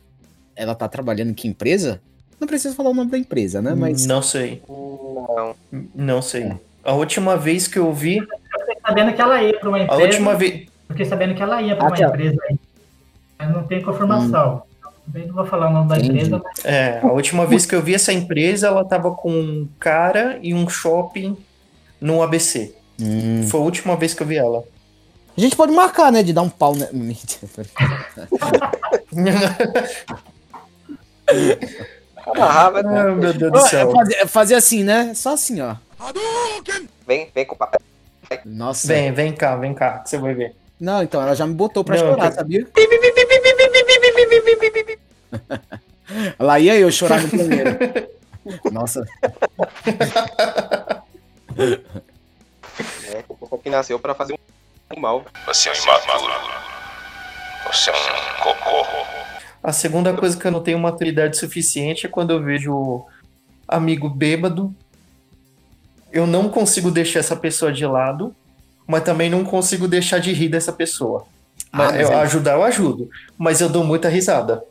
ela 0.55 0.75
tá 0.75 0.89
trabalhando 0.89 1.31
em 1.31 1.35
que 1.35 1.47
empresa? 1.49 2.01
Não 2.41 2.47
precisa 2.49 2.75
falar 2.75 2.91
o 2.91 2.95
nome 2.95 3.11
da 3.11 3.19
empresa, 3.19 3.61
né? 3.61 3.75
Mas 3.75 4.07
Não 4.07 4.23
sei, 4.23 4.63
Não. 4.69 5.55
não 5.95 6.23
sei. 6.23 6.53
A 6.85 6.93
última 6.93 7.37
vez 7.37 7.67
que 7.67 7.79
eu 7.79 7.93
vi, 7.93 8.19
Eu 8.19 8.27
fiquei 8.61 8.77
sabendo 8.87 9.13
que 9.15 9.21
ela 9.21 9.43
ia 9.43 9.59
pra 9.59 9.69
uma 9.69 9.79
a 9.79 9.83
empresa. 9.83 10.03
última 10.03 10.35
vez. 10.35 10.55
Eu 10.89 10.95
fiquei 10.95 11.05
sabendo 11.07 11.35
que 11.35 11.43
ela 11.43 11.61
ia 11.63 11.75
pra 11.77 11.89
uma 11.89 11.99
empresa 11.99 12.37
aí. 12.49 12.59
Mas 13.39 13.51
não 13.53 13.67
tem 13.67 13.83
confirmação. 13.83 14.63
Também 15.07 15.27
não 15.29 15.35
vou 15.35 15.47
falar 15.47 15.69
o 15.69 15.73
nome 15.73 15.89
da 15.89 15.97
Entendi. 15.99 16.17
empresa, 16.19 16.43
mas 16.45 16.65
É, 16.65 16.99
a 17.01 17.07
última 17.07 17.47
vez 17.47 17.65
que 17.65 17.75
eu 17.75 17.83
vi 17.83 17.95
essa 17.95 18.13
empresa, 18.13 18.67
ela 18.67 18.85
tava 18.85 19.13
com 19.13 19.31
um 19.31 19.69
cara 19.79 20.39
e 20.43 20.53
um 20.53 20.69
shopping 20.69 21.37
no 22.01 22.23
ABC. 22.23 22.75
Hum. 23.01 23.47
Foi 23.49 23.61
a 23.61 23.63
última 23.63 23.97
vez 23.97 24.15
que 24.15 24.23
eu 24.23 24.27
vi 24.27 24.37
ela. 24.37 24.65
a 25.37 25.41
gente 25.41 25.55
pode 25.55 25.73
marcar, 25.73 26.11
né? 26.11 26.23
De 26.23 26.33
dar 26.33 26.43
um 26.43 26.49
pau, 26.49 26.75
né? 26.75 26.89
Mentira. 26.93 27.47
Amarrava, 32.27 32.83
né? 32.83 33.05
Meu 33.15 33.33
Deus 33.33 33.53
do 33.53 33.59
Ó, 33.59 33.67
é 33.67 33.69
céu. 33.69 33.93
fazer, 33.93 34.15
é 34.15 34.27
fazer 34.27 34.55
assim, 34.55 34.83
né? 34.83 35.13
Só 35.15 35.35
assim, 35.35 35.61
ó. 35.61 35.77
Vem, 37.07 37.29
vem 37.35 37.47
com 37.47 37.55
o 37.55 37.59
papai. 37.59 37.79
Nossa. 38.45 38.89
Vem, 38.89 39.13
vem 39.13 39.33
cá, 39.33 39.57
vem 39.57 39.73
cá, 39.73 40.01
que 40.01 40.11
você 40.11 40.19
vai 40.19 40.35
ver. 40.35 40.55
Não, 40.79 41.03
então 41.03 41.21
ela 41.23 41.35
já 41.35 41.47
me 41.47 41.55
botou 41.55 41.83
pra 41.83 41.97
Não, 41.97 42.03
chorar, 42.07 42.33
sabia? 42.33 42.67
Lá 46.39 46.59
ia 46.61 46.77
eu 46.79 46.91
chorar 46.91 47.23
no 47.23 47.29
banheiro. 47.29 47.79
Nossa, 48.71 49.05
É, 53.11 53.19
a 53.19 53.35
pessoa 53.35 53.61
que 53.63 53.71
nasceu 53.71 53.99
pra 53.99 54.15
fazer 54.15 54.35
um 54.35 55.01
mal. 55.01 55.25
Você 55.47 55.69
é 55.69 55.73
um 55.73 55.77
imaturo. 55.77 56.33
Você 57.67 57.91
é 57.91 57.93
um 57.93 58.43
cocô. 58.43 58.87
A 59.63 59.73
segunda 59.73 60.13
coisa 60.15 60.37
que 60.39 60.47
eu 60.47 60.53
não 60.53 60.63
tenho 60.63 60.79
maturidade 60.79 61.37
suficiente 61.37 62.07
é 62.07 62.09
quando 62.09 62.31
eu 62.31 62.43
vejo 62.43 63.05
amigo 63.67 64.09
bêbado. 64.09 64.75
Eu 66.13 66.27
não 66.27 66.49
consigo 66.49 66.91
deixar 66.91 67.19
essa 67.21 67.35
pessoa 67.35 67.73
de 67.73 67.85
lado, 67.85 68.35
mas 68.87 69.03
também 69.05 69.29
não 69.31 69.45
consigo 69.45 69.87
deixar 69.89 70.19
de 70.19 70.33
rir 70.33 70.49
dessa 70.49 70.73
pessoa. 70.73 71.27
Mas 71.73 71.89
Ah, 71.89 71.93
mas 71.93 72.01
eu, 72.01 72.13
é- 72.13 72.21
ajudar 72.23 72.53
eu 72.53 72.63
ajudo, 72.65 73.11
mas 73.37 73.61
eu 73.61 73.69
dou 73.69 73.85
muita 73.85 74.09
risada. 74.09 74.63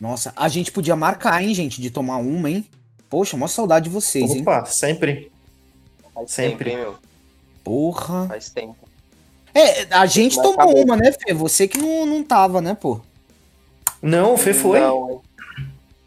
nossa, 0.00 0.32
a 0.36 0.48
gente 0.48 0.72
podia 0.72 0.96
marcar, 0.96 1.42
hein, 1.42 1.54
gente, 1.54 1.80
de 1.80 1.90
tomar 1.90 2.16
uma, 2.16 2.50
hein? 2.50 2.64
Poxa, 3.08 3.36
mó 3.36 3.46
saudade 3.46 3.84
de 3.84 3.90
vocês, 3.90 4.30
hein? 4.30 4.42
Opa, 4.42 4.64
sempre. 4.64 5.30
Faz 6.14 6.30
Sempre. 6.30 6.70
tempo, 6.70 6.78
hein, 6.80 6.84
meu? 6.86 6.94
Porra. 7.64 8.26
Faz 8.28 8.50
tempo. 8.50 8.76
É, 9.54 9.82
a 9.94 10.06
gente 10.06 10.36
Mas 10.36 10.44
tomou 10.46 10.60
acabou. 10.62 10.82
uma, 10.84 10.96
né, 10.96 11.12
Fê? 11.12 11.32
Você 11.34 11.68
que 11.68 11.78
não, 11.78 12.04
não 12.06 12.24
tava, 12.24 12.60
né, 12.60 12.74
pô? 12.74 13.00
Não, 14.00 14.34
o 14.34 14.36
Fê 14.38 14.52
foi. 14.52 14.80
Não, 14.80 15.22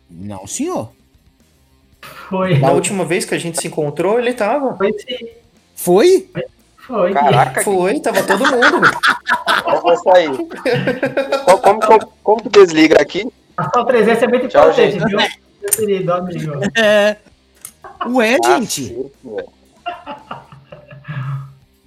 Não, 0.09 0.45
senhor. 0.47 0.91
foi. 2.29 2.57
Na 2.59 2.71
última 2.71 3.05
vez 3.05 3.23
que 3.25 3.33
a 3.33 3.37
gente 3.37 3.59
se 3.61 3.67
encontrou, 3.67 4.19
ele 4.19 4.33
tava. 4.33 4.75
Foi 4.75 4.91
sim. 4.93 5.27
Foi? 5.75 6.29
Foi. 6.33 6.45
Caraca, 7.13 7.63
Foi, 7.63 7.99
tava 7.99 8.21
todo 8.23 8.39
mundo. 8.45 8.87
eu 9.67 9.81
vou 9.81 9.97
sair. 9.97 10.29
Como, 11.45 11.57
como, 11.61 11.79
como, 11.81 12.07
como 12.23 12.43
que 12.43 12.49
desliga 12.49 13.01
aqui? 13.01 13.31
A 13.57 13.69
sua 13.71 13.85
presença 13.85 14.25
é 14.25 14.27
muito 14.27 14.47
Tchau, 14.47 14.69
importante, 14.69 14.91
gente. 14.91 15.05
viu? 15.07 15.17
Meu 15.17 15.71
querido 15.71 16.13
amigo. 16.13 16.53
É. 16.77 17.17
Ué, 18.07 18.37
Ah, 18.43 18.59
gente. 18.59 19.11
Velho. 19.23 19.55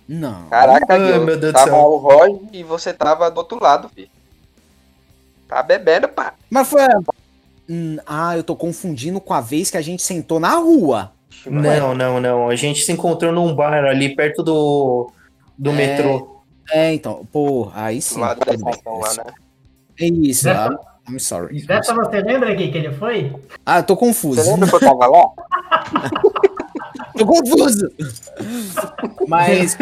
Não. 0.09 0.49
Caraca, 0.49 0.95
Ai, 0.95 1.19
meu 1.19 1.27
Deus 1.39 1.41
do 1.41 1.53
tava 1.53 1.71
céu. 1.71 1.77
o 1.77 1.97
Roy 1.99 2.41
e 2.53 2.63
você 2.63 2.93
tava 2.95 3.31
do 3.31 3.39
outro 3.39 3.63
lado, 3.63 3.89
filho. 3.95 4.09
Tá 5.47 5.63
bebendo, 5.63 6.09
pá. 6.09 6.33
Mas 6.51 6.69
foi. 6.69 6.81
Hum, 7.69 7.99
ah, 8.07 8.37
eu 8.37 8.43
tô 8.43 8.57
confundindo 8.57 9.21
com 9.21 9.35
a 9.35 9.41
vez 9.43 9.71
que 9.71 9.77
a 9.77 9.83
gente 9.83 10.03
sentou 10.03 10.41
na 10.41 10.55
rua. 10.55 11.13
Não, 11.47 11.95
não, 11.95 12.21
não. 12.21 12.49
A 12.49 12.57
gente 12.57 12.83
se 12.83 12.93
encontrou 12.93 13.33
num 13.33 13.55
bar 13.55 13.85
ali 13.85 14.15
perto 14.15 14.43
do, 14.43 15.11
do 15.57 15.71
É, 15.71 15.75
metrô. 15.75 16.43
É, 16.71 16.93
então, 16.93 17.27
pô, 17.33 17.71
aí 17.75 17.97
Do 17.99 18.03
sim. 18.03 18.21
lado 18.21 18.41
da 18.45 18.55
estação 18.55 18.99
lá, 18.99 19.15
né? 19.15 19.33
É 20.01 20.07
isso, 20.07 20.45
Dessa- 20.45 20.69
ah, 20.69 21.11
I'm 21.11 21.19
sorry. 21.19 21.63
Dessa 21.63 21.95
você 21.95 22.21
lembra 22.21 22.53
aqui 22.53 22.71
que 22.71 22.79
ele 22.79 22.93
foi? 22.93 23.33
Ah, 23.65 23.79
eu 23.79 23.83
tô 23.83 23.97
confuso. 23.97 24.43
Você 24.43 24.51
lembra 24.51 24.69
que 24.69 24.75
eu 24.75 24.81
tava 24.81 25.07
lá? 25.07 25.27
Tô 27.17 27.27
confuso. 27.27 27.91
Mas 29.27 29.77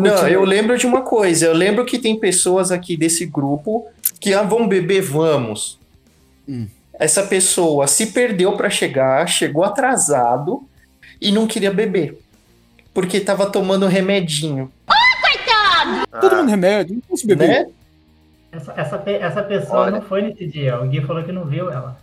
Não, 0.00 0.26
eu 0.28 0.44
lembro 0.44 0.76
de 0.76 0.84
uma 0.86 1.02
coisa. 1.02 1.46
Eu 1.46 1.52
lembro 1.54 1.84
que 1.84 1.98
tem 2.00 2.18
pessoas 2.18 2.72
aqui 2.72 2.96
desse 2.96 3.26
grupo 3.26 3.86
que 4.18 4.34
ah, 4.34 4.42
vão 4.42 4.66
beber, 4.66 5.02
vamos. 5.02 5.78
Hum. 6.48 6.66
Essa 6.98 7.22
pessoa 7.24 7.86
se 7.86 8.06
perdeu 8.06 8.56
pra 8.56 8.70
chegar, 8.70 9.26
chegou 9.28 9.64
atrasado 9.64 10.66
e 11.20 11.30
não 11.30 11.46
queria 11.46 11.70
beber. 11.70 12.18
Porque 12.94 13.20
tava 13.20 13.50
tomando 13.50 13.86
remedinho. 13.86 14.72
Todo 16.20 16.36
mundo 16.36 16.48
remédio, 16.48 16.94
não 16.94 17.02
posso 17.02 17.26
beber. 17.26 17.48
Né? 17.48 17.66
Essa, 18.50 18.72
essa, 18.76 19.02
essa 19.10 19.42
pessoa 19.42 19.80
Olha. 19.82 19.90
não 19.92 20.02
foi 20.02 20.22
nesse 20.22 20.46
dia. 20.46 20.80
O 20.80 20.88
Gui 20.88 21.02
falou 21.02 21.22
que 21.22 21.32
não 21.32 21.44
viu 21.44 21.70
ela. 21.70 21.98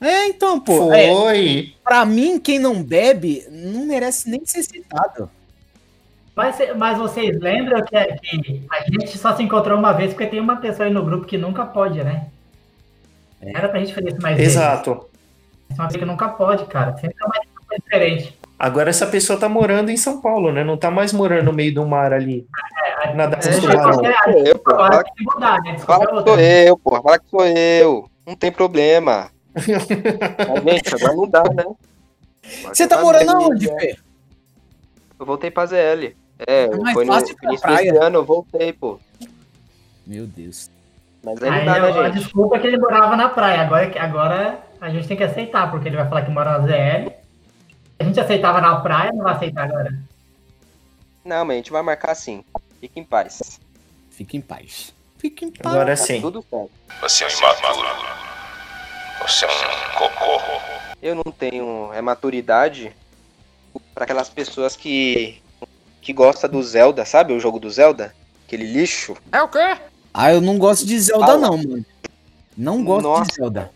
É, 0.00 0.26
então, 0.26 0.58
pô. 0.60 0.92
é, 0.92 1.08
Foi. 1.08 1.74
pra 1.82 2.06
mim, 2.06 2.38
quem 2.38 2.58
não 2.58 2.82
bebe 2.82 3.44
não 3.50 3.84
merece 3.84 4.30
nem 4.30 4.44
ser 4.46 4.62
citado. 4.62 5.28
Mas, 6.34 6.56
mas 6.76 6.96
vocês 6.96 7.38
lembram 7.40 7.84
que, 7.84 7.96
que 7.96 8.62
a 8.70 8.84
gente 8.84 9.18
só 9.18 9.34
se 9.36 9.42
encontrou 9.42 9.76
uma 9.76 9.92
vez 9.92 10.12
porque 10.12 10.28
tem 10.28 10.38
uma 10.40 10.56
pessoa 10.56 10.86
aí 10.86 10.94
no 10.94 11.04
grupo 11.04 11.26
que 11.26 11.36
nunca 11.36 11.66
pode, 11.66 12.02
né? 12.02 12.28
Era 13.40 13.68
pra 13.68 13.78
gente 13.80 13.94
fazer 13.94 14.08
isso 14.08 14.20
mais 14.22 14.36
vezes. 14.36 14.54
Exato. 14.56 15.06
Tem 15.68 15.76
uma 15.78 15.86
pessoa 15.86 16.00
que 16.00 16.04
nunca 16.04 16.28
pode, 16.30 16.64
cara. 16.66 16.96
Sempre 16.96 17.16
é 17.20 17.24
uma 17.24 17.34
coisa 17.66 17.82
diferente. 17.84 18.38
Agora 18.58 18.90
essa 18.90 19.06
pessoa 19.06 19.38
tá 19.38 19.48
morando 19.48 19.90
em 19.90 19.96
São 19.96 20.20
Paulo, 20.20 20.50
né? 20.52 20.64
Não 20.64 20.76
tá 20.76 20.90
mais 20.90 21.12
morando 21.12 21.44
no 21.46 21.52
meio 21.52 21.72
do 21.72 21.86
mar 21.86 22.12
ali. 22.12 22.44
Na 23.14 23.26
da 23.26 23.36
É, 23.38 23.48
É, 23.54 23.60
Tubarão. 23.60 23.82
qualquer- 23.92 24.24
sou 24.24 24.32
eu, 24.46 24.58
pô. 24.58 24.70
agora 24.72 24.90
Fala, 24.92 25.04
tem 25.04 25.12
que 25.14 25.24
mudar, 25.24 25.60
né? 25.62 25.78
Fala 25.78 26.06
que 26.06 26.12
sou 26.30 26.40
eu, 26.40 26.76
pô. 26.78 27.02
Fala 27.02 27.18
que 27.20 27.30
sou 27.30 27.46
eu. 27.46 28.10
Não 28.26 28.34
tem 28.34 28.50
problema. 28.50 29.30
Gente, 29.58 30.94
agora 30.94 31.14
não 31.16 31.28
dá, 31.28 31.42
né? 31.44 31.64
Agora 31.64 32.74
Você 32.74 32.86
tá 32.88 32.96
já 32.96 33.02
morando 33.02 33.26
bem, 33.36 33.44
aonde, 33.46 33.66
né? 33.68 33.78
Fê? 33.80 33.96
Eu 35.20 35.26
voltei 35.26 35.50
pra 35.50 35.66
ZL. 35.66 36.14
É, 36.46 36.64
É 36.64 36.76
mais 36.76 36.94
foi 36.94 37.04
no 37.04 37.14
início 37.14 37.36
praia. 37.60 37.92
desse 37.92 38.04
ano, 38.04 38.16
eu 38.18 38.24
voltei, 38.24 38.72
pô. 38.72 38.98
Meu 40.06 40.26
Deus. 40.26 40.70
Mas 41.22 41.42
aí 41.42 41.64
dá, 41.64 41.78
eu- 41.78 41.94
né, 41.94 42.00
a 42.00 42.10
gente? 42.10 42.22
desculpa 42.22 42.56
é 42.56 42.58
que 42.60 42.66
ele 42.66 42.78
morava 42.78 43.16
na 43.16 43.28
praia. 43.28 43.60
Agora, 43.62 43.92
agora 44.00 44.58
a 44.80 44.88
gente 44.90 45.08
tem 45.08 45.16
que 45.16 45.24
aceitar, 45.24 45.70
porque 45.70 45.88
ele 45.88 45.96
vai 45.96 46.08
falar 46.08 46.22
que 46.22 46.30
mora 46.30 46.58
na 46.58 46.66
ZL. 46.66 47.12
A 47.98 48.04
gente 48.04 48.20
aceitava 48.20 48.60
na 48.60 48.76
praia, 48.80 49.12
não 49.12 49.24
vai 49.24 49.34
aceitar 49.34 49.64
agora. 49.64 49.92
Não, 51.24 51.44
mas 51.44 51.54
a 51.54 51.56
gente 51.58 51.72
vai 51.72 51.82
marcar 51.82 52.12
assim. 52.12 52.44
Fique 52.80 53.00
em 53.00 53.04
paz. 53.04 53.60
Fique 54.10 54.36
em 54.36 54.40
paz. 54.40 54.94
Fique 55.18 55.44
em 55.44 55.50
paz. 55.50 55.74
Agora 55.74 55.90
Tá 55.90 55.96
sim. 55.96 56.20
tudo 56.20 56.44
certo. 56.48 56.70
Você 57.00 57.24
é 57.24 57.26
um 57.26 57.30
imaturo. 57.38 57.88
Você 59.22 59.44
é 59.44 59.48
um 59.48 59.98
cocô. 59.98 60.40
Eu 61.02 61.14
não 61.16 61.24
tenho 61.32 61.90
é 61.92 62.00
maturidade 62.00 62.92
pra 63.94 64.04
aquelas 64.04 64.28
pessoas 64.28 64.76
que 64.76 65.42
que 66.00 66.12
gosta 66.12 66.48
do 66.48 66.62
Zelda, 66.62 67.04
sabe? 67.04 67.32
O 67.34 67.40
jogo 67.40 67.58
do 67.58 67.68
Zelda, 67.68 68.14
aquele 68.46 68.64
lixo. 68.64 69.16
É 69.30 69.42
o 69.42 69.48
quê? 69.48 69.76
Ah, 70.12 70.32
eu 70.32 70.40
não 70.40 70.58
gosto 70.58 70.84
de 70.86 70.98
Zelda, 70.98 71.26
Fala. 71.26 71.38
não, 71.38 71.56
mano. 71.56 71.84
Não 72.56 72.84
gosto 72.84 73.02
Nossa. 73.04 73.24
de 73.30 73.34
Zelda. 73.36 73.70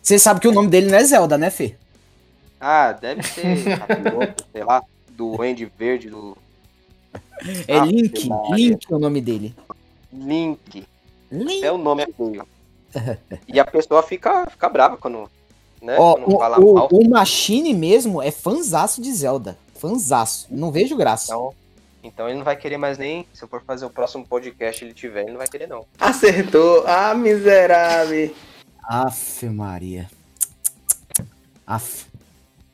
Você 0.00 0.18
sabe 0.18 0.40
que 0.40 0.48
o 0.48 0.52
nome 0.52 0.68
dele 0.68 0.90
não 0.90 0.98
é 0.98 1.04
Zelda, 1.04 1.36
né, 1.38 1.50
Fê? 1.50 1.76
Ah, 2.60 2.92
deve 2.92 3.22
ser 3.22 3.56
sei 4.52 4.64
lá, 4.64 4.82
do 5.10 5.40
Andy 5.42 5.64
Verde, 5.78 6.10
do 6.10 6.36
É 7.66 7.78
Ah, 7.78 7.84
Link. 7.84 8.28
Maria. 8.28 8.54
Link 8.56 8.86
é 8.90 8.94
o 8.94 8.98
nome 8.98 9.20
dele. 9.20 9.54
Link. 10.12 10.86
Link. 11.30 11.64
É 11.64 11.72
o 11.72 11.78
nome 11.78 12.02
é 12.02 12.06
feio. 12.06 12.46
E 13.48 13.58
a 13.58 13.64
pessoa 13.64 14.02
fica, 14.02 14.46
fica 14.50 14.68
brava 14.68 14.96
quando, 14.96 15.28
né, 15.80 15.96
quando 15.96 16.38
fala 16.38 16.60
o, 16.60 16.74
mal. 16.74 16.88
o, 16.92 16.98
o 17.00 17.08
Machine 17.08 17.72
mesmo 17.74 18.20
é 18.22 18.30
fanzaço 18.30 19.00
de 19.00 19.12
Zelda. 19.12 19.56
Fanzaço. 19.76 20.46
Não 20.50 20.70
vejo 20.70 20.94
graça. 20.96 21.32
Então, 21.32 21.52
então 22.02 22.28
ele 22.28 22.38
não 22.38 22.44
vai 22.44 22.56
querer 22.56 22.76
mais 22.76 22.98
nem. 22.98 23.26
Se 23.32 23.42
eu 23.44 23.48
for 23.48 23.62
fazer 23.64 23.84
o 23.84 23.90
próximo 23.90 24.26
podcast 24.26 24.82
e 24.82 24.88
ele 24.88 24.94
tiver, 24.94 25.22
ele 25.22 25.30
não 25.32 25.38
vai 25.38 25.46
querer, 25.48 25.66
não. 25.68 25.84
Acertou. 25.98 26.84
Ah, 26.86 27.14
miserável. 27.14 28.34
Aff, 28.82 29.46
Maria. 29.46 30.08
Aff. 31.66 32.06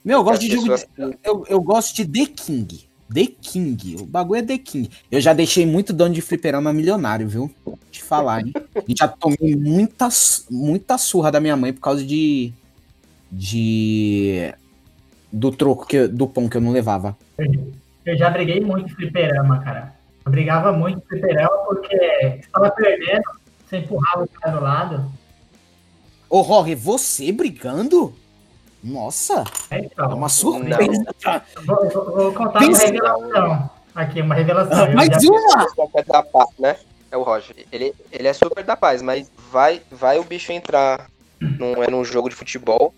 Meu, 0.04 0.18
eu 0.18 0.24
gosto 0.24 0.40
de 0.40 0.50
jogo 0.52 0.76
de, 0.76 0.86
que- 0.86 1.18
eu, 1.28 1.44
eu 1.48 1.60
gosto 1.60 1.94
de 1.96 2.06
The 2.06 2.32
King. 2.34 2.88
The 3.12 3.26
King. 3.40 3.96
O 4.00 4.06
bagulho 4.06 4.40
é 4.40 4.42
The 4.42 4.58
King. 4.58 4.90
Eu 5.10 5.20
já 5.20 5.32
deixei 5.32 5.64
muito 5.66 5.92
dono 5.92 6.14
de 6.14 6.20
fliperama 6.20 6.72
milionário, 6.72 7.28
viu? 7.28 7.50
Te 7.90 8.02
falar, 8.02 8.40
hein? 8.46 8.52
E 8.86 8.94
já 8.96 9.08
tomei 9.08 9.54
muita, 9.56 10.08
muita 10.50 10.96
surra 10.98 11.30
da 11.32 11.40
minha 11.40 11.56
mãe 11.56 11.72
por 11.72 11.80
causa 11.80 12.04
de. 12.04 12.52
De. 13.30 14.52
Do 15.30 15.50
troco, 15.52 15.86
que, 15.86 16.06
do 16.06 16.26
pão 16.26 16.48
que 16.48 16.56
eu 16.56 16.60
não 16.60 16.70
levava. 16.72 17.16
Eu 18.08 18.16
já 18.16 18.30
briguei 18.30 18.58
muito 18.58 18.90
em 18.90 18.94
fliperama, 18.94 19.58
cara. 19.62 19.92
Eu 20.24 20.32
brigava 20.32 20.72
muito 20.72 20.98
em 20.98 21.06
fliperama 21.08 21.58
porque 21.66 21.94
você 21.96 22.40
tava 22.50 22.70
perdendo, 22.70 23.22
você 23.66 23.76
empurrava 23.78 24.24
o 24.24 24.28
cara 24.28 24.56
do 24.56 24.62
lado. 24.64 25.12
Ô, 26.30 26.42
Jorge, 26.42 26.74
você 26.74 27.30
brigando? 27.30 28.14
Nossa, 28.82 29.44
É, 29.70 29.76
é 29.76 29.80
então, 29.80 30.16
uma 30.16 30.28
surpresa. 30.30 31.04
vou, 31.66 31.88
vou- 31.90 32.04
vou 32.16 32.32
contar 32.32 32.60
Pensa- 32.60 32.84
uma 32.86 32.92
revelação. 32.92 33.70
Aqui, 33.94 34.22
uma 34.22 34.34
revelação. 34.34 34.86
Eu 34.86 34.94
Mais 34.94 35.08
já- 35.10 35.18
uma! 35.30 36.48
né? 36.58 36.76
É 37.10 37.16
o 37.16 37.22
Roger. 37.22 37.56
Ele, 37.72 37.92
ele 38.12 38.28
é 38.28 38.32
super 38.32 38.62
da 38.64 38.76
paz, 38.76 39.02
mas 39.02 39.30
vai, 39.50 39.82
vai 39.90 40.18
o 40.18 40.24
bicho 40.24 40.52
entrar 40.52 41.08
num, 41.40 41.82
é 41.82 41.90
num 41.90 42.04
jogo 42.04 42.28
de 42.30 42.34
futebol 42.36 42.94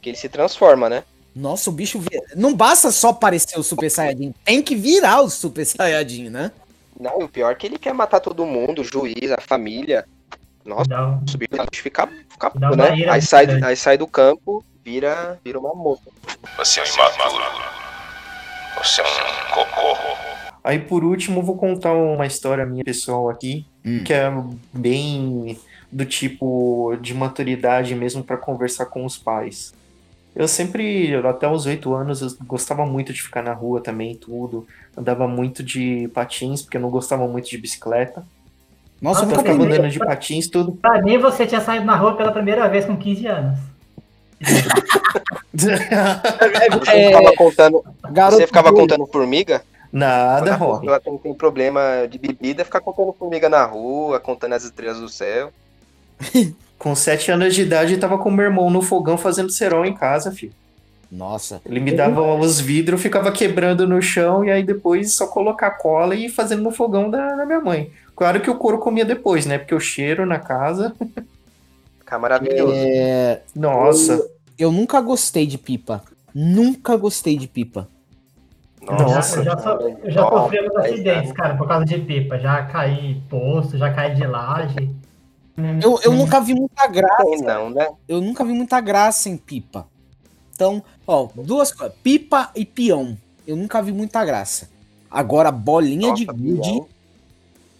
que 0.00 0.08
ele 0.10 0.16
se 0.16 0.28
transforma, 0.28 0.88
né? 0.88 1.04
Nossa, 1.38 1.70
o 1.70 1.72
bicho 1.72 2.00
vira. 2.00 2.20
Não 2.34 2.52
basta 2.52 2.90
só 2.90 3.12
parecer 3.12 3.58
o 3.58 3.62
Super 3.62 3.88
Saiyajin, 3.88 4.34
tem 4.44 4.60
que 4.60 4.74
virar 4.74 5.20
o 5.20 5.30
Super 5.30 5.64
Saiyajin, 5.64 6.28
né? 6.28 6.50
Não, 6.98 7.20
e 7.20 7.24
o 7.24 7.28
pior 7.28 7.52
é 7.52 7.54
que 7.54 7.64
ele 7.64 7.78
quer 7.78 7.94
matar 7.94 8.18
todo 8.18 8.44
mundo, 8.44 8.82
o 8.82 8.84
juiz, 8.84 9.30
a 9.30 9.40
família. 9.40 10.04
Nossa, 10.64 10.82
o 11.32 11.38
bicho 11.38 11.82
fica, 11.82 12.08
fica 12.28 12.52
uma 12.54 12.76
né? 12.76 12.98
ira 12.98 13.12
Aí 13.12 13.22
sai, 13.22 13.46
aí 13.62 13.76
sai 13.76 13.96
do 13.96 14.06
campo, 14.08 14.64
vira, 14.84 15.38
vira 15.44 15.60
uma 15.60 15.72
moça. 15.74 16.02
Você 16.56 16.80
é 16.80 16.82
um 16.82 16.86
imaturo. 16.86 17.44
Você 18.78 19.00
é 19.00 19.04
um 19.04 19.54
cocô. 19.54 19.96
Aí 20.64 20.80
por 20.80 21.04
último, 21.04 21.38
eu 21.38 21.44
vou 21.44 21.56
contar 21.56 21.94
uma 21.94 22.26
história 22.26 22.66
minha 22.66 22.84
pessoal 22.84 23.30
aqui, 23.30 23.64
Hum. 23.84 24.02
que 24.04 24.12
é 24.12 24.30
bem 24.72 25.56
do 25.90 26.04
tipo 26.04 26.96
de 27.00 27.14
maturidade 27.14 27.94
mesmo 27.94 28.22
para 28.24 28.36
conversar 28.36 28.86
com 28.86 29.04
os 29.06 29.16
pais. 29.16 29.72
Eu 30.38 30.46
sempre, 30.46 31.12
até 31.16 31.48
os 31.48 31.66
oito 31.66 31.92
anos, 31.94 32.22
eu 32.22 32.28
gostava 32.46 32.86
muito 32.86 33.12
de 33.12 33.20
ficar 33.20 33.42
na 33.42 33.52
rua 33.52 33.80
também, 33.80 34.14
tudo. 34.14 34.66
Andava 34.96 35.26
muito 35.26 35.64
de 35.64 36.06
patins, 36.14 36.62
porque 36.62 36.76
eu 36.76 36.80
não 36.80 36.90
gostava 36.90 37.26
muito 37.26 37.50
de 37.50 37.58
bicicleta. 37.58 38.24
Nossa, 39.02 39.24
Então 39.24 39.34
eu 39.34 39.38
ficava 39.42 39.64
andando 39.64 39.90
de 39.90 39.98
patins, 39.98 40.46
tudo. 40.48 40.72
Pra 40.72 41.02
mim, 41.02 41.18
você 41.18 41.44
tinha 41.44 41.60
saído 41.60 41.84
na 41.84 41.96
rua 41.96 42.16
pela 42.16 42.30
primeira 42.30 42.68
vez 42.68 42.84
com 42.84 42.96
15 42.96 43.26
anos. 43.26 43.58
Você 45.52 45.72
É, 46.92 47.06
ficava 47.08 47.32
contando, 47.36 47.84
garoto 48.12 48.36
você 48.36 48.46
ficava 48.46 48.70
doido. 48.70 48.80
contando 48.82 49.06
formiga? 49.08 49.62
Nada, 49.92 50.40
Quando 50.42 50.52
a 50.52 50.56
Rory. 50.56 50.80
pessoa 50.82 51.00
tem, 51.00 51.18
tem 51.18 51.34
problema 51.34 52.06
de 52.08 52.18
bebida, 52.18 52.64
fica 52.64 52.80
contando 52.80 53.12
formiga 53.12 53.48
na 53.48 53.64
rua, 53.64 54.20
contando 54.20 54.52
as 54.52 54.62
estrelas 54.62 55.00
do 55.00 55.08
céu. 55.08 55.50
Com 56.78 56.94
sete 56.94 57.30
anos 57.32 57.54
de 57.54 57.62
idade, 57.62 57.94
eu 57.94 58.00
tava 58.00 58.18
com 58.18 58.30
meu 58.30 58.44
irmão 58.44 58.70
no 58.70 58.80
fogão 58.80 59.18
fazendo 59.18 59.50
cerol 59.50 59.84
em 59.84 59.94
casa, 59.94 60.30
filho. 60.30 60.52
Nossa. 61.10 61.60
Ele 61.64 61.80
me 61.80 61.90
dava 61.90 62.20
os 62.36 62.60
vidros, 62.60 63.00
ficava 63.00 63.32
quebrando 63.32 63.86
no 63.86 64.00
chão, 64.00 64.44
e 64.44 64.50
aí 64.50 64.62
depois 64.62 65.14
só 65.14 65.26
colocar 65.26 65.70
cola 65.72 66.14
e 66.14 66.26
ir 66.26 66.28
fazendo 66.28 66.62
no 66.62 66.70
fogão 66.70 67.10
da, 67.10 67.34
da 67.34 67.46
minha 67.46 67.60
mãe. 67.60 67.90
Claro 68.14 68.40
que 68.40 68.50
o 68.50 68.56
couro 68.56 68.78
comia 68.78 69.04
depois, 69.04 69.46
né? 69.46 69.58
Porque 69.58 69.74
o 69.74 69.80
cheiro 69.80 70.26
na 70.26 70.38
casa. 70.38 70.94
Fica 71.98 72.18
maravilhoso. 72.18 72.74
É, 72.76 73.40
Nossa. 73.56 74.22
eu 74.58 74.70
nunca 74.70 75.00
gostei 75.00 75.46
de 75.46 75.58
pipa. 75.58 76.02
Nunca 76.34 76.96
gostei 76.96 77.36
de 77.36 77.48
pipa. 77.48 77.88
Nossa. 78.82 79.40
Eu 79.40 79.44
já, 79.44 79.58
so- 79.58 79.98
eu 80.04 80.10
já 80.10 80.20
Nossa, 80.20 80.36
sofri 80.36 80.58
alguns 80.58 80.76
acidentes, 80.76 81.32
cara, 81.32 81.56
por 81.56 81.66
causa 81.66 81.84
de 81.84 81.98
pipa. 81.98 82.38
Já 82.38 82.62
caí 82.64 83.12
em 83.12 83.20
posto, 83.28 83.76
já 83.78 83.92
caí 83.92 84.14
de 84.14 84.26
laje. 84.26 84.90
Eu, 85.82 85.98
eu 86.02 86.12
nunca 86.12 86.40
vi 86.40 86.54
muita 86.54 86.86
graça. 86.86 87.24
Tem 87.24 87.42
não, 87.42 87.70
né? 87.70 87.88
Eu 88.06 88.20
nunca 88.20 88.44
vi 88.44 88.52
muita 88.52 88.80
graça 88.80 89.28
em 89.28 89.36
pipa. 89.36 89.86
Então, 90.54 90.82
ó, 91.06 91.28
duas 91.34 91.72
coisas. 91.72 91.96
Pipa 92.02 92.50
e 92.54 92.64
peão. 92.64 93.18
Eu 93.46 93.56
nunca 93.56 93.82
vi 93.82 93.92
muita 93.92 94.24
graça. 94.24 94.70
Agora, 95.10 95.50
bolinha 95.50 96.08
Nossa, 96.10 96.16
de 96.16 96.26
gude. 96.26 96.82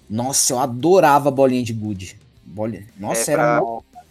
Nossa, 0.08 0.52
eu 0.54 0.58
adorava 0.58 1.30
bolinha 1.30 1.62
de 1.62 1.72
gude. 1.72 2.18
Bolinha... 2.44 2.86
Nossa, 2.98 3.30
É 3.30 3.34
era. 3.34 3.60
pra- 3.60 4.02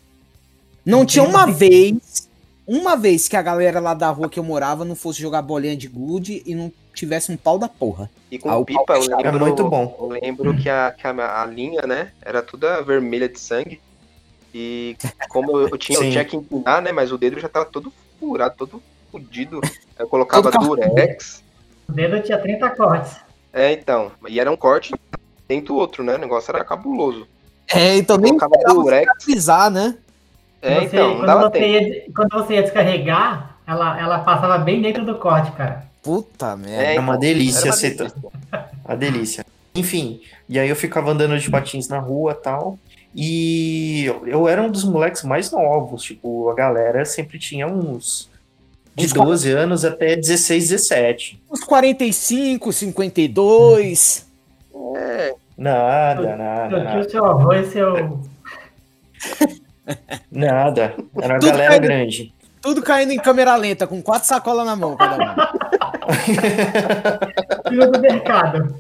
Não 0.86 1.05
tinha 1.05 1.24
uma 1.24 1.47
vez. 1.47 2.26
Uma 2.68 2.97
vez 2.97 3.30
que 3.30 3.38
a 3.38 3.41
galera 3.41 3.80
lá 3.80 3.93
da 3.93 4.09
rua 4.09 4.28
que 4.30 4.38
eu 4.38 4.43
morava 4.43 4.84
não 4.84 4.95
fosse 4.95 5.22
jogar 5.22 5.41
bolinha 5.41 5.76
de 5.76 5.88
gude 5.88 6.43
e 6.45 6.53
não 6.53 6.72
tivesse 6.93 7.32
um 7.32 7.38
pau 7.38 7.57
da 7.57 7.70
porra. 7.70 8.09
E 8.30 8.38
com 8.38 8.49
Ah, 8.49 8.57
o 8.57 8.65
pipa, 8.65 8.93
eu 8.95 9.01
lembro, 9.01 9.28
É 9.28 9.32
muito 9.32 9.70
bom. 9.70 9.95
Eu 9.97 10.07
lembro 10.09 10.53
que, 10.57 10.70
a, 10.70 10.91
que 10.91 11.07
a, 11.07 11.41
a 11.41 11.45
linha, 11.45 11.84
né, 11.84 12.11
era 12.22 12.41
toda 12.41 12.82
vermelha 12.82 13.30
de 13.30 13.39
sangue. 13.39 13.80
E 14.53 14.97
como 15.30 15.57
eu, 15.59 15.70
eu 15.70 15.78
tinha, 15.78 15.97
eu 15.99 16.11
tinha 16.11 16.26
que 16.26 16.36
empinar, 16.36 16.82
né, 16.82 16.91
mas 16.91 17.11
o 17.11 17.18
dedo 17.18 17.39
já 17.39 17.47
tava 17.47 17.65
todo 17.65 17.93
furado, 18.20 18.55
todo 18.57 18.84
fudido. 19.11 19.61
Aí 19.63 19.70
Eu 19.99 20.07
colocava 20.09 20.51
durex. 20.51 21.41
O 21.88 21.93
dedo 21.93 22.22
tinha 22.22 22.38
30 22.38 22.70
cortes. 22.72 23.15
É, 23.53 23.72
então. 23.72 24.11
E 24.28 24.39
era 24.39 24.51
um 24.51 24.57
corte 24.57 24.93
dentro 25.47 25.68
do 25.74 25.76
outro, 25.80 26.03
né? 26.03 26.15
O 26.15 26.20
negócio 26.20 26.51
era 26.53 26.65
cabuloso. 26.65 27.26
É, 27.70 27.95
então 27.95 28.18
nem 28.18 28.38
Colocava 28.38 28.74
durex. 28.74 29.26
pisar, 29.26 29.72
né? 29.72 29.97
É, 30.61 30.75
Você- 30.79 30.85
então, 30.95 31.15
quando, 31.17 31.25
dava 31.25 31.41
você 31.49 31.51
tempo. 31.51 31.65
ia, 31.93 32.05
quando 32.15 32.29
você 32.33 32.53
ia 32.55 32.63
descarregar, 32.63 33.57
ela, 33.67 33.99
ela 33.99 34.19
passava 34.19 34.57
bem 34.57 34.81
dentro 34.81 35.05
do 35.05 35.15
corte, 35.15 35.51
cara. 35.51 35.85
Puta 36.01 36.55
merda. 36.55 36.83
É, 36.83 36.95
É 36.95 36.99
uma 36.99 37.13
então, 37.13 37.19
delícia, 37.19 37.65
uma 37.65 37.73
você 37.73 37.91
tá- 37.91 38.11
A 38.85 38.95
delícia. 38.95 39.45
Enfim, 39.75 40.21
e 40.49 40.57
aí 40.57 40.67
eu 40.69 40.75
ficava 40.75 41.11
andando 41.11 41.37
de 41.37 41.49
patins 41.51 41.87
na 41.87 41.99
rua 41.99 42.33
tal. 42.33 42.79
E 43.13 44.05
eu, 44.05 44.27
eu 44.27 44.47
era 44.47 44.61
um 44.61 44.69
dos 44.71 44.83
moleques 44.83 45.23
mais 45.23 45.51
novos. 45.51 46.03
Tipo, 46.03 46.49
a 46.49 46.55
galera 46.55 47.03
sempre 47.05 47.37
tinha 47.37 47.67
uns 47.67 48.29
de 48.95 49.05
Uns 49.05 49.13
12 49.13 49.51
anos 49.51 49.85
até 49.85 50.15
16, 50.15 50.69
17. 50.69 51.39
Uns 51.51 51.63
45, 51.63 52.71
52. 52.73 54.25
É, 54.95 55.35
Nada, 55.57 56.35
nada, 56.35 56.63
Eu 56.75 56.79
tinha 56.81 56.83
nada. 56.83 56.99
o 56.99 57.09
seu 57.09 57.25
avô 57.25 57.53
e 57.53 57.65
seu. 57.65 58.19
Nada. 60.31 60.95
Era 61.21 61.33
uma 61.33 61.39
Tudo 61.39 61.51
galera 61.51 61.69
caindo. 61.71 61.83
grande. 61.83 62.33
Tudo 62.61 62.81
caindo 62.81 63.11
em 63.11 63.19
câmera 63.19 63.55
lenta, 63.55 63.88
com 63.88 64.01
quatro 64.01 64.27
sacolas 64.27 64.65
na 64.65 64.75
mão 64.75 64.95
cada 64.97 65.15
um. 65.15 65.19
filho 67.69 67.91
do 67.91 67.99
mercado. 67.99 68.75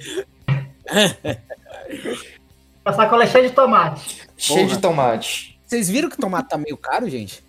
A 2.83 2.93
sacola 2.93 3.23
é 3.23 3.27
cheia 3.27 3.49
de 3.49 3.53
tomate. 3.53 4.27
Cheio 4.37 4.61
Porra. 4.61 4.75
de 4.75 4.81
tomate. 4.81 5.59
Vocês 5.65 5.89
viram 5.89 6.09
que 6.09 6.15
o 6.15 6.19
tomate 6.21 6.49
tá 6.49 6.57
meio 6.57 6.77
caro, 6.77 7.09
gente? 7.09 7.43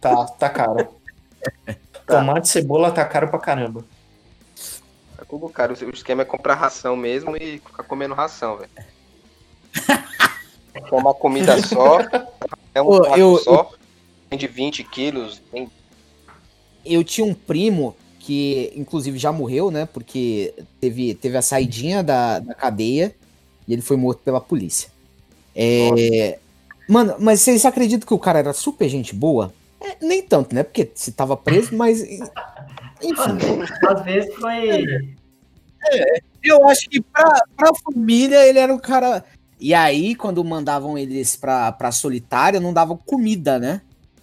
Tá, 0.00 0.24
tá 0.26 0.50
caro. 0.50 0.88
Tomate 2.06 2.48
e 2.48 2.50
cebola 2.50 2.90
tá 2.92 3.04
caro 3.04 3.28
pra 3.28 3.38
caramba. 3.38 3.84
tá 5.16 5.24
tudo 5.28 5.48
caro. 5.48 5.74
O 5.74 5.90
esquema 5.90 6.22
é 6.22 6.24
comprar 6.24 6.54
ração 6.54 6.96
mesmo 6.96 7.36
e 7.36 7.58
ficar 7.58 7.82
comendo 7.84 8.14
ração, 8.14 8.58
velho. 8.58 8.70
É 10.90 10.94
uma 10.94 11.14
comida 11.14 11.60
só, 11.62 11.98
é 12.74 12.82
um 12.82 12.86
Ô, 12.88 13.00
prato 13.00 13.18
eu- 13.18 13.38
só, 13.38 13.70
tem 14.28 14.38
de 14.38 14.46
20 14.46 14.84
quilos, 14.84 15.40
tem 15.50 15.68
Eu 16.84 17.02
tinha 17.02 17.26
um 17.26 17.34
primo 17.34 17.96
que, 18.20 18.72
inclusive, 18.76 19.18
já 19.18 19.32
morreu, 19.32 19.70
né? 19.70 19.86
Porque 19.86 20.54
teve, 20.80 21.14
teve 21.14 21.36
a 21.36 21.42
saidinha 21.42 22.02
da, 22.02 22.38
da 22.38 22.54
cadeia 22.54 23.14
e 23.66 23.72
ele 23.72 23.82
foi 23.82 23.96
morto 23.96 24.20
pela 24.24 24.40
polícia. 24.40 24.88
É, 25.54 26.38
Mano, 26.88 27.16
mas 27.18 27.40
vocês 27.40 27.64
acreditam 27.64 28.06
que 28.06 28.14
o 28.14 28.18
cara 28.18 28.38
era 28.38 28.52
super 28.52 28.88
gente 28.88 29.14
boa? 29.14 29.52
É, 29.80 29.96
nem 30.00 30.22
tanto, 30.22 30.54
né? 30.54 30.62
Porque 30.62 30.88
se 30.94 31.10
tava 31.12 31.36
preso, 31.36 31.74
mas. 31.76 32.02
Enfim. 32.02 32.28
Às 33.88 34.04
vezes 34.04 34.34
foi. 34.36 35.14
Eu 36.42 36.66
acho 36.68 36.88
que 36.88 37.00
pra, 37.00 37.42
pra 37.56 37.72
família 37.74 38.46
ele 38.46 38.58
era 38.58 38.72
um 38.72 38.78
cara. 38.78 39.24
E 39.58 39.72
aí, 39.72 40.14
quando 40.14 40.44
mandavam 40.44 40.98
eles 40.98 41.34
pra, 41.36 41.72
pra 41.72 41.90
solitária, 41.90 42.60
não 42.60 42.72
davam 42.72 42.96
comida, 42.96 43.58
né? 43.58 43.80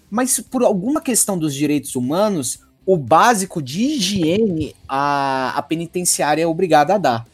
Mas 0.09 0.39
por 0.39 0.63
alguma 0.63 1.01
questão 1.01 1.37
dos 1.37 1.55
direitos 1.55 1.95
humanos, 1.95 2.59
o 2.85 2.95
básico 2.95 3.61
de 3.61 3.81
higiene 3.83 4.75
a, 4.87 5.53
a 5.55 5.61
penitenciária 5.61 6.43
é 6.43 6.47
obrigada 6.47 6.95
a 6.95 6.97
dar. 6.97 7.27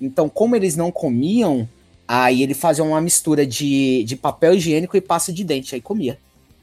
Então, 0.00 0.28
como 0.28 0.56
eles 0.56 0.74
não 0.74 0.90
comiam, 0.90 1.68
aí 2.08 2.42
ele 2.42 2.54
fazia 2.54 2.82
uma 2.82 3.00
mistura 3.00 3.46
de, 3.46 4.02
de 4.04 4.16
papel 4.16 4.54
higiênico 4.54 4.96
e 4.96 5.00
pasta 5.00 5.32
de 5.32 5.44
dente, 5.44 5.74
aí 5.74 5.80
comia. 5.80 6.18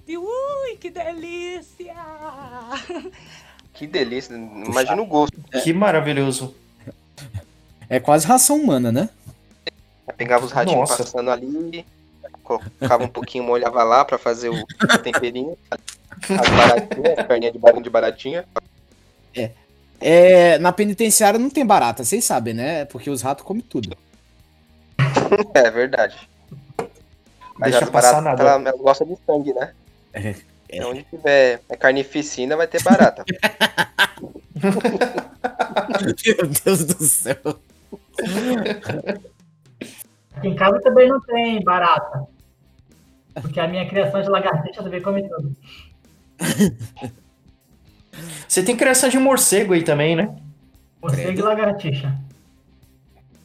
Ui, 0.07 0.77
que 0.77 0.89
delícia! 0.89 1.95
que 3.73 3.87
delícia. 3.87 4.35
Imagina 4.35 5.01
o 5.01 5.05
gosto. 5.05 5.37
Que 5.63 5.71
maravilhoso. 5.71 6.53
É 7.89 7.99
quase 7.99 8.27
ração 8.27 8.57
humana, 8.57 8.91
né? 8.91 9.09
Pegava 10.21 10.45
os 10.45 10.51
ratinhos 10.51 10.81
Nossa. 10.81 11.03
passando 11.03 11.31
ali, 11.31 11.83
colocava 12.43 13.03
um 13.03 13.07
pouquinho, 13.07 13.43
molhava 13.43 13.83
lá 13.83 14.05
pra 14.05 14.19
fazer 14.19 14.49
o 14.49 14.63
temperinho. 15.01 15.57
As 15.71 16.47
baratinhas, 16.47 17.17
as 17.17 17.25
perninhas 17.25 17.53
de 17.53 17.57
barinho 17.57 17.83
de 17.83 17.89
baratinha. 17.89 18.45
É, 19.99 20.59
na 20.59 20.71
penitenciária 20.71 21.39
não 21.39 21.49
tem 21.49 21.65
barata, 21.65 22.03
vocês 22.03 22.23
sabem, 22.23 22.53
né? 22.53 22.85
Porque 22.85 23.09
os 23.09 23.23
ratos 23.23 23.43
comem 23.43 23.63
tudo. 23.63 23.97
É 25.55 25.71
verdade. 25.71 26.29
Mas 27.57 27.71
Deixa 27.71 27.85
as 27.85 27.89
baratas, 27.89 28.23
nada. 28.23 28.43
ela, 28.43 28.69
ela 28.69 28.77
gosta 28.77 29.03
de 29.03 29.17
sangue, 29.25 29.53
né? 29.53 29.73
É. 30.13 30.35
Então, 30.69 30.91
onde 30.91 31.03
tiver 31.03 31.61
é 31.67 31.75
carnificina, 31.75 32.55
vai 32.55 32.67
ter 32.67 32.83
barata. 32.83 33.25
Meu 36.25 36.47
Deus 36.63 36.83
do 36.83 37.03
céu. 37.03 37.37
Aqui 40.41 40.47
em 40.47 40.55
casa 40.55 40.81
também 40.81 41.07
não 41.07 41.21
tem 41.21 41.63
barata. 41.63 42.23
Porque 43.41 43.59
a 43.59 43.67
minha 43.67 43.87
criação 43.87 44.23
de 44.23 44.27
lagartixa 44.27 44.81
também 44.81 44.99
come 44.99 45.21
tudo. 45.29 45.55
Você 48.47 48.63
tem 48.63 48.75
criação 48.75 49.07
de 49.07 49.19
morcego 49.19 49.73
aí 49.75 49.83
também, 49.83 50.15
né? 50.15 50.35
Morcego 50.99 51.37
e 51.37 51.41
lagartixa. 51.43 52.17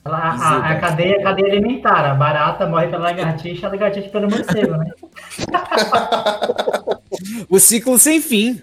Ela- 0.07 0.19
a, 0.19 0.71
a- 0.73 0.81
cadeia, 0.81 1.19
a 1.19 1.23
cadeia 1.23 1.53
alimentar. 1.53 2.11
A 2.11 2.15
barata 2.15 2.67
morre 2.67 2.87
pela 2.89 3.03
lagartixa, 3.05 3.67
a 3.67 3.71
lagartixa 3.71 4.09
pelo 4.09 4.31
morcego, 4.31 4.77
né? 4.79 4.91
O 7.51 7.59
ciclo 7.61 7.99
sem 7.99 8.21
fim. 8.23 8.63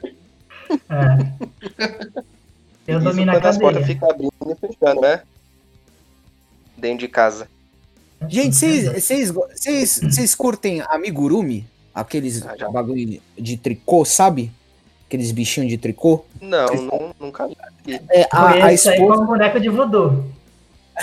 É. 0.89 1.31
Eu 2.87 2.97
Isso 2.99 3.07
domino 3.09 3.31
a 3.31 3.35
quando 3.35 3.45
as 3.45 3.57
portas 3.59 3.81
cadeia. 3.81 3.85
ficam 3.95 4.09
abrindo 4.09 4.31
e 4.49 4.55
fechando, 4.55 5.01
né? 5.01 5.21
Dentro 6.77 6.97
de 6.99 7.07
casa. 7.07 7.47
Gente, 8.29 8.55
vocês- 8.55 10.35
curtem 10.35 10.81
amigurumi? 10.89 11.65
Aqueles 11.93 12.45
Ah, 12.45 12.55
já. 12.57 12.69
bagulho 12.69 13.21
de 13.37 13.57
tricô, 13.57 14.03
sabe? 14.03 14.51
Aqueles 15.05 15.31
bichinhos 15.31 15.69
de 15.69 15.77
tricô? 15.77 16.25
Não, 16.41 16.65
não 16.75 17.15
nunca 17.19 17.47
vi. 17.47 17.55
É, 18.09 18.27
a, 18.31 18.65
a, 18.65 18.73
esposa, 18.73 18.97
como 18.97 19.25
boneco 19.27 19.59
de 19.59 19.69
voodoo. 19.69 20.25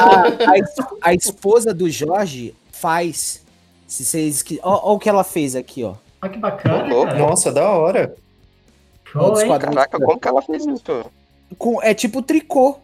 a, 0.00 1.06
a 1.06 1.10
a 1.10 1.14
esposa 1.14 1.72
do 1.72 1.88
Jorge 1.88 2.54
faz. 2.72 3.42
Se 3.86 4.04
vocês. 4.04 4.42
que- 4.42 4.60
Ó, 4.62 4.90
ó 4.90 4.94
o 4.94 4.98
que 4.98 5.08
ela 5.08 5.22
fez 5.24 5.54
aqui, 5.54 5.84
ó. 5.84 5.94
Olha 6.22 6.32
que 6.32 6.38
bacana, 6.38 6.88
cara. 7.04 7.18
Nossa, 7.18 7.52
da 7.52 7.68
hora. 7.70 8.14
Show. 9.04 9.34
Caraca, 9.58 9.98
como 9.98 10.18
que 10.20 10.28
ela 10.28 10.42
fez 10.42 10.64
isso? 10.66 11.04
Com- 11.58 11.82
é 11.82 11.94
tipo 11.94 12.22
tricô. 12.22 12.78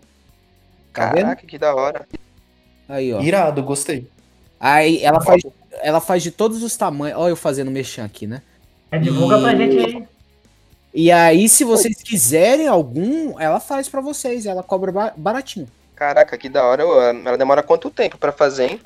Tá 0.92 1.06
vendo? 1.10 1.22
Caraca, 1.22 1.46
que 1.46 1.58
da 1.58 1.74
hora. 1.74 2.06
Aí, 2.88 3.12
ó. 3.12 3.20
Irado, 3.20 3.62
gostei. 3.62 4.06
Aí 4.58 5.02
ela 5.02 5.20
faz, 5.20 5.42
ela 5.82 6.00
faz 6.00 6.22
de 6.22 6.30
todos 6.30 6.62
os 6.62 6.76
tamanhos. 6.76 7.18
Olha 7.18 7.30
eu 7.30 7.36
fazendo 7.36 7.70
mexer 7.70 8.00
aqui, 8.00 8.26
né? 8.26 8.42
É, 8.90 8.98
divulga 8.98 9.38
pra 9.40 9.52
E- 9.52 9.56
gente 9.56 9.78
aí. 9.78 10.04
E 10.94 11.12
aí, 11.12 11.48
se 11.48 11.62
vocês 11.62 11.96
quiserem 12.02 12.66
algum, 12.68 13.38
ela 13.38 13.60
faz 13.60 13.86
pra 13.88 14.00
vocês. 14.00 14.46
Ela 14.46 14.62
cobra 14.62 14.90
ba- 14.90 15.12
baratinho. 15.16 15.66
Caraca, 15.94 16.38
que 16.38 16.48
da 16.48 16.64
hora. 16.64 16.82
Ela 16.82 17.36
demora 17.36 17.62
quanto 17.62 17.90
tempo 17.90 18.16
pra 18.16 18.32
fazer, 18.32 18.70
hein? 18.70 18.80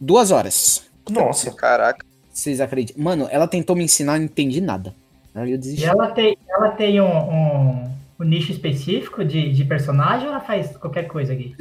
Duas 0.00 0.30
horas. 0.30 0.84
Nossa. 1.10 1.50
Caraca. 1.52 2.04
Vocês 2.32 2.60
acreditam? 2.60 3.02
Mano, 3.02 3.26
ela 3.30 3.48
tentou 3.48 3.74
me 3.74 3.82
ensinar, 3.82 4.18
não 4.18 4.26
entendi 4.26 4.60
nada. 4.60 4.94
Aí 5.34 5.50
eu 5.50 5.54
E 5.54 5.58
desisti. 5.58 5.84
ela 5.84 6.08
tem, 6.10 6.36
ela 6.48 6.68
tem 6.70 7.00
um, 7.00 7.06
um, 7.06 7.90
um 8.20 8.24
nicho 8.24 8.52
específico 8.52 9.24
de, 9.24 9.52
de 9.52 9.64
personagem 9.64 10.26
ou 10.28 10.32
ela 10.34 10.40
faz 10.40 10.76
qualquer 10.76 11.04
coisa 11.08 11.32
aqui? 11.32 11.54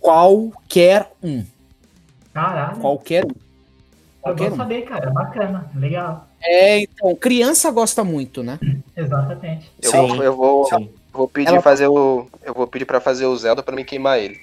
Qualquer 0.00 1.10
um. 1.22 1.44
Caralho. 2.32 2.76
Qualquer 2.78 3.24
um. 3.24 3.28
Eu 3.28 3.34
Qualquer 4.22 4.44
vou 4.44 4.54
um. 4.54 4.56
saber, 4.56 4.82
cara. 4.82 5.10
Bacana. 5.10 5.70
Legal. 5.74 6.28
É, 6.40 6.80
então, 6.80 7.14
criança 7.16 7.70
gosta 7.70 8.04
muito, 8.04 8.42
né? 8.42 8.58
Exatamente. 8.96 9.70
Eu 9.82 9.90
Sim, 9.90 9.96
vou, 10.08 10.22
eu 10.22 10.36
vou, 10.36 10.64
sim. 10.66 10.90
vou 11.12 11.28
pedir 11.28 11.48
Ela- 11.48 11.62
fazer 11.62 11.88
o. 11.88 12.26
Eu 12.44 12.54
vou 12.54 12.66
pedir 12.66 12.84
pra 12.84 13.00
fazer 13.00 13.26
o 13.26 13.36
Zelda 13.36 13.62
pra 13.62 13.74
me 13.74 13.84
queimar 13.84 14.18
ele. 14.18 14.40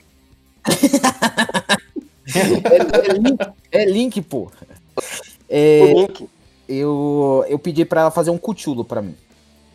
É, 2.34 3.10
é 3.10 3.14
link, 3.14 3.38
é 3.72 3.86
link, 3.86 4.22
pô. 4.22 4.49
O 4.97 5.01
É, 5.49 5.93
Link. 5.93 6.28
eu, 6.68 7.45
eu 7.47 7.60
pedi 7.60 7.86
pra 7.86 8.01
ela 8.01 8.12
fazer 8.12 8.32
um 8.32 8.38
cuchulo 8.38 8.84
pra 8.84 9.01
mim. 9.01 9.16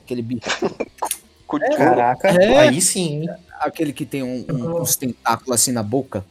Aquele 0.05 0.23
bicho. 0.23 0.49
Caraca, 1.77 2.29
É. 2.29 2.59
aí 2.59 2.81
sim. 2.81 3.27
Aquele 3.61 3.93
que 3.93 4.05
tem 4.07 4.23
um, 4.23 4.45
um- 4.51 4.81
uns 4.81 4.97
tentáculos 4.97 5.55
assim 5.55 5.71
na 5.73 5.83
boca. 5.83 6.25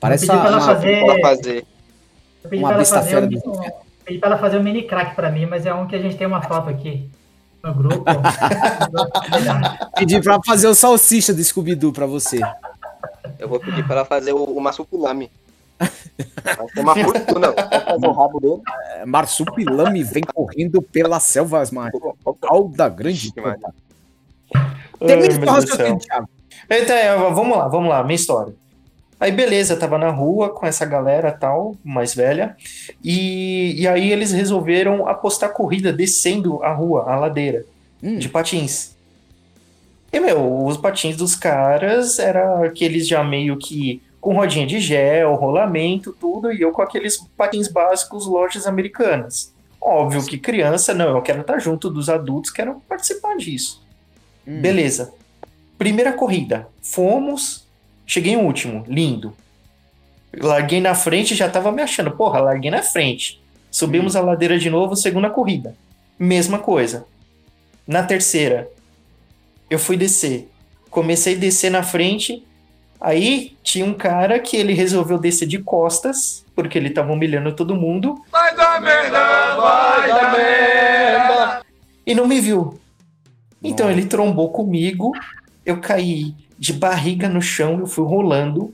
Parece 0.00 0.26
pedi 0.26 0.38
pra 0.38 0.48
ela 0.48 0.56
uma- 0.58 0.66
fazer- 0.66 1.04
Pra 1.04 1.20
fazer. 1.20 1.66
Eu 2.44 2.50
pedi 2.50 2.62
Uma 2.62 2.68
pra, 2.68 2.74
ela 2.76 2.78
besta 2.78 2.96
fazer 3.02 3.16
um, 3.24 3.28
do 3.28 3.36
um- 3.50 3.70
pedi 4.04 4.18
pra 4.18 4.28
ela 4.30 4.38
fazer 4.38 4.58
um 4.58 4.62
mini 4.62 4.82
crack 4.82 5.14
pra 5.14 5.30
mim, 5.30 5.46
mas 5.46 5.66
é 5.66 5.74
um 5.74 5.86
que 5.86 5.94
a 5.96 6.00
gente 6.00 6.16
tem 6.16 6.26
uma 6.26 6.40
foto 6.42 6.68
aqui 6.70 7.08
no 7.62 7.74
grupo. 7.74 8.04
Pedi 9.98 10.20
pra 10.22 10.38
fazer 10.44 10.68
o 10.68 10.74
salsicha 10.74 11.32
do 11.34 11.42
Scooby-Doo 11.42 11.92
pra 11.92 12.06
você. 12.06 12.40
Eu 13.38 13.48
vou 13.48 13.58
pedir 13.60 13.84
pra 13.86 13.96
ela 13.96 14.04
fazer 14.04 14.32
o, 14.32 14.44
o 14.44 14.60
massupilame. 14.60 15.30
Vai 15.78 16.68
ser 16.72 16.80
uma 16.80 16.94
fortuna. 16.94 17.52
Fazer 17.52 18.06
o 18.06 18.12
rabo 18.12 18.40
dele. 18.40 18.62
É, 18.94 19.04
Marsupilame 19.06 20.02
vem 20.04 20.22
correndo 20.22 20.80
pelas 20.80 21.22
selvas, 21.24 21.70
mas 21.70 21.92
cauda 22.40 22.88
grande. 22.88 23.32
Maria. 23.36 23.68
Termina 24.98 25.38
do 25.44 25.50
raciocínio. 25.50 25.98
Thiago. 25.98 26.28
Então, 26.68 27.34
vamos 27.34 27.56
lá, 27.56 27.68
vamos 27.68 27.88
lá, 27.88 28.02
minha 28.02 28.16
história. 28.16 28.54
Aí, 29.18 29.32
beleza, 29.32 29.76
tava 29.76 29.96
na 29.96 30.10
rua 30.10 30.50
com 30.50 30.66
essa 30.66 30.84
galera 30.84 31.32
tal, 31.32 31.74
mais 31.82 32.14
velha, 32.14 32.54
e, 33.02 33.74
e 33.80 33.88
aí 33.88 34.12
eles 34.12 34.30
resolveram 34.30 35.08
apostar 35.08 35.52
corrida 35.52 35.92
descendo 35.92 36.62
a 36.62 36.72
rua, 36.72 37.04
a 37.06 37.16
ladeira, 37.16 37.64
Hum. 38.02 38.18
de 38.18 38.28
patins. 38.28 38.94
E, 40.12 40.20
meu, 40.20 40.64
os 40.66 40.76
patins 40.76 41.16
dos 41.16 41.34
caras 41.34 42.18
era 42.18 42.66
aqueles 42.66 43.08
já 43.08 43.24
meio 43.24 43.56
que 43.56 44.02
com 44.20 44.34
rodinha 44.34 44.66
de 44.66 44.80
gel, 44.80 45.34
rolamento, 45.34 46.12
tudo, 46.12 46.52
e 46.52 46.60
eu 46.60 46.72
com 46.72 46.82
aqueles 46.82 47.16
patins 47.36 47.68
básicos 47.68 48.26
lojas 48.26 48.66
americanas. 48.66 49.52
Óbvio 49.80 50.24
que 50.26 50.36
criança, 50.36 50.92
não, 50.92 51.16
eu 51.16 51.22
quero 51.22 51.40
estar 51.40 51.58
junto 51.58 51.88
dos 51.88 52.08
adultos, 52.10 52.50
quero 52.50 52.82
participar 52.88 53.36
disso. 53.36 53.82
Hum. 54.46 54.60
Beleza. 54.60 55.12
Primeira 55.78 56.12
corrida. 56.12 56.68
Fomos. 56.82 57.66
Cheguei 58.06 58.34
em 58.34 58.36
último. 58.36 58.84
Lindo. 58.86 59.36
Larguei 60.34 60.80
na 60.80 60.94
frente 60.94 61.34
já 61.34 61.48
tava 61.48 61.72
me 61.72 61.82
achando. 61.82 62.10
Porra, 62.10 62.40
larguei 62.40 62.70
na 62.70 62.82
frente. 62.82 63.42
Subimos 63.70 64.16
a 64.16 64.20
ladeira 64.20 64.58
de 64.58 64.70
novo, 64.70 64.96
segunda 64.96 65.30
corrida. 65.30 65.74
Mesma 66.18 66.58
coisa. 66.58 67.06
Na 67.86 68.02
terceira, 68.02 68.70
eu 69.68 69.78
fui 69.78 69.96
descer. 69.96 70.48
Comecei 70.90 71.34
a 71.34 71.38
descer 71.38 71.70
na 71.70 71.82
frente. 71.82 72.44
Aí 73.00 73.54
tinha 73.62 73.84
um 73.84 73.92
cara 73.92 74.38
que 74.38 74.56
ele 74.56 74.72
resolveu 74.72 75.18
descer 75.18 75.46
de 75.46 75.58
costas, 75.58 76.44
porque 76.54 76.78
ele 76.78 76.90
tava 76.90 77.12
humilhando 77.12 77.54
todo 77.54 77.76
mundo. 77.76 78.14
Vai 78.32 78.56
dar 78.56 78.80
merda, 78.80 79.56
vai 79.56 80.08
dar 80.08 80.32
merda. 80.32 81.62
e 82.06 82.14
não 82.14 82.26
me 82.26 82.40
viu. 82.40 82.80
Então 83.62 83.90
ele 83.90 84.06
trombou 84.06 84.50
comigo, 84.50 85.12
eu 85.66 85.80
caí 85.80 86.34
de 86.58 86.72
barriga 86.72 87.28
no 87.28 87.42
chão, 87.42 87.80
eu 87.80 87.86
fui 87.86 88.04
rolando, 88.04 88.72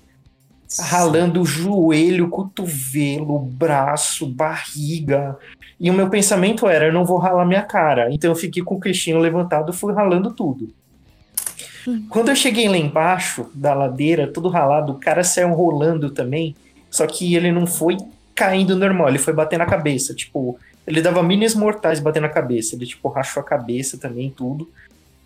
ralando 0.78 1.40
o 1.40 1.45
joelho, 1.45 2.28
cotovelo, 2.28 3.40
braço, 3.40 4.26
barriga. 4.26 5.36
E 5.80 5.90
o 5.90 5.95
meu 5.95 6.09
pensamento 6.09 6.68
era, 6.68 6.86
eu 6.86 6.93
não 6.93 7.05
vou 7.05 7.18
ralar 7.18 7.45
minha 7.45 7.62
cara. 7.62 8.12
Então 8.12 8.30
eu 8.30 8.36
fiquei 8.36 8.62
com 8.62 8.76
o 8.76 8.80
queixinho 8.80 9.18
levantado, 9.18 9.72
fui 9.72 9.93
ralando 9.93 10.32
tudo. 10.32 10.72
Quando 12.09 12.28
eu 12.28 12.36
cheguei 12.36 12.68
lá 12.68 12.76
embaixo 12.76 13.51
da 13.53 13.74
ladeira, 13.74 14.30
todo 14.30 14.49
ralado, 14.49 14.93
o 14.93 15.01
cara 15.01 15.24
saiu 15.24 15.53
rolando 15.53 16.11
também, 16.11 16.55
só 16.88 17.07
que 17.09 17.34
ele 17.34 17.51
não 17.51 17.66
foi 17.66 17.97
caindo 18.36 18.76
normal, 18.76 19.09
ele 19.09 19.18
foi 19.18 19.32
bater 19.32 19.59
na 19.59 19.66
cabeça, 19.66 20.14
tipo, 20.14 20.57
ele 20.86 21.01
dava 21.01 21.22
minis 21.22 21.55
mortais 21.55 22.01
batendo 22.01 22.24
na 22.24 22.28
cabeça. 22.28 22.74
Ele, 22.74 22.86
tipo, 22.86 23.09
rachou 23.09 23.40
a 23.40 23.47
cabeça 23.47 23.99
também, 23.99 24.30
tudo. 24.30 24.68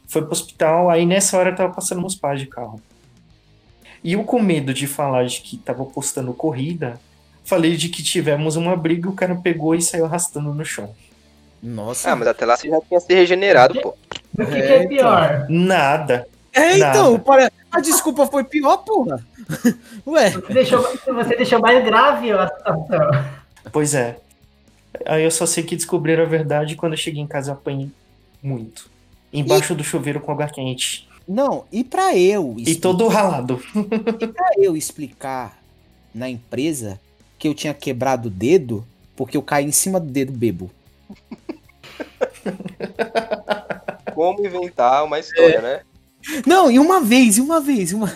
Foi 0.06 0.22
pro 0.22 0.32
hospital, 0.32 0.88
aí 0.88 1.04
nessa 1.04 1.36
hora 1.36 1.54
tava 1.54 1.72
passando 1.72 2.04
uns 2.04 2.14
pais 2.14 2.40
de 2.40 2.46
carro. 2.46 2.80
E 4.02 4.12
eu 4.12 4.24
com 4.24 4.40
medo 4.40 4.72
de 4.72 4.86
falar 4.86 5.24
de 5.24 5.40
que 5.40 5.56
tava 5.56 5.84
postando 5.84 6.32
corrida, 6.32 7.00
falei 7.44 7.76
de 7.76 7.88
que 7.88 8.02
tivemos 8.02 8.56
uma 8.56 8.76
briga, 8.76 9.08
o 9.08 9.14
cara 9.14 9.34
pegou 9.34 9.74
e 9.74 9.82
saiu 9.82 10.04
arrastando 10.04 10.54
no 10.54 10.64
chão. 10.64 10.94
Nossa. 11.62 12.12
Ah, 12.12 12.16
mas 12.16 12.28
até 12.28 12.46
lá 12.46 12.56
você 12.56 12.68
já 12.68 12.80
tinha 12.80 13.00
se 13.00 13.12
regenerado, 13.12 13.80
pô. 13.80 13.96
O 14.38 14.46
que, 14.46 14.52
que 14.52 14.72
é 14.72 14.86
pior? 14.86 15.46
Nada. 15.48 16.28
É, 16.52 16.76
então, 16.76 17.12
Nada. 17.12 17.24
para... 17.24 17.52
a 17.72 17.80
desculpa 17.80 18.26
foi 18.26 18.44
pior, 18.44 18.78
porra. 18.78 19.24
Ué. 20.06 20.30
Você 20.30 20.52
deixou, 20.52 20.82
você 20.82 21.36
deixou 21.36 21.60
mais 21.60 21.84
grave 21.84 22.32
a 22.32 22.48
situação. 22.48 23.24
Pois 23.72 23.94
é. 23.94 24.16
Aí 25.04 25.24
eu 25.24 25.30
só 25.30 25.44
sei 25.44 25.64
que 25.64 25.76
descobriram 25.76 26.22
a 26.22 26.26
verdade 26.26 26.76
quando 26.76 26.92
eu 26.92 26.98
cheguei 26.98 27.22
em 27.22 27.26
casa 27.26 27.50
eu 27.50 27.54
apanhei 27.54 27.90
muito. 28.42 28.88
Embaixo 29.40 29.74
do 29.74 29.84
chuveiro 29.84 30.20
com 30.20 30.32
água 30.32 30.48
quente. 30.48 31.06
Não, 31.28 31.64
e 31.72 31.82
pra 31.82 32.16
eu 32.16 32.54
E 32.58 32.74
todo 32.74 33.08
ralado. 33.08 33.60
E 34.20 34.26
pra 34.26 34.50
eu 34.56 34.76
explicar 34.76 35.58
na 36.14 36.28
empresa 36.28 37.00
que 37.38 37.46
eu 37.46 37.54
tinha 37.54 37.74
quebrado 37.74 38.28
o 38.28 38.30
dedo 38.30 38.86
porque 39.14 39.36
eu 39.36 39.42
caí 39.42 39.64
em 39.64 39.72
cima 39.72 39.98
do 39.98 40.06
dedo 40.06 40.32
bebo. 40.32 40.70
Como 44.14 44.46
inventar 44.46 45.04
uma 45.04 45.18
história, 45.18 45.60
né? 45.60 45.80
Não, 46.46 46.70
e 46.70 46.78
uma 46.78 47.00
vez, 47.00 47.38
e 47.38 47.40
uma 47.40 47.60
vez, 47.60 47.92
uma. 47.92 48.12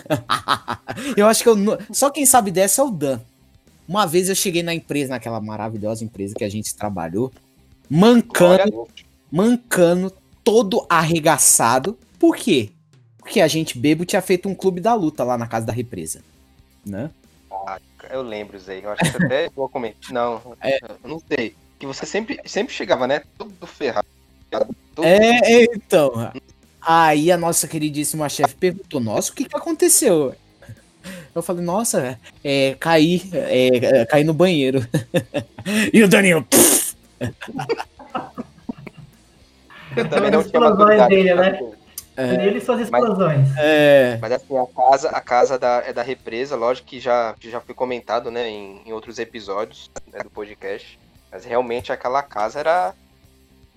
eu 1.15 1.27
acho 1.27 1.43
que 1.43 1.49
eu. 1.49 1.55
Só 1.91 2.09
quem 2.09 2.25
sabe 2.25 2.51
dessa 2.51 2.81
é 2.81 2.85
o 2.85 2.91
Dan. 2.91 3.19
Uma 3.87 4.05
vez 4.05 4.29
eu 4.29 4.35
cheguei 4.35 4.63
na 4.63 4.73
empresa, 4.73 5.11
naquela 5.11 5.39
maravilhosa 5.39 6.03
empresa 6.03 6.35
que 6.35 6.43
a 6.43 6.49
gente 6.49 6.73
trabalhou, 6.75 7.31
mancando, 7.89 8.87
mancando, 9.31 10.13
todo 10.43 10.85
arregaçado. 10.89 11.97
Por 12.19 12.35
quê? 12.35 12.71
Porque 13.17 13.39
a 13.39 13.47
gente 13.47 13.77
bebo 13.77 14.05
tinha 14.05 14.21
feito 14.21 14.49
um 14.49 14.55
clube 14.55 14.81
da 14.81 14.93
luta 14.93 15.23
lá 15.23 15.37
na 15.37 15.47
casa 15.47 15.65
da 15.65 15.73
represa. 15.73 16.21
Né? 16.85 17.09
Ah, 17.51 17.79
eu 18.09 18.21
lembro, 18.21 18.57
Zé. 18.59 18.79
Eu 18.83 18.91
acho 18.91 19.11
que 19.11 19.23
até 19.23 19.49
vou 19.55 19.69
comentar. 19.69 20.11
Não, 20.11 20.41
eu 21.03 21.09
não 21.09 21.21
sei. 21.27 21.55
Que 21.79 21.85
você 21.85 22.05
sempre, 22.05 22.39
sempre 22.45 22.73
chegava, 22.73 23.07
né? 23.07 23.21
Todo 23.37 23.67
ferrado. 23.67 24.07
Todo... 24.95 25.05
É, 25.05 25.39
é, 25.43 25.63
então. 25.63 26.31
Aí 26.81 27.31
a 27.31 27.37
nossa 27.37 27.67
queridíssima 27.67 28.27
chefe 28.27 28.55
perguntou: 28.55 28.99
Nossa, 28.99 29.31
o 29.31 29.35
que, 29.35 29.45
que 29.45 29.55
aconteceu? 29.55 30.35
Eu 31.33 31.41
falei: 31.41 31.63
Nossa, 31.63 32.19
é, 32.43 32.75
caí, 32.79 33.21
é, 33.33 34.01
é, 34.01 34.05
caí 34.05 34.23
no 34.23 34.33
banheiro. 34.33 34.85
e 35.93 36.03
o 36.03 36.07
Danilo. 36.07 36.45
Também 39.95 40.05
As 40.05 40.11
não 40.11 40.29
tinha 40.29 40.39
explosões 40.39 40.77
maturidade. 40.77 41.15
dele, 41.15 41.33
né? 41.35 41.51
tudo. 41.53 41.81
É. 42.17 42.45
Ele 42.45 42.57
e 42.57 42.61
suas 42.61 42.81
explosões. 42.81 43.47
É. 43.57 44.17
Mas 44.21 44.31
assim, 44.33 44.57
a 44.57 44.65
casa, 44.65 45.09
a 45.09 45.21
casa 45.21 45.57
da, 45.57 45.83
é 45.85 45.93
da 45.93 46.01
represa, 46.03 46.55
lógico 46.55 46.87
que 46.87 46.99
já, 46.99 47.33
que 47.39 47.49
já 47.49 47.61
foi 47.61 47.73
comentado, 47.73 48.29
né, 48.29 48.49
em, 48.49 48.81
em 48.85 48.91
outros 48.91 49.17
episódios 49.17 49.89
né, 50.11 50.19
do 50.21 50.29
podcast. 50.29 50.99
Mas 51.31 51.45
realmente 51.45 51.91
aquela 51.91 52.21
casa 52.21 52.59
era. 52.59 52.93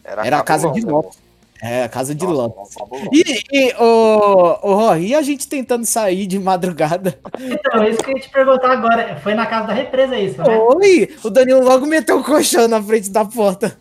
Era, 0.02 0.26
Era 0.26 0.38
a 0.38 0.42
casa 0.42 0.70
de 0.70 0.80
Lopes. 0.84 1.22
É, 1.62 1.84
a 1.84 1.88
casa 1.88 2.14
de 2.14 2.26
Nossa, 2.26 2.34
Lopes. 2.36 3.08
E, 3.12 3.42
e 3.50 3.74
o, 3.78 4.58
o 4.62 4.74
Rory, 4.74 5.06
e 5.06 5.14
a 5.14 5.22
gente 5.22 5.48
tentando 5.48 5.86
sair 5.86 6.26
de 6.26 6.38
madrugada? 6.38 7.18
Então, 7.40 7.82
é 7.82 7.90
isso 7.90 8.00
que 8.00 8.10
eu 8.10 8.16
ia 8.16 8.20
te 8.20 8.28
perguntar 8.28 8.72
agora. 8.72 9.16
Foi 9.22 9.32
na 9.34 9.46
casa 9.46 9.68
da 9.68 9.72
represa 9.72 10.18
isso, 10.18 10.42
né? 10.42 10.58
Oi! 10.58 11.16
O 11.22 11.30
Danilo 11.30 11.62
logo 11.62 11.86
meteu 11.86 12.18
o 12.18 12.24
colchão 12.24 12.68
na 12.68 12.82
frente 12.82 13.08
da 13.08 13.24
porta. 13.24 13.78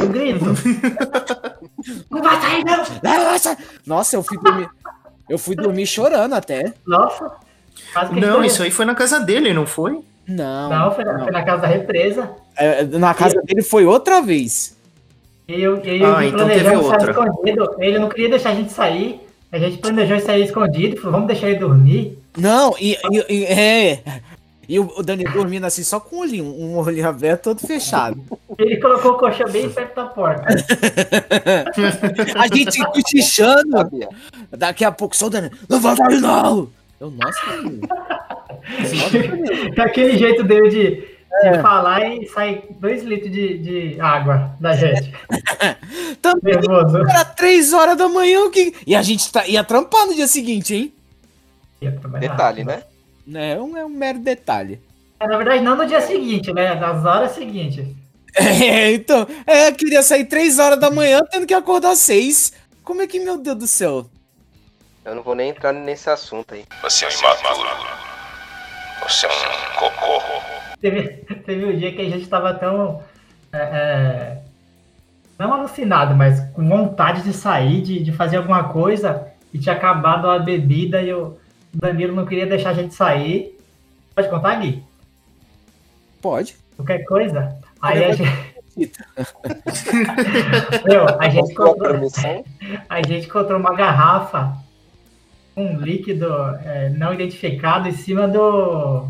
O 0.00 0.06
grito. 0.08 0.44
não 2.10 2.22
vai 2.22 2.40
sair, 2.40 2.64
não! 2.64 2.84
Nossa, 3.02 3.58
Nossa, 3.86 4.16
eu 4.16 4.22
fui 4.22 4.38
dormir. 4.38 4.68
Eu 5.28 5.38
fui 5.38 5.54
dormir 5.56 5.86
chorando 5.86 6.34
até. 6.34 6.72
Nossa! 6.86 7.30
Não, 8.12 8.44
isso 8.44 8.62
aí 8.62 8.70
foi 8.70 8.84
na 8.84 8.94
casa 8.94 9.20
dele, 9.20 9.52
não 9.52 9.66
foi? 9.66 10.00
Não. 10.26 10.68
Não, 10.68 10.94
foi 10.94 11.04
na, 11.04 11.18
foi 11.20 11.30
na 11.32 11.42
casa 11.44 11.62
da 11.62 11.68
represa. 11.68 12.30
É, 12.56 12.84
na 12.84 13.14
casa 13.14 13.40
dele 13.42 13.62
foi 13.62 13.86
outra 13.86 14.20
vez. 14.20 14.76
E 15.46 15.62
eu, 15.62 15.82
e 15.84 16.00
eu 16.02 16.14
Ah, 16.16 16.24
então 16.26 16.46
teve 16.46 16.60
planejamos 16.60 16.86
sair 16.86 17.08
outra. 17.08 17.10
escondido. 17.12 17.70
Ele 17.78 17.98
não 17.98 18.08
queria 18.08 18.28
deixar 18.28 18.50
a 18.50 18.54
gente 18.54 18.72
sair. 18.72 19.20
A 19.50 19.58
gente 19.58 19.78
planejou 19.78 20.20
sair 20.20 20.44
escondido. 20.44 20.96
Falou, 20.96 21.12
vamos 21.12 21.28
deixar 21.28 21.48
ele 21.48 21.58
dormir. 21.58 22.18
Não, 22.36 22.74
e, 22.78 22.98
e- 23.10 23.26
e- 23.30 23.44
é. 23.46 24.02
E 24.68 24.78
o, 24.78 24.92
o 24.98 25.02
Danilo 25.02 25.32
dormindo 25.32 25.64
assim, 25.64 25.82
só 25.82 25.98
com 25.98 26.16
o 26.16 26.20
olhinho, 26.20 26.44
um 26.44 26.76
olhinho 26.76 27.08
aberto, 27.08 27.44
todo 27.44 27.66
fechado. 27.66 28.22
Ele 28.58 28.76
colocou 28.78 29.12
o 29.12 29.16
colchão 29.16 29.48
bem 29.50 29.70
perto 29.70 29.94
da 29.96 30.04
porta. 30.04 30.44
A 32.38 32.54
gente 32.54 32.84
cochichando. 32.84 33.88
Daqui 34.50 34.84
a 34.84 34.92
pouco, 34.92 35.16
só 35.16 35.26
o 35.26 35.30
Danilo. 35.30 35.56
Não 35.68 35.80
vai 35.80 35.96
sair, 35.96 36.20
não! 36.20 36.68
Eu, 37.00 37.10
nossa. 37.10 37.40
Daquele 39.76 40.18
jeito 40.18 40.42
dele 40.42 40.68
de, 40.68 40.90
de 41.00 41.08
É. 41.44 41.62
falar 41.62 42.06
e 42.06 42.26
sai 42.26 42.64
dois 42.80 43.02
litros 43.04 43.30
de, 43.32 43.58
de 43.58 44.00
água 44.00 44.50
da 44.60 44.74
gente. 44.74 45.12
Também 46.20 46.54
Nervoso. 46.56 46.98
era 46.98 47.24
três 47.24 47.72
horas 47.72 47.96
da 47.96 48.08
manhã 48.08 48.40
o 48.44 48.50
que... 48.50 48.74
e 48.86 48.94
a 48.96 49.02
gente 49.02 49.30
tá, 49.32 49.46
ia 49.46 49.62
trampar 49.62 50.06
no 50.06 50.14
dia 50.14 50.26
seguinte, 50.26 50.74
hein? 50.74 50.92
Detalhe, 52.18 52.64
né? 52.64 52.82
É 53.34 53.60
um, 53.60 53.76
é 53.76 53.84
um 53.84 53.88
mero 53.88 54.18
detalhe. 54.18 54.80
É, 55.20 55.26
Na 55.26 55.36
verdade, 55.36 55.62
não 55.62 55.76
no 55.76 55.86
dia 55.86 56.00
seguinte, 56.00 56.52
né? 56.52 56.74
Nas 56.74 57.04
horas 57.04 57.32
seguintes. 57.32 57.86
É, 58.36 58.92
então, 58.92 59.26
é, 59.46 59.72
queria 59.72 60.00
sair 60.02 60.24
três 60.26 60.60
horas 60.60 60.78
da 60.78 60.90
manhã, 60.90 61.22
tendo 61.28 61.46
que 61.46 61.54
acordar 61.54 61.96
seis. 61.96 62.52
Como 62.84 63.02
é 63.02 63.06
que, 63.06 63.18
meu 63.18 63.36
Deus 63.36 63.56
do 63.58 63.66
céu? 63.66 64.06
Eu 65.04 65.14
não 65.16 65.22
vou 65.24 65.34
nem 65.34 65.48
entrar 65.50 65.72
nesse 65.72 66.08
assunto 66.08 66.54
aí. 66.54 66.64
Você 66.82 67.06
é 67.06 67.08
um 67.08 67.18
imaturo. 67.18 67.68
Você 69.02 69.26
é 69.26 69.28
um 69.28 69.78
cocô. 69.78 70.22
Teve, 70.80 71.08
teve 71.46 71.64
um 71.64 71.76
dia 71.76 71.92
que 71.92 72.02
a 72.02 72.10
gente 72.10 72.28
tava 72.28 72.54
tão. 72.54 73.02
é, 73.52 73.58
é, 73.58 74.38
não 75.38 75.52
alucinado, 75.52 76.14
mas 76.14 76.40
com 76.52 76.68
vontade 76.68 77.22
de 77.22 77.32
sair, 77.32 77.80
de, 77.80 78.04
de 78.04 78.12
fazer 78.12 78.36
alguma 78.36 78.68
coisa, 78.68 79.26
e 79.52 79.58
tinha 79.58 79.74
acabado 79.74 80.28
a 80.30 80.38
bebida 80.38 81.00
e 81.00 81.12
o 81.12 81.38
Danilo 81.72 82.14
não 82.14 82.26
queria 82.26 82.46
deixar 82.46 82.70
a 82.70 82.74
gente 82.74 82.94
sair. 82.94 83.58
Pode 84.14 84.28
contar, 84.28 84.56
Gui? 84.56 84.82
Pode. 86.20 86.56
Qualquer 86.76 87.04
coisa? 87.04 87.56
Aí 87.80 88.04
a 88.04 88.12
gente. 88.12 88.58
Meu, 90.86 91.06
a 91.18 91.28
gente 91.28 91.52
Qual 91.54 91.74
a 92.88 93.02
gente 93.02 93.26
encontrou 93.26 93.58
uma 93.58 93.74
garrafa 93.74 94.56
com 95.54 95.66
um 95.66 95.80
líquido 95.80 96.32
é, 96.64 96.88
não 96.90 97.12
identificado 97.12 97.88
em 97.88 97.92
cima 97.92 98.28
do 98.28 99.08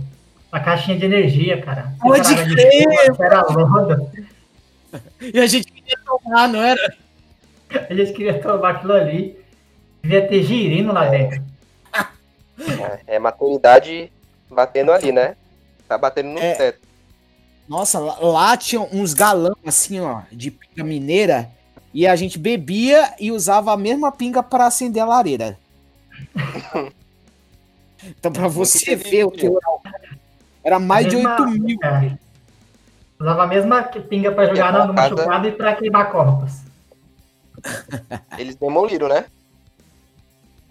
da 0.51 0.61
caixinha 0.61 0.99
de 0.99 1.05
energia, 1.05 1.61
cara. 1.61 1.93
Pode 2.01 2.35
crer! 2.35 2.87
Era 3.21 3.43
lodo. 3.43 4.11
E 5.21 5.39
a 5.39 5.47
gente 5.47 5.71
queria 5.71 5.99
tomar, 6.03 6.49
não 6.49 6.63
era? 6.63 6.97
A 7.91 7.95
gente 7.95 8.15
queria 8.15 8.41
tomar 8.41 8.71
aquilo 8.71 8.95
ali. 8.95 9.39
Devia 10.03 10.27
ter 10.27 10.43
girino 10.43 10.95
lá 10.95 11.11
dentro. 11.11 11.43
É, 13.07 13.17
é 13.17 13.19
maturidade 13.19 14.13
batendo 14.51 14.93
ali, 14.93 15.13
né? 15.13 15.37
Tá 15.87 15.97
batendo 15.99 16.31
no 16.31 16.39
É. 16.39 16.55
teto. 16.55 16.81
Nossa, 17.69 17.99
lá, 17.99 18.57
tinha 18.57 18.81
uns 18.81 19.13
galão 19.15 19.55
assim, 19.67 20.01
ó, 20.01 20.23
de 20.33 20.51
pinga 20.51 20.83
mineira. 20.85 21.51
E 21.93 22.07
a 22.07 22.15
gente 22.17 22.39
bebia 22.39 23.15
e 23.19 23.31
usava 23.33 23.73
a 23.73 23.77
mesma 23.77 24.11
pinga 24.13 24.43
para 24.43 24.67
acender 24.67 25.03
a 25.03 25.07
lareira. 25.07 25.59
então, 28.05 28.33
pra 28.33 28.49
você 28.49 28.95
ver 28.97 29.25
o 29.25 29.31
que 29.31 29.47
eu 29.47 29.59
era, 29.85 29.99
era 30.65 30.79
mais 30.79 31.07
de 31.09 31.17
Mesma- 31.17 31.41
8 31.41 31.51
mil. 31.61 31.79
é. 31.83 32.19
Usava 33.21 33.43
a 33.43 33.47
mesma 33.47 33.83
pinga 33.83 34.31
pra 34.33 34.47
jogar 34.47 34.87
no 34.87 34.95
casa- 34.95 35.15
machucado 35.17 35.49
e 35.49 35.53
pra 35.53 35.75
queimar 35.75 36.11
corpos. 36.13 36.53
Eles 38.39 38.55
demoliram, 38.55 39.09
né? 39.09 39.25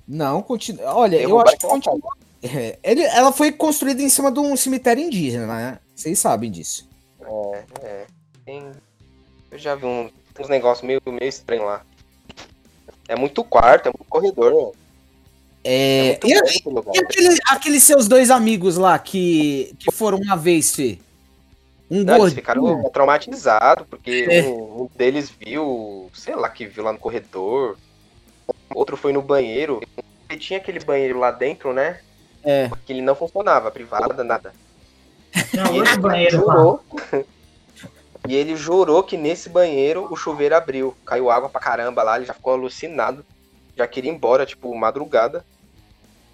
Não, 0.07 0.41
continua. 0.41 0.93
Olha, 0.95 1.15
eu 1.15 1.19
Derrubaram 1.21 1.49
acho 1.49 1.57
que 1.57 1.67
continua. 1.67 2.13
É, 2.41 2.79
ele- 2.83 3.03
ela 3.03 3.31
foi 3.31 3.51
construída 3.51 4.01
em 4.01 4.09
cima 4.09 4.31
de 4.31 4.39
um 4.39 4.55
cemitério 4.55 5.03
indígena, 5.03 5.47
né? 5.47 5.79
Vocês 5.95 6.17
sabem 6.19 6.49
disso. 6.51 6.87
É, 7.21 7.63
é. 7.81 8.05
Tem- 8.45 8.71
Eu 9.51 9.57
já 9.57 9.75
vi 9.75 9.85
um- 9.85 10.09
uns 10.39 10.49
negócios 10.49 10.85
meio, 10.85 11.01
meio 11.05 11.23
estranhos 11.27 11.65
lá. 11.65 11.81
É 13.07 13.15
muito 13.15 13.43
quarto, 13.43 13.87
é 13.87 13.91
muito 13.97 14.09
corredor? 14.09 14.73
É, 15.63 16.09
muito 16.23 16.27
e, 16.27 16.31
e 16.31 16.99
aquele- 16.99 17.37
aqueles 17.49 17.83
seus 17.83 18.07
dois 18.07 18.29
amigos 18.29 18.77
lá 18.77 18.97
que, 18.99 19.73
que 19.79 19.91
foram 19.91 20.17
uma 20.19 20.35
vez, 20.37 20.73
Fê? 20.75 20.99
Um 21.89 22.03
Não, 22.03 22.17
eles 22.19 22.33
ficaram 22.33 22.83
traumatizados, 22.89 23.85
porque 23.89 24.27
É. 24.29 24.43
um, 24.43 24.83
um 24.83 24.89
deles 24.95 25.29
viu, 25.29 26.09
sei 26.13 26.35
lá, 26.35 26.49
que 26.49 26.65
viu 26.67 26.83
lá 26.83 26.91
no 26.93 26.99
corredor. 26.99 27.77
Outro 28.73 28.97
foi 28.97 29.11
no 29.13 29.21
banheiro. 29.21 29.81
E 30.29 30.35
tinha 30.37 30.59
aquele 30.59 30.79
banheiro 30.79 31.19
lá 31.19 31.31
dentro, 31.31 31.73
né? 31.73 31.99
É. 32.43 32.69
Que 32.85 32.93
ele 32.93 33.01
não 33.01 33.15
funcionava, 33.15 33.71
privada, 33.71 34.23
nada. 34.23 34.53
Tinha 35.49 35.71
E 35.71 35.77
ele 35.77 35.97
banheiro 35.97 36.37
jurou. 36.37 36.83
e 38.27 38.35
ele 38.35 38.55
jurou 38.55 39.03
que 39.03 39.17
nesse 39.17 39.49
banheiro 39.49 40.07
o 40.11 40.15
chuveiro 40.15 40.55
abriu. 40.55 40.95
Caiu 41.05 41.29
água 41.31 41.49
pra 41.49 41.61
caramba 41.61 42.03
lá, 42.03 42.17
ele 42.17 42.25
já 42.25 42.33
ficou 42.33 42.53
alucinado. 42.53 43.25
Já 43.75 43.87
queria 43.87 44.11
ir 44.11 44.15
embora, 44.15 44.45
tipo, 44.45 44.73
madrugada. 44.75 45.45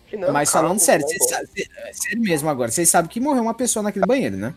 Falei, 0.05 0.25
não, 0.25 0.33
Mas 0.33 0.49
calma, 0.51 0.67
falando 0.69 0.79
sério, 0.79 1.05
vai 1.05 1.17
vocês 1.17 1.31
embora. 1.31 1.45
sa- 1.47 1.51
cê- 1.53 1.69
é 1.89 1.93
sério 1.93 2.21
mesmo 2.21 2.49
agora, 2.49 2.71
vocês 2.71 2.89
sabem 2.89 3.09
que 3.09 3.19
morreu 3.19 3.43
uma 3.43 3.53
pessoa 3.53 3.83
naquele 3.83 4.05
banheiro, 4.05 4.37
né? 4.37 4.53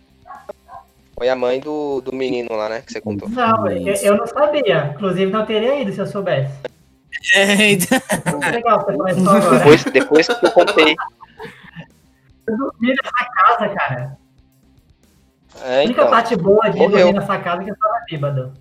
Foi 1.18 1.29
a 1.31 1.35
mãe 1.35 1.59
do, 1.61 2.01
do 2.03 2.12
menino 2.14 2.55
lá, 2.55 2.68
né? 2.68 2.83
Que 2.83 2.93
você 2.93 3.01
contou. 3.01 3.27
Não, 3.29 3.70
eu, 3.70 3.95
eu 3.95 4.16
não 4.18 4.27
sabia. 4.27 4.93
Inclusive, 4.95 5.33
não 5.33 5.47
teria 5.47 5.81
ido 5.81 5.91
se 5.93 5.99
eu 5.99 6.07
soubesse. 6.07 6.53
É, 7.35 7.73
então-. 7.73 8.01
Depois, 9.59 9.85
depois 9.85 10.27
que 10.27 10.47
eu 10.47 10.51
contei. 10.53 10.97
Eu 12.47 12.57
dormi 12.57 12.89
nessa 12.89 13.25
casa, 13.31 13.69
cara. 13.71 14.19
É, 15.63 15.81
A 15.81 15.85
única 15.85 16.01
então. 16.03 16.11
parte 16.11 16.37
boa 16.37 16.69
de 16.69 16.79
morreu. 16.79 16.99
dormir 16.99 17.21
nessa 17.21 17.39
casa 17.39 17.63
é 17.63 17.65
que 17.65 17.71
eu 17.71 17.77
tava 17.77 18.05
bêbado. 18.09 18.53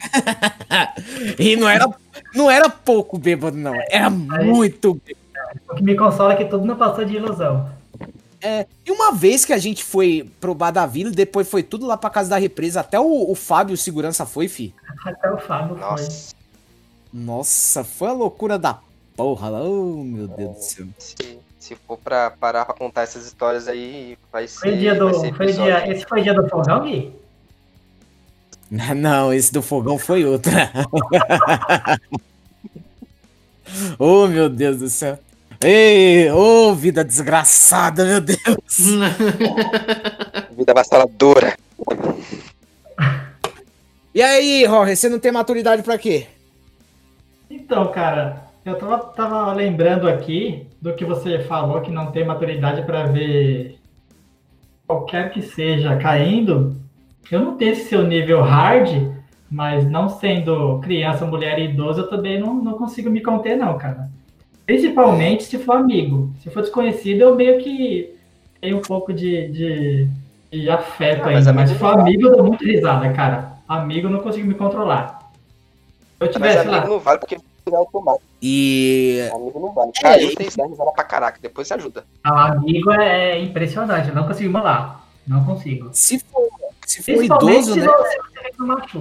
e 1.38 1.56
não 1.56 1.68
era, 1.68 1.88
não 2.34 2.50
era 2.50 2.68
pouco 2.68 3.18
bêbado, 3.18 3.56
não. 3.56 3.74
Era 3.90 4.10
muito 4.10 4.94
bêbado. 4.94 5.20
O 5.68 5.74
que 5.74 5.82
me 5.82 5.96
consola 5.96 6.34
é 6.34 6.36
que 6.36 6.44
tudo 6.44 6.64
não 6.64 6.76
passou 6.76 7.04
de 7.04 7.16
ilusão. 7.16 7.68
É, 8.42 8.66
e 8.86 8.90
uma 8.90 9.12
vez 9.12 9.44
que 9.44 9.52
a 9.52 9.58
gente 9.58 9.84
foi 9.84 10.30
pro 10.40 10.54
Bar 10.54 10.70
da 10.70 10.86
Vila, 10.86 11.10
depois 11.10 11.48
foi 11.48 11.62
tudo 11.62 11.86
lá 11.86 11.96
pra 11.96 12.08
casa 12.08 12.30
da 12.30 12.38
represa, 12.38 12.80
até 12.80 12.98
o, 12.98 13.30
o 13.30 13.34
Fábio, 13.34 13.74
o 13.74 13.76
segurança, 13.76 14.24
foi, 14.24 14.48
fi. 14.48 14.74
Até 15.04 15.30
o 15.30 15.38
Fábio 15.38 15.76
foi. 15.76 16.06
Nossa, 17.12 17.82
foi 17.82 18.08
a 18.08 18.12
loucura 18.12 18.58
da 18.58 18.78
porra. 19.16 19.48
lá. 19.48 19.62
Oh, 19.62 20.02
meu 20.02 20.28
Deus 20.28 20.56
do 20.56 20.62
céu. 20.62 20.86
se, 20.98 21.38
se 21.58 21.74
for 21.74 21.98
pra 21.98 22.30
parar 22.30 22.64
pra 22.64 22.74
contar 22.74 23.02
essas 23.02 23.26
histórias 23.26 23.68
aí, 23.68 24.16
vai 24.32 24.46
ser. 24.46 24.60
Foi 24.60 24.76
dia 24.76 24.94
do. 24.94 25.12
ser 25.12 25.34
Foi 25.34 25.52
dia, 25.52 25.90
esse 25.90 26.06
foi 26.06 26.22
dia 26.22 26.34
do 26.34 26.48
fogão, 26.48 26.82
Gui? 26.82 27.12
Não, 28.96 29.32
esse 29.32 29.52
do 29.52 29.60
fogão 29.60 29.98
foi 29.98 30.24
outro. 30.24 30.52
oh, 33.98 34.28
meu 34.28 34.48
Deus 34.48 34.78
do 34.78 34.88
céu. 34.88 35.18
Ei, 35.62 36.30
ô, 36.30 36.74
vida 36.74 37.04
desgraçada, 37.04 38.04
meu 38.04 38.20
Deus. 38.20 38.38
Vida 40.56 40.72
avassaladora. 40.72 41.54
E 44.14 44.22
aí, 44.22 44.64
Jorge, 44.64 44.96
você 44.96 45.08
não 45.10 45.18
tem 45.18 45.30
maturidade 45.30 45.82
pra 45.82 45.98
quê? 45.98 46.26
Então, 47.50 47.88
cara, 47.88 48.44
eu 48.64 48.76
tava, 48.78 48.98
tava 48.98 49.52
lembrando 49.52 50.08
aqui 50.08 50.66
do 50.80 50.94
que 50.94 51.04
você 51.04 51.40
falou, 51.40 51.80
que 51.80 51.90
não 51.90 52.12
tem 52.12 52.24
maturidade 52.24 52.82
pra 52.82 53.04
ver 53.04 53.78
qualquer 54.86 55.30
que 55.30 55.42
seja 55.42 55.96
caindo. 55.96 56.76
Eu 57.30 57.40
não 57.40 57.56
tenho 57.56 57.72
esse 57.72 57.88
seu 57.88 58.02
nível 58.06 58.40
hard, 58.42 59.12
mas 59.50 59.84
não 59.88 60.08
sendo 60.08 60.78
criança, 60.80 61.26
mulher 61.26 61.58
e 61.58 61.64
idoso, 61.64 62.02
eu 62.02 62.08
também 62.08 62.38
não, 62.38 62.54
não 62.54 62.74
consigo 62.74 63.10
me 63.10 63.20
conter, 63.20 63.56
não, 63.56 63.76
cara. 63.76 64.08
Principalmente 64.66 65.42
se 65.44 65.58
for 65.58 65.76
amigo. 65.76 66.32
Se 66.40 66.50
for 66.50 66.62
desconhecido, 66.62 67.22
eu 67.22 67.34
meio 67.34 67.58
que 67.60 68.14
tenho 68.60 68.78
um 68.78 68.82
pouco 68.82 69.12
de, 69.12 69.48
de, 69.48 70.08
de 70.52 70.70
afeto 70.70 71.22
Ah, 71.22 71.32
mas 71.32 71.46
ainda. 71.48 71.52
Mas 71.52 71.70
se 71.70 71.76
for 71.76 71.98
amigo, 71.98 72.26
eu 72.28 72.36
dou 72.36 72.46
muito 72.46 72.64
risada, 72.64 73.12
cara. 73.12 73.54
Amigo, 73.66 74.06
eu 74.06 74.10
não 74.12 74.20
consigo 74.20 74.46
me 74.46 74.54
controlar. 74.54 75.18
Se 76.18 76.26
eu 76.26 76.32
Mas 76.38 76.58
tivesse 76.58 76.68
lá. 76.68 76.78
amigo 76.78 76.88
não 76.88 77.00
vale 77.00 77.18
porque 77.18 77.36
é 77.74 77.78
automático. 77.78 78.24
E. 78.42 79.28
Amigo 79.32 79.60
não 79.60 79.72
vale. 79.72 79.92
Caiu, 80.00 80.34
tem 80.34 80.48
dá 80.56 80.66
risada 80.66 80.92
pra 80.92 81.04
caraca. 81.04 81.38
Depois 81.40 81.68
você 81.68 81.74
ajuda. 81.74 82.04
Não, 82.24 82.36
amigo 82.36 82.90
é 82.92 83.38
impressionante, 83.40 84.08
eu 84.08 84.14
não 84.14 84.26
consigo 84.26 84.52
molar. 84.52 85.06
Não 85.26 85.44
consigo. 85.44 85.90
Se 85.92 86.18
for, 86.18 86.48
se 86.86 87.02
for 87.02 87.22
idoso, 87.24 87.74
se 87.74 87.80
né? 87.80 87.86
que. 88.90 88.98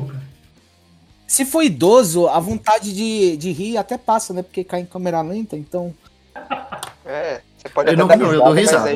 Se 1.28 1.46
for 1.46 1.62
idoso, 1.62 2.28
a 2.28 2.40
vontade 2.40 2.94
de, 2.94 3.38
de 3.38 3.52
rir 3.52 3.78
até 3.78 3.98
passa, 3.98 4.34
né? 4.34 4.42
Porque 4.42 4.64
cai 4.64 4.82
em 4.82 4.86
câmera 4.86 5.22
lenta, 5.22 5.56
então. 5.56 5.94
É, 7.12 7.42
você 7.58 7.68
pode 7.70 7.90
Eu 7.90 7.94
até 7.94 8.02
não- 8.02 8.08
dar 8.08 8.18
não, 8.18 8.32
eu 8.32 8.44
dou 8.44 8.54
risada. 8.54 8.92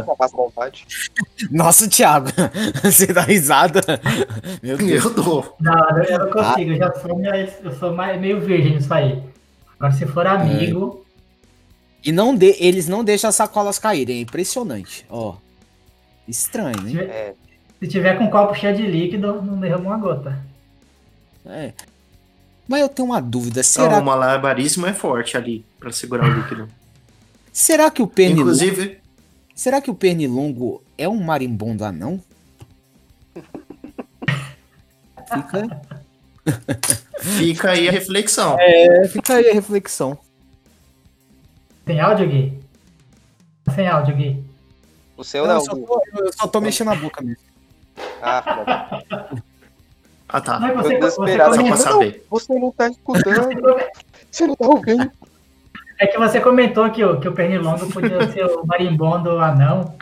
Nossa, 1.49 1.89
Thiago, 1.89 2.27
você 2.83 3.07
dá 3.07 3.21
risada. 3.21 3.81
Meu 4.61 4.77
Deus. 4.77 5.03
Eu 5.05 5.09
dou. 5.15 5.55
Não, 5.59 6.03
eu 6.03 6.19
não 6.19 6.29
consigo, 6.29 6.71
eu 6.73 6.77
já 6.77 6.93
sou, 6.93 7.17
mais, 7.19 7.53
eu 7.63 7.71
sou 7.73 7.91
mais, 7.95 8.21
meio 8.21 8.39
virgem 8.39 8.75
nisso 8.75 8.93
aí. 8.93 9.19
Agora, 9.79 9.93
se 9.93 10.05
for 10.05 10.25
amigo, 10.27 11.05
E 12.03 12.11
não 12.11 12.35
de, 12.35 12.55
eles 12.59 12.87
não 12.87 13.03
deixam 13.03 13.29
as 13.29 13.35
sacolas 13.35 13.79
caírem, 13.79 14.17
é 14.17 14.21
impressionante. 14.21 15.05
Ó. 15.09 15.35
Estranho, 16.27 16.79
se 16.81 16.85
hein? 16.87 16.91
tiver, 16.91 17.09
É, 17.09 17.33
se 17.79 17.87
tiver 17.87 18.17
com 18.17 18.25
um 18.25 18.29
copo 18.29 18.53
cheio 18.55 18.75
de 18.75 18.85
líquido, 18.85 19.41
não 19.41 19.59
derrama 19.59 19.85
uma 19.89 19.97
gota. 19.97 20.39
É. 21.45 21.73
Mas 22.67 22.81
eu 22.81 22.89
tenho 22.89 23.07
uma 23.09 23.21
dúvida. 23.21 23.59
Não, 23.59 23.63
Será, 23.63 23.99
o 23.99 24.05
malabarismo 24.05 24.85
é 24.85 24.93
forte 24.93 25.35
ali 25.35 25.65
pra 25.79 25.91
segurar 25.91 26.29
o 26.29 26.33
líquido. 26.33 26.67
será 27.51 27.91
que 27.91 28.01
o 28.01 28.07
pernilongo. 28.07 28.41
Inclusive, 28.51 29.01
Será 29.55 29.79
que 29.79 29.91
o 29.91 29.95
pernilongo 29.95 30.83
é 30.97 31.07
um 31.07 31.21
marimbondo 31.21 31.85
anão? 31.85 32.19
Fica, 35.33 35.81
fica 37.19 37.71
aí 37.71 37.87
a 37.87 37.91
reflexão. 37.91 38.57
é, 38.59 39.07
fica 39.07 39.35
aí 39.35 39.49
a 39.49 39.53
reflexão. 39.53 40.17
Tem 41.85 41.99
áudio, 41.99 42.27
Gui? 42.27 42.59
Sem 43.75 43.87
áudio, 43.87 44.15
Gui. 44.15 44.43
o 45.17 45.23
seu 45.23 45.45
Não, 45.45 45.53
não. 45.55 45.59
eu, 45.59 45.65
só 45.65 45.75
tô, 45.75 46.01
eu 46.17 46.33
só 46.33 46.47
tô 46.47 46.61
mexendo 46.61 46.91
a 46.91 46.95
boca 46.95 47.21
mesmo. 47.21 47.41
Ah, 48.21 48.41
da- 48.41 49.29
Ah, 50.29 50.41
tá. 50.41 50.59
Mas 50.59 50.73
você, 50.75 50.95
Eu 50.95 50.99
você 51.01 51.09
desesperado 51.21 51.57
comentou, 51.57 51.77
saber. 51.77 52.25
você 52.29 52.53
não 52.59 52.71
tá 52.71 52.87
escutando. 52.87 53.49
Você 54.33 54.47
não 54.47 54.55
tá 54.55 54.65
ouvindo. 54.67 55.11
é 55.99 56.07
que 56.07 56.17
você 56.17 56.41
comentou 56.41 56.89
que 56.89 57.05
o, 57.05 57.19
que 57.19 57.27
o 57.27 57.33
pernilongo 57.33 57.87
podia 57.91 58.17
ser 58.33 58.45
o 58.47 58.65
marimbondo 58.65 59.37
anão. 59.39 59.95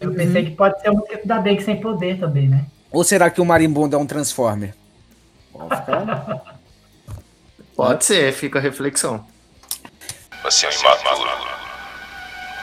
Eu 0.00 0.14
pensei 0.14 0.46
que 0.46 0.52
pode 0.52 0.80
ser 0.80 0.88
o 0.88 0.94
mosquito 0.94 1.26
da 1.28 1.36
dengue 1.38 1.62
sem 1.62 1.78
poder 1.78 2.18
também, 2.18 2.48
né? 2.48 2.64
Ou 2.90 3.04
será 3.04 3.28
que 3.28 3.38
o 3.38 3.44
marimbondo 3.44 3.94
é 3.94 3.98
um 3.98 4.06
transformer? 4.06 4.74
Pode 5.56 5.76
ficar. 5.80 6.60
Pode 7.74 8.04
ser, 8.04 8.32
fica 8.32 8.58
a 8.58 8.62
reflexão. 8.62 9.26
Você 10.42 10.66
é 10.66 10.68
um 10.68 10.72
imaturo. 10.72 11.30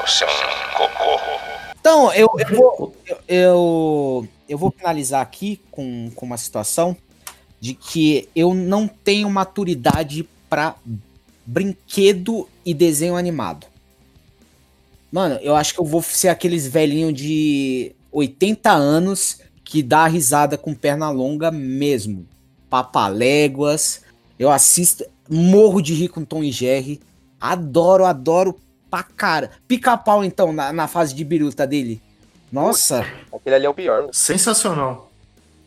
Você 0.02 0.24
é 0.24 0.28
um 0.28 0.78
cocô. 0.78 1.20
Então, 1.80 2.14
eu, 2.14 2.30
eu, 2.38 2.56
vou, 2.56 2.96
eu, 3.06 3.18
eu, 3.28 4.28
eu 4.50 4.58
vou 4.58 4.72
finalizar 4.72 5.22
aqui 5.22 5.62
com, 5.70 6.10
com 6.16 6.26
uma 6.26 6.38
situação 6.38 6.96
de 7.60 7.74
que 7.74 8.30
eu 8.36 8.54
não 8.54 8.88
tenho 8.88 9.30
maturidade 9.30 10.28
pra 10.50 10.76
brinquedo 11.46 12.48
e 12.66 12.74
desenho 12.74 13.16
animado. 13.16 13.68
Mano, 15.12 15.36
eu 15.42 15.56
acho 15.56 15.74
que 15.74 15.80
eu 15.80 15.86
vou 15.86 16.02
ser 16.02 16.30
aqueles 16.30 16.66
velhinhos 16.66 17.14
de 17.14 17.94
80 18.12 18.72
anos 18.72 19.40
que 19.64 19.84
dá 19.84 20.08
risada 20.08 20.58
com 20.58 20.74
perna 20.74 21.10
longa 21.10 21.52
mesmo. 21.52 22.28
Papaléguas. 22.74 24.02
Eu 24.40 24.50
assisto, 24.50 25.06
morro 25.30 25.80
de 25.80 25.94
rir 25.94 26.08
com 26.10 26.26
Tom 26.26 26.44
e 26.44 26.52
Jerry. 26.52 27.00
Adoro, 27.40 28.04
adoro 28.04 28.58
pra 28.90 29.04
cara. 29.04 29.52
Pica-pau, 29.68 30.24
então, 30.24 30.52
na, 30.52 30.74
na 30.74 30.88
fase 30.88 31.14
de 31.14 31.24
biruta 31.24 31.68
dele. 31.68 32.02
Nossa. 32.52 33.06
Aquele 33.32 33.56
ali 33.58 33.66
é 33.68 33.70
o 33.70 33.74
pior. 33.76 34.10
Sensacional. 34.12 35.12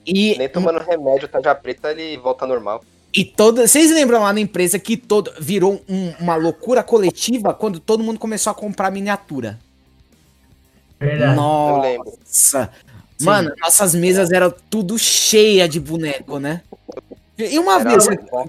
E, 0.04 0.36
Nem 0.36 0.48
tomando 0.48 0.80
remédio, 0.80 1.28
tá 1.28 1.40
já 1.40 1.54
preta, 1.54 1.92
ele 1.92 2.16
volta 2.18 2.44
normal. 2.44 2.84
E 3.14 3.24
toda. 3.24 3.66
Vocês 3.68 3.92
lembram 3.92 4.22
lá 4.22 4.32
na 4.32 4.40
empresa 4.40 4.76
que 4.78 4.96
todo 4.96 5.32
virou 5.40 5.80
um- 5.88 6.12
uma 6.20 6.34
loucura 6.34 6.82
coletiva 6.82 7.54
quando 7.54 7.78
todo 7.78 8.02
mundo 8.02 8.18
começou 8.18 8.50
a 8.50 8.54
comprar 8.54 8.90
miniatura? 8.90 9.58
Verdade. 10.98 11.38
Eu 11.38 11.78
lembro. 11.78 12.12
Nossa. 12.18 12.70
Mano, 13.20 13.52
nossas 13.60 13.94
mesas 13.94 14.30
eram 14.30 14.52
tudo 14.68 14.98
cheia 14.98 15.68
de 15.68 15.80
boneco, 15.80 16.38
né? 16.38 16.62
E 17.38 17.58
uma 17.58 17.80
Era 17.80 17.90
vez. 17.90 18.06
bom, 18.30 18.48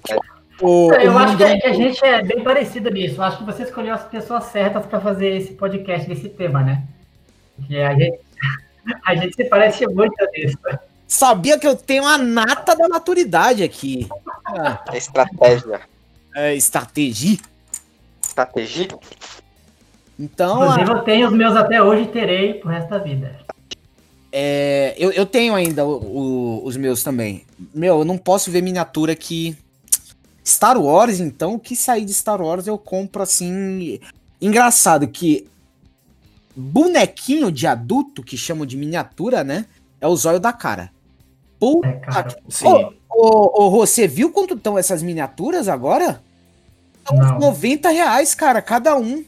o- 0.61 0.91
Eu 0.93 1.13
o 1.13 1.17
acho 1.17 1.37
que, 1.37 1.57
que 1.57 1.67
a 1.67 1.73
gente 1.73 2.03
é 2.05 2.21
bem 2.23 2.43
parecido 2.43 2.89
nisso. 2.89 3.17
Eu 3.17 3.23
acho 3.23 3.37
que 3.39 3.43
você 3.43 3.63
escolheu 3.63 3.93
as 3.93 4.03
pessoas 4.05 4.45
certas 4.45 4.85
para 4.85 4.99
fazer 4.99 5.35
esse 5.35 5.53
podcast 5.53 6.07
desse 6.07 6.29
tema, 6.29 6.61
né? 6.63 6.83
Porque 7.55 7.77
a 7.77 7.93
gente, 7.93 8.19
a 9.05 9.15
gente 9.15 9.35
se 9.35 9.45
parece 9.45 9.85
muito 9.87 10.15
nisso. 10.33 10.57
Sabia 11.07 11.57
que 11.59 11.67
eu 11.67 11.75
tenho 11.75 12.05
a 12.05 12.17
nata 12.17 12.75
da 12.75 12.87
maturidade 12.89 13.63
aqui. 13.63 14.07
É 14.91 14.97
estratégia. 14.97 15.81
é, 16.35 16.55
estratégia. 16.55 17.37
Estratégia? 18.21 18.87
Então, 20.19 20.63
Inclusive, 20.63 20.91
a- 20.91 20.93
eu 20.95 20.99
tenho 21.03 21.27
os 21.27 21.33
meus 21.33 21.55
até 21.55 21.81
hoje 21.81 22.03
e 22.03 22.07
terei 22.07 22.55
pro 22.55 22.69
resto 22.69 22.89
da 22.89 22.97
vida. 22.97 23.35
É, 24.39 24.95
eu, 24.99 25.11
eu 25.11 25.25
tenho 25.25 25.55
ainda 25.55 25.83
o- 25.85 25.97
o- 26.61 26.65
os 26.65 26.77
meus 26.77 27.01
também. 27.01 27.43
Meu, 27.73 27.99
eu 27.99 28.05
não 28.05 28.17
posso 28.17 28.51
ver 28.51 28.61
miniatura 28.61 29.15
que. 29.15 29.57
Star 30.45 30.79
Wars, 30.79 31.19
então, 31.19 31.55
o 31.55 31.59
que 31.59 31.75
sair 31.75 32.05
de 32.05 32.13
Star 32.13 32.39
Wars 32.41 32.67
eu 32.67 32.77
compro 32.77 33.21
assim. 33.23 33.99
Engraçado 34.39 35.07
que 35.07 35.47
bonequinho 36.55 37.51
de 37.51 37.67
adulto, 37.67 38.23
que 38.23 38.37
chamam 38.37 38.65
de 38.65 38.77
miniatura, 38.77 39.43
né? 39.43 39.65
É 39.99 40.07
o 40.07 40.15
zóio 40.15 40.39
da 40.39 40.53
cara. 40.53 40.91
Puta 41.59 41.87
É, 41.87 41.93
cara. 41.93 42.23
que-. 42.29 42.65
Ô, 42.65 42.93
ô, 43.09 43.65
ô, 43.65 43.69
você 43.71 44.07
viu 44.07 44.31
quanto 44.31 44.53
estão 44.53 44.77
essas 44.77 45.01
miniaturas 45.01 45.67
agora? 45.67 46.21
Estão 46.99 47.17
uns 47.17 47.31
Não. 47.31 47.39
90 47.39 47.89
reais, 47.89 48.33
cara, 48.35 48.61
cada 48.61 48.95
um. 48.95 49.23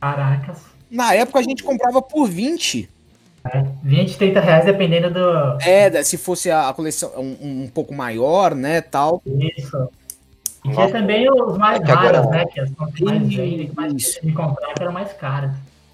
Caracas. 0.00 0.58
Na 0.90 1.14
época 1.14 1.38
a 1.38 1.42
gente 1.42 1.62
comprava 1.62 2.02
por 2.02 2.26
20. 2.28 2.88
20, 3.82 4.16
30 4.18 4.40
reais, 4.40 4.64
dependendo 4.64 5.10
do. 5.10 5.58
É, 5.62 6.02
se 6.02 6.16
fosse 6.16 6.50
a 6.50 6.72
coleção 6.72 7.10
um, 7.16 7.62
um 7.64 7.68
pouco 7.72 7.92
maior, 7.94 8.54
né, 8.54 8.80
tal. 8.80 9.20
Isso. 9.26 9.88
E 10.64 10.68
tinha 10.70 10.74
Nossa. 10.76 10.92
também 10.92 11.28
os 11.28 11.58
mais 11.58 11.80
É 11.80 11.84
que 11.84 11.90
agora- 11.90 12.18
raros, 12.20 12.30
né? 12.30 12.44
Que 12.46 12.66
são 12.68 12.92
que 12.92 13.04
mais 13.04 13.22
vendem, 13.34 13.66
que 13.66 13.74
mais 13.74 14.18
comprar, 14.34 14.74
que 14.74 14.82
eram 14.82 14.92
mais 14.92 15.12
caros. 15.14 15.50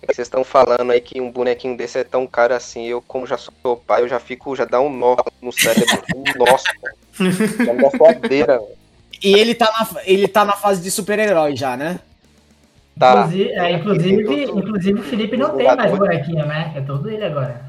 Vocês 0.06 0.26
estão 0.26 0.44
falando 0.44 0.90
aí 0.90 1.00
que 1.00 1.20
um 1.20 1.30
bonequinho 1.30 1.76
desse 1.76 1.98
é 1.98 2.04
tão 2.04 2.26
caro 2.26 2.54
assim. 2.54 2.84
Eu, 2.86 3.02
como 3.02 3.26
já 3.26 3.36
sou 3.38 3.76
pai, 3.76 4.02
eu 4.02 4.08
já 4.08 4.20
fico, 4.20 4.54
já 4.54 4.64
dá 4.64 4.80
um 4.80 4.90
nó 4.94 5.16
no 5.42 5.50
cérebro. 5.52 6.02
Nossa, 6.38 6.64
cara. 6.80 6.94
Já 7.66 7.72
me 7.74 7.82
dá 7.82 7.90
suadeira. 7.90 8.58
velho. 8.58 8.68
E 9.24 9.34
ele 9.34 9.54
tá 9.54 9.66
na, 9.66 10.00
ele 10.04 10.28
tá 10.28 10.44
na 10.44 10.52
fase 10.52 10.80
de 10.80 10.90
super-herói 10.90 11.56
já, 11.56 11.76
né? 11.76 11.98
Tá. 12.98 13.12
Inclusive, 13.20 13.50
é, 13.52 13.72
inclusive, 13.72 14.24
todo- 14.24 14.58
inclusive 14.58 15.00
o 15.00 15.02
Felipe 15.04 15.36
não 15.36 15.56
tem 15.56 15.66
mais 15.76 15.96
bonequinho, 15.96 16.44
né? 16.46 16.72
É 16.74 16.80
todo 16.80 17.08
ele 17.10 17.24
agora. 17.24 17.60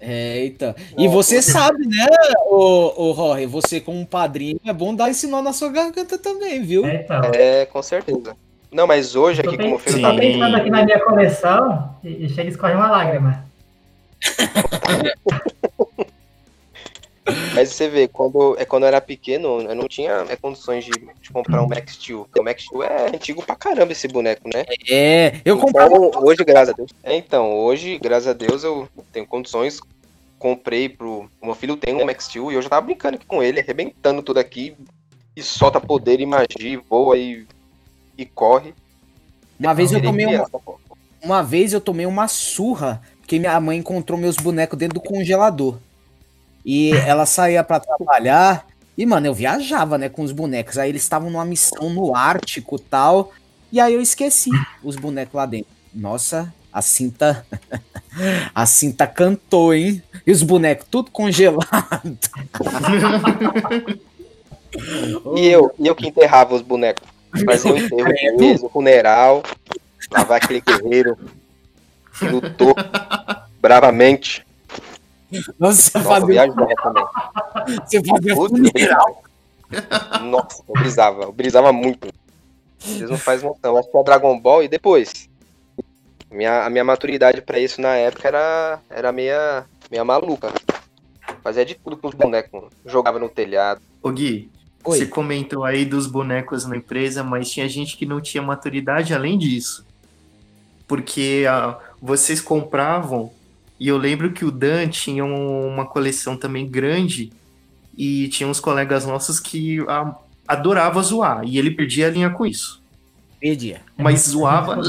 Eita. 0.00 0.74
E 0.98 1.08
você 1.08 1.40
sabe, 1.40 1.86
né, 1.86 2.06
ô, 2.46 3.10
ô 3.10 3.14
Jorge, 3.14 3.46
você 3.46 3.80
como 3.80 3.98
um 3.98 4.04
padrinho, 4.04 4.60
é 4.66 4.72
bom 4.72 4.94
dar 4.94 5.10
esse 5.10 5.26
nó 5.26 5.40
na 5.40 5.52
sua 5.52 5.70
garganta 5.70 6.18
também, 6.18 6.62
viu? 6.62 6.84
É, 6.86 6.96
então. 6.96 7.22
É, 7.34 7.64
com 7.66 7.82
certeza. 7.82 8.36
Não, 8.70 8.86
mas 8.86 9.14
hoje 9.16 9.42
Tô, 9.42 9.50
aqui, 9.50 9.58
como 9.58 9.76
o 9.76 9.78
filho 9.78 9.96
tô 9.96 10.02
tá 10.02 10.12
bem. 10.14 10.32
pensando 10.32 10.56
aqui 10.56 10.68
na 10.70 10.84
minha 10.84 11.00
coleção 11.00 11.90
e, 12.02 12.24
e 12.24 12.28
chega 12.28 12.48
e 12.48 12.52
escorre 12.52 12.74
uma 12.74 12.90
lágrima. 12.90 13.44
Mas 17.54 17.70
você 17.70 17.88
vê, 17.88 18.08
quando, 18.08 18.56
é, 18.58 18.64
quando 18.64 18.82
eu 18.82 18.88
era 18.88 19.00
pequeno, 19.00 19.60
eu 19.62 19.74
não 19.74 19.86
tinha 19.88 20.26
é, 20.28 20.36
condições 20.36 20.84
de, 20.84 20.90
de 20.90 21.30
comprar 21.30 21.62
um 21.62 21.68
Max 21.68 21.94
Steel. 21.94 22.24
Porque 22.24 22.40
o 22.40 22.44
Max 22.44 22.64
Steel 22.64 22.82
é 22.82 23.06
antigo 23.08 23.42
pra 23.42 23.54
caramba 23.54 23.92
esse 23.92 24.08
boneco, 24.08 24.48
né? 24.52 24.64
É, 24.90 25.40
eu 25.44 25.58
comprava. 25.58 25.94
Então, 25.94 26.22
hoje, 26.24 26.44
graças 26.44 26.68
a 26.70 26.72
Deus. 26.72 26.90
É, 27.02 27.16
então, 27.16 27.56
hoje, 27.56 27.98
graças 27.98 28.28
a 28.28 28.32
Deus, 28.32 28.64
eu 28.64 28.88
tenho 29.12 29.26
condições. 29.26 29.80
Comprei 30.38 30.88
pro. 30.88 31.28
O 31.40 31.46
meu 31.46 31.54
filho 31.54 31.76
tem 31.76 31.94
um 31.94 32.04
Max 32.04 32.24
Steel 32.24 32.50
e 32.50 32.54
eu 32.54 32.62
já 32.62 32.68
tava 32.68 32.86
brincando 32.86 33.16
aqui 33.16 33.26
com 33.26 33.42
ele, 33.42 33.60
arrebentando 33.60 34.22
tudo 34.22 34.38
aqui. 34.38 34.76
E 35.36 35.42
solta 35.42 35.80
poder 35.80 36.20
e 36.20 36.26
magia, 36.26 36.46
e 36.60 36.76
voa 36.76 37.16
e, 37.16 37.46
e 38.16 38.24
corre. 38.24 38.74
Uma 39.58 39.74
vez 39.74 39.92
eu 39.92 40.02
tomei 40.02 40.26
uma, 40.26 40.50
uma 41.22 41.42
vez 41.42 41.72
eu 41.72 41.80
tomei 41.80 42.06
uma 42.06 42.28
surra 42.28 43.00
porque 43.24 43.38
minha 43.38 43.58
mãe 43.58 43.78
encontrou 43.78 44.18
meus 44.18 44.36
bonecos 44.36 44.78
dentro 44.78 45.00
do 45.00 45.00
congelador. 45.00 45.78
E 46.64 46.92
ela 46.92 47.26
saía 47.26 47.62
pra 47.62 47.78
trabalhar 47.78 48.66
e, 48.96 49.04
mano, 49.04 49.26
eu 49.26 49.34
viajava, 49.34 49.98
né, 49.98 50.08
com 50.08 50.22
os 50.22 50.32
bonecos. 50.32 50.78
Aí 50.78 50.88
eles 50.88 51.02
estavam 51.02 51.28
numa 51.30 51.44
missão 51.44 51.90
no 51.90 52.14
Ártico 52.14 52.76
e 52.76 52.78
tal. 52.80 53.32
E 53.72 53.80
aí 53.80 53.94
eu 53.94 54.00
esqueci 54.00 54.50
os 54.82 54.96
bonecos 54.96 55.34
lá 55.34 55.46
dentro. 55.46 55.70
Nossa, 55.92 56.52
a 56.72 56.80
cinta. 56.80 57.44
a 58.54 58.66
cinta 58.66 59.06
cantou, 59.06 59.74
hein? 59.74 60.02
E 60.24 60.30
os 60.30 60.42
bonecos 60.42 60.86
tudo 60.88 61.10
congelado. 61.10 62.18
E 65.36 65.46
eu, 65.46 65.72
e 65.78 65.86
eu 65.86 65.94
que 65.94 66.06
enterrava 66.06 66.54
os 66.54 66.62
bonecos. 66.62 67.06
Fazia 67.44 67.72
o 67.72 67.76
enterro 67.76 68.38
mesmo, 68.38 68.68
funeral. 68.68 69.42
Lavar 70.10 70.36
aquele 70.36 70.60
guerreiro. 70.60 71.18
Lutou 72.22 72.76
bravamente. 73.60 74.43
Nossa, 75.58 75.98
Nossa, 75.98 76.00
fazia, 76.00 76.26
viajava 76.26 76.74
também. 76.82 77.04
você 77.86 78.02
fazia 78.04 78.34
funeral. 78.36 79.22
Nossa, 80.22 80.62
eu 80.68 80.74
brisava, 80.74 81.22
eu 81.24 81.32
brisava 81.32 81.72
muito. 81.72 82.08
Vocês 82.78 83.08
não 83.08 83.16
fazem 83.16 83.48
noção. 83.48 83.72
Eu 83.72 83.78
assistia 83.78 84.02
Dragon 84.04 84.38
Ball 84.38 84.62
e 84.62 84.68
depois. 84.68 85.28
Minha, 86.30 86.64
a 86.64 86.70
minha 86.70 86.84
maturidade 86.84 87.40
pra 87.40 87.58
isso 87.58 87.80
na 87.80 87.94
época 87.96 88.28
era, 88.28 88.80
era 88.90 89.12
meia, 89.12 89.64
meia 89.90 90.04
maluca. 90.04 90.52
Fazia 91.42 91.64
de 91.64 91.74
tudo 91.74 91.96
com 91.96 92.08
os 92.08 92.14
bonecos. 92.14 92.64
Jogava 92.84 93.18
no 93.18 93.28
telhado. 93.28 93.80
Ô 94.02 94.10
Gui, 94.10 94.50
Oi. 94.84 94.98
você 94.98 95.06
comentou 95.06 95.64
aí 95.64 95.84
dos 95.84 96.06
bonecos 96.06 96.66
na 96.66 96.76
empresa, 96.76 97.22
mas 97.22 97.50
tinha 97.50 97.68
gente 97.68 97.96
que 97.96 98.04
não 98.04 98.20
tinha 98.20 98.42
maturidade 98.42 99.14
além 99.14 99.38
disso. 99.38 99.86
Porque 100.86 101.44
ah, 101.48 101.78
vocês 102.02 102.40
compravam, 102.40 103.32
e 103.84 103.88
eu 103.88 103.98
lembro 103.98 104.32
que 104.32 104.46
o 104.46 104.50
Dan 104.50 104.88
tinha 104.88 105.22
um- 105.22 105.68
uma 105.68 105.84
coleção 105.84 106.38
também 106.38 106.66
grande, 106.66 107.30
e 107.96 108.28
tinha 108.28 108.48
uns 108.48 108.58
colegas 108.58 109.04
nossos 109.04 109.38
que 109.38 109.78
ah, 109.86 110.16
adorava 110.48 111.02
zoar, 111.02 111.44
e 111.44 111.58
ele 111.58 111.70
perdia 111.70 112.06
a 112.06 112.10
linha 112.10 112.30
com 112.30 112.46
isso. 112.46 112.82
Perdia. 113.38 113.82
Mas 113.96 114.22
zoava 114.28 114.80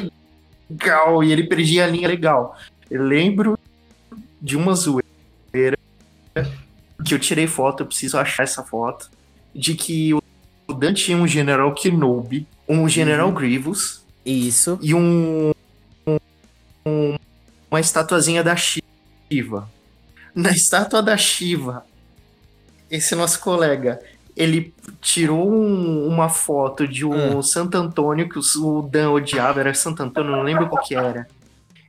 legal, 0.69 1.22
e 1.23 1.31
ele 1.31 1.43
perdia 1.43 1.84
a 1.84 1.88
linha 1.88 2.07
legal. 2.07 2.57
Eu 2.89 3.03
lembro 3.03 3.59
de 4.41 4.55
uma 4.55 4.73
zoeira 4.73 5.77
que 7.05 7.13
eu 7.13 7.19
tirei 7.19 7.47
foto, 7.47 7.81
eu 7.84 7.88
preciso 7.88 8.17
achar 8.17 8.43
essa 8.43 8.63
foto, 8.63 9.09
de 9.53 9.76
que 9.76 10.13
o 10.13 10.73
Dan 10.73 10.93
tinha 10.93 11.17
um 11.17 11.27
General 11.27 11.73
Kenobi, 11.73 12.47
um 12.67 12.88
General 12.88 13.30
Grievous 13.31 14.05
Isso. 14.26 14.80
e 14.81 14.93
um, 14.93 15.51
um- 16.85 17.15
uma 17.69 17.80
estatuazinha 17.80 18.41
da 18.43 18.55
Shiva. 19.31 19.69
Na 20.34 20.52
estátua 20.52 21.02
da 21.02 21.15
Shiva, 21.18 21.85
esse 22.89 23.15
nosso 23.15 23.39
colega, 23.39 23.99
ele 24.35 24.73
tirou 25.02 25.49
um- 25.52 26.07
uma 26.07 26.30
foto 26.30 26.88
de 26.88 27.06
um 27.06 27.41
Santo 27.41 27.76
Antônio 27.77 28.27
que 28.30 28.38
o, 28.38 28.81
Dan 28.81 29.11
odiava, 29.11 29.60
era 29.61 29.73
Santo 29.73 30.03
Antônio, 30.03 30.31
não 30.31 30.41
lembro 30.43 30.68
qual 30.68 30.84
que 30.84 30.93
era. 30.95 31.27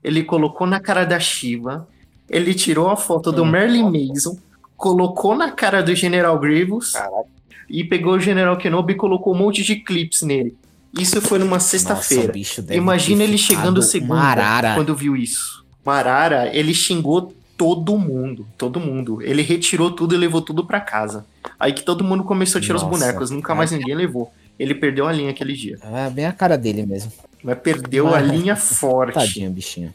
Ele 0.02 0.22
colocou 0.22 0.66
na 0.66 0.78
cara 0.80 1.04
da 1.04 1.18
Shiva, 1.18 1.86
ele 2.28 2.54
tirou 2.54 2.88
a 2.88 2.96
foto 2.96 3.32
do 3.32 3.44
Merlin 3.44 3.90
Mason, 4.08 4.38
colocou 4.76 5.34
na 5.36 5.50
cara 5.50 5.82
do 5.82 5.94
General 5.94 6.38
Grievous 6.38 6.92
Caraca. 6.92 7.24
e 7.68 7.82
pegou 7.82 8.14
o 8.14 8.20
General 8.20 8.56
Kenobi 8.56 8.92
e 8.92 8.96
colocou 8.96 9.34
um 9.34 9.38
monte 9.38 9.62
de 9.64 9.76
clips 9.76 10.22
nele. 10.22 10.56
Isso 10.96 11.20
foi 11.20 11.38
numa 11.38 11.58
sexta-feira. 11.60 12.32
Imagina 12.76 13.24
ele 13.24 13.36
chegando 13.36 13.82
segunda 13.82 14.20
arara. 14.22 14.74
quando 14.76 14.94
viu 14.94 15.14
isso. 15.16 15.55
Marara, 15.86 16.50
ele 16.52 16.74
xingou 16.74 17.32
todo 17.56 17.96
mundo, 17.96 18.44
todo 18.58 18.80
mundo. 18.80 19.22
Ele 19.22 19.40
retirou 19.40 19.92
tudo 19.92 20.16
e 20.16 20.18
levou 20.18 20.42
tudo 20.42 20.66
pra 20.66 20.80
casa. 20.80 21.24
Aí 21.60 21.72
que 21.72 21.84
todo 21.84 22.02
mundo 22.02 22.24
começou 22.24 22.58
a 22.58 22.62
tirar 22.62 22.74
Nossa, 22.74 22.86
os 22.86 22.90
bonecos, 22.90 23.30
nunca 23.30 23.54
mais 23.54 23.70
ninguém 23.70 23.94
levou. 23.94 24.32
ele 24.58 24.74
perdeu 24.74 25.06
a 25.06 25.12
linha 25.12 25.30
aquele 25.30 25.52
dia. 25.52 25.78
É 25.82 26.10
bem 26.10 26.26
a 26.26 26.32
cara 26.32 26.58
dele 26.58 26.84
mesmo. 26.84 27.12
Mas 27.40 27.56
perdeu 27.60 28.12
a 28.12 28.20
linha 28.20 28.56
forte. 28.76 29.14
Tadinho, 29.14 29.48
bichinho. 29.52 29.94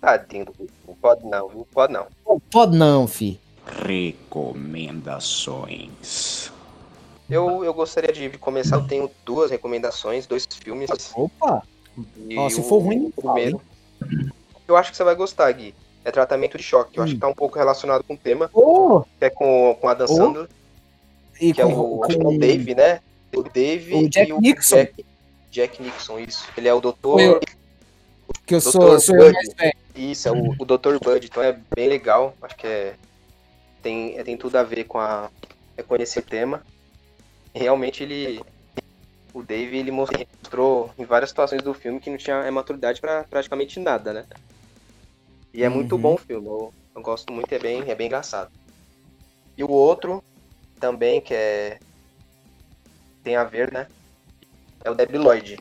Tadinho, 0.00 0.46
não 0.88 0.94
pode 0.94 1.26
não, 1.26 1.50
não 1.50 1.66
pode 1.70 1.92
não. 1.92 2.06
Não 2.26 2.40
pode 2.40 2.74
não, 2.74 3.06
fi. 3.06 3.38
Recomendações. 3.66 6.50
Eu, 7.28 7.62
eu 7.62 7.74
gostaria 7.74 8.10
de 8.12 8.30
começar, 8.38 8.76
eu 8.76 8.86
tenho 8.86 9.10
duas 9.24 9.50
recomendações, 9.50 10.26
dois 10.26 10.48
filmes. 10.50 10.88
Opa! 11.14 11.62
E 12.28 12.38
Ó, 12.38 12.48
se 12.48 12.62
for 12.62 12.78
ruim, 12.78 13.10
primeiro. 13.10 13.60
Eu 14.66 14.76
acho 14.76 14.90
que 14.90 14.96
você 14.96 15.04
vai 15.04 15.14
gostar, 15.14 15.50
Gui. 15.52 15.74
É 16.04 16.10
tratamento 16.10 16.56
de 16.58 16.62
choque. 16.64 16.98
Eu 16.98 17.04
acho 17.04 17.14
que 17.14 17.20
tá 17.20 17.28
um 17.28 17.34
pouco 17.34 17.58
relacionado 17.58 18.04
com 18.04 18.14
o 18.14 18.18
tema, 18.18 18.50
Oh, 18.52 19.02
que 19.18 19.24
é 19.24 19.30
com, 19.30 19.76
com 19.80 19.88
a 19.88 19.94
Dan 19.94 20.06
Oh. 20.08 20.46
E 21.40 21.52
que 21.52 21.60
é 21.60 21.64
com, 21.64 21.72
o, 21.74 22.04
acho 22.04 22.14
que 22.16 22.20
é 22.20 22.24
com- 22.24 22.34
o 22.34 22.38
Dave, 22.38 22.74
né? 22.74 23.00
O 23.34 23.42
Dave 23.42 23.94
O 23.94 24.08
Jack 24.08 24.30
e 24.30 24.32
o 24.32 24.40
Nixon. 24.40 24.76
Jack, 24.76 25.06
Jack 25.50 25.82
Nixon, 25.82 26.18
isso. 26.20 26.46
Ele 26.56 26.68
é 26.68 26.74
o 26.74 26.80
doutor. 26.80 27.20
Eu- 27.20 27.40
que 28.46 28.54
eu 28.54 28.60
sou, 28.60 28.72
Doutor 28.80 29.00
sou 29.00 29.16
eu 29.16 29.22
Bud. 29.24 29.32
mais 29.34 29.54
velho. 29.54 29.74
Isso, 29.96 30.28
é 30.28 30.32
o, 30.32 30.50
o 30.58 30.64
Dr. 30.64 30.98
Bud, 31.02 31.26
então 31.26 31.42
é 31.42 31.56
bem 31.74 31.88
legal. 31.88 32.34
Acho 32.42 32.56
que 32.56 32.66
é, 32.66 32.94
tem, 33.82 34.18
é- 34.18 34.22
tem 34.24 34.36
tudo 34.36 34.56
a 34.56 34.62
ver 34.62 34.84
com, 34.84 34.98
a, 34.98 35.30
é 35.76 35.82
com 35.82 35.96
esse 35.96 36.20
tema. 36.22 36.62
Realmente 37.54 38.02
ele. 38.02 38.40
O 39.32 39.42
Dave 39.42 39.76
ele 39.76 39.90
mostrou 39.90 40.90
em 40.98 41.04
várias 41.04 41.30
situações 41.30 41.60
do 41.62 41.74
filme 41.74 41.98
que 42.00 42.08
não 42.10 42.16
tinha 42.16 42.36
é, 42.36 42.50
maturidade 42.50 43.00
pra 43.00 43.24
praticamente 43.24 43.80
nada, 43.80 44.12
né? 44.12 44.24
E 45.54 45.62
é 45.62 45.68
muito 45.68 45.94
Uhum. 45.94 46.00
bom 46.00 46.14
o 46.14 46.18
filme, 46.18 46.46
eu, 46.48 46.74
eu 46.96 47.00
gosto 47.00 47.32
muito, 47.32 47.52
é 47.52 47.58
bem, 47.60 47.84
é 47.88 47.94
bem 47.94 48.08
engraçado. 48.08 48.50
E 49.56 49.62
o 49.62 49.70
outro 49.70 50.22
também, 50.80 51.20
que 51.20 51.32
é. 51.32 51.78
Tem 53.22 53.36
a 53.36 53.44
ver, 53.44 53.72
né? 53.72 53.86
É 54.84 54.90
o 54.90 54.94
Debbie 54.94 55.16
Lloyd. 55.16 55.58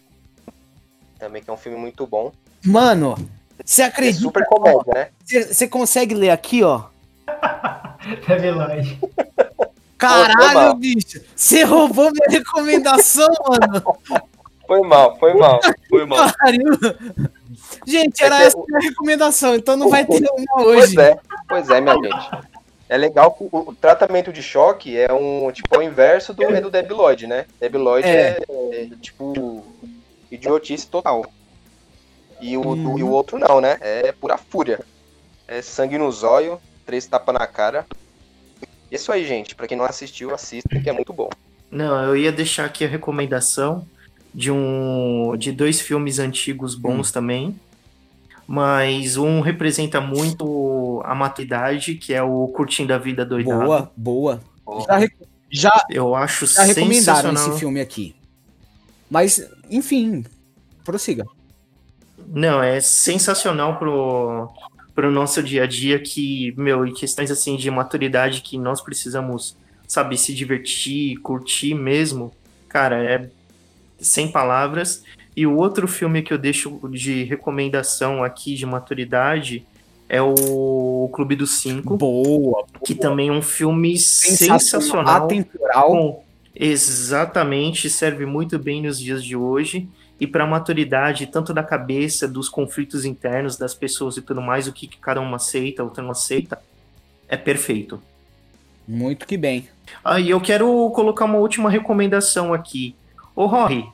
Também 1.19 1.41
que 1.43 1.49
é 1.49 1.53
um 1.53 1.57
filme 1.57 1.77
muito 1.77 2.07
bom. 2.07 2.33
Mano, 2.65 3.15
você 3.63 3.83
É 3.83 3.85
acredita? 3.85 4.19
super 4.23 4.43
comédia, 4.45 4.83
né? 4.93 5.09
Você 5.25 5.67
consegue 5.67 6.15
ler 6.15 6.31
aqui, 6.31 6.63
ó? 6.63 6.85
Longe. 8.57 8.99
Caralho, 9.97 10.73
bicho! 10.75 11.21
Você 11.35 11.63
roubou 11.63 12.11
minha 12.11 12.39
recomendação, 12.39 13.29
mano! 13.47 13.81
Foi 14.65 14.79
mal, 14.87 15.19
foi 15.19 15.33
mal, 15.33 15.59
foi 15.89 16.05
mal. 16.05 16.31
Pariu! 16.39 16.63
Gente, 17.85 18.23
era 18.23 18.35
É 18.35 18.39
que 18.41 18.47
essa 18.47 18.57
a 18.57 18.63
minha 18.67 18.89
recomendação, 18.89 19.55
então 19.55 19.75
não 19.75 19.89
vai 19.89 20.05
ter 20.05 20.23
uma 20.31 20.63
hoje. 20.65 20.95
Pois 20.95 20.97
é, 20.97 21.17
pois 21.47 21.69
é, 21.69 21.81
minha 21.81 21.95
gente. 21.95 22.47
É 22.89 22.97
legal 22.97 23.31
que 23.31 23.43
o, 23.43 23.49
o 23.51 23.75
tratamento 23.75 24.31
de 24.31 24.43
choque 24.43 24.95
é 24.97 25.11
um 25.11 25.51
tipo 25.51 25.73
é 25.73 25.77
o 25.79 25.81
inverso 25.81 26.33
do, 26.33 26.43
é 26.43 26.61
do 26.61 26.69
Debbie 26.69 26.93
Lloyd, 26.93 27.25
né? 27.27 27.45
Debbie 27.59 27.77
Lloyd 27.77 28.07
é, 28.07 28.37
é, 28.49 28.87
tipo 29.01 29.65
idiotice 30.31 30.87
total. 30.87 31.25
E 32.41 32.57
o, 32.57 32.75
do- 32.75 32.99
e 32.99 33.03
o 33.03 33.09
outro 33.09 33.39
não, 33.39 33.61
né? 33.61 33.77
É 33.81 34.11
pura 34.11 34.37
fúria. 34.37 34.79
É 35.47 35.61
sangue 35.61 35.97
no 35.97 36.11
zóio, 36.11 36.59
três 36.85 37.05
tapas 37.05 37.33
na 37.33 37.47
cara. 37.47 37.85
Isso 38.91 39.11
aí, 39.11 39.25
gente. 39.25 39.55
Pra 39.55 39.65
quem 39.67 39.77
não 39.77 39.85
assistiu, 39.85 40.33
assista, 40.33 40.79
que 40.79 40.89
é 40.89 40.93
muito 40.93 41.13
bom. 41.13 41.29
Não, 41.71 42.03
eu 42.03 42.15
ia 42.15 42.31
deixar 42.31 42.65
aqui 42.65 42.85
a 42.85 42.87
recomendação 42.87 43.87
de 44.33 44.51
um 44.51 45.35
de 45.37 45.51
dois 45.51 45.79
filmes 45.79 46.19
antigos 46.19 46.75
bons 46.75 47.11
também. 47.11 47.59
Mas 48.47 49.17
um 49.17 49.39
representa 49.39 50.01
muito 50.01 51.01
a 51.05 51.15
maturidade, 51.15 51.95
que 51.95 52.13
é 52.13 52.21
o 52.21 52.47
Curtindo 52.49 52.93
a 52.93 52.97
Vida 52.97 53.25
Doidado. 53.25 53.63
Boa, 53.63 53.91
boa. 53.95 54.41
Já, 54.87 55.07
já, 55.49 55.85
Eu 55.89 56.15
acho 56.15 56.45
já 56.47 56.63
recomendaram 56.63 57.33
esse 57.33 57.57
filme 57.57 57.79
aqui. 57.79 58.15
Mas, 59.09 59.47
enfim, 59.69 60.25
prossiga. 60.83 61.25
Não, 62.27 62.61
é 62.61 62.81
sensacional 62.81 63.77
pro, 63.77 64.49
pro 64.95 65.11
nosso 65.11 65.41
dia 65.43 65.63
a 65.63 65.67
dia 65.67 65.99
que, 65.99 66.53
meu, 66.57 66.85
e 66.85 66.93
questões 66.93 67.31
assim 67.31 67.55
de 67.55 67.69
maturidade 67.69 68.41
que 68.41 68.57
nós 68.57 68.81
precisamos, 68.81 69.55
sabe, 69.87 70.17
se 70.17 70.33
divertir, 70.33 71.17
curtir 71.17 71.75
mesmo. 71.75 72.31
Cara, 72.67 73.03
é 73.03 73.29
sem 73.99 74.31
palavras. 74.31 75.03
E 75.35 75.47
o 75.47 75.55
outro 75.55 75.87
filme 75.87 76.21
que 76.21 76.33
eu 76.33 76.37
deixo 76.37 76.79
de 76.91 77.23
recomendação 77.23 78.23
aqui 78.23 78.55
de 78.55 78.65
maturidade 78.65 79.65
é 80.07 80.21
o 80.21 81.09
Clube 81.13 81.35
dos 81.35 81.61
Cinco, 81.61 81.97
Boa, 81.97 82.65
que 82.85 82.93
também 82.93 83.29
é 83.29 83.31
um 83.31 83.41
filme 83.41 83.97
sensacional. 83.97 85.25
Atemporal. 85.25 85.89
Com- 85.89 86.23
exatamente, 86.55 87.89
serve 87.89 88.25
muito 88.25 88.59
bem 88.59 88.83
nos 88.83 88.99
dias 88.99 89.23
de 89.23 89.35
hoje. 89.35 89.87
E 90.19 90.27
para 90.27 90.45
maturidade, 90.45 91.25
tanto 91.27 91.53
da 91.53 91.63
cabeça, 91.63 92.27
dos 92.27 92.47
conflitos 92.47 93.03
internos 93.03 93.57
das 93.57 93.73
pessoas 93.73 94.15
e 94.15 94.21
tudo 94.21 94.41
mais, 94.41 94.67
o 94.67 94.71
que 94.71 94.87
que 94.87 94.97
cada 94.97 95.19
um 95.19 95.33
aceita, 95.33 95.83
outro 95.83 96.03
não 96.03 96.11
aceita, 96.11 96.61
é 97.27 97.35
perfeito. 97.35 98.01
Muito 98.87 99.25
que 99.25 99.35
bem. 99.35 99.67
Aí 100.03 100.29
eu 100.29 100.39
quero 100.39 100.89
colocar 100.91 101.25
uma 101.25 101.39
última 101.39 101.69
recomendação 101.69 102.53
aqui. 102.53 102.95
Ô 103.35 103.47
Rory, 103.47 103.85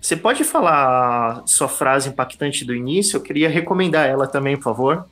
você 0.00 0.16
pode 0.16 0.44
falar 0.44 1.42
sua 1.46 1.68
frase 1.68 2.08
impactante 2.08 2.64
do 2.64 2.74
início? 2.74 3.16
Eu 3.16 3.20
queria 3.20 3.48
recomendar 3.48 4.06
ela 4.06 4.26
também, 4.26 4.56
por 4.56 4.64
favor. 4.64 5.06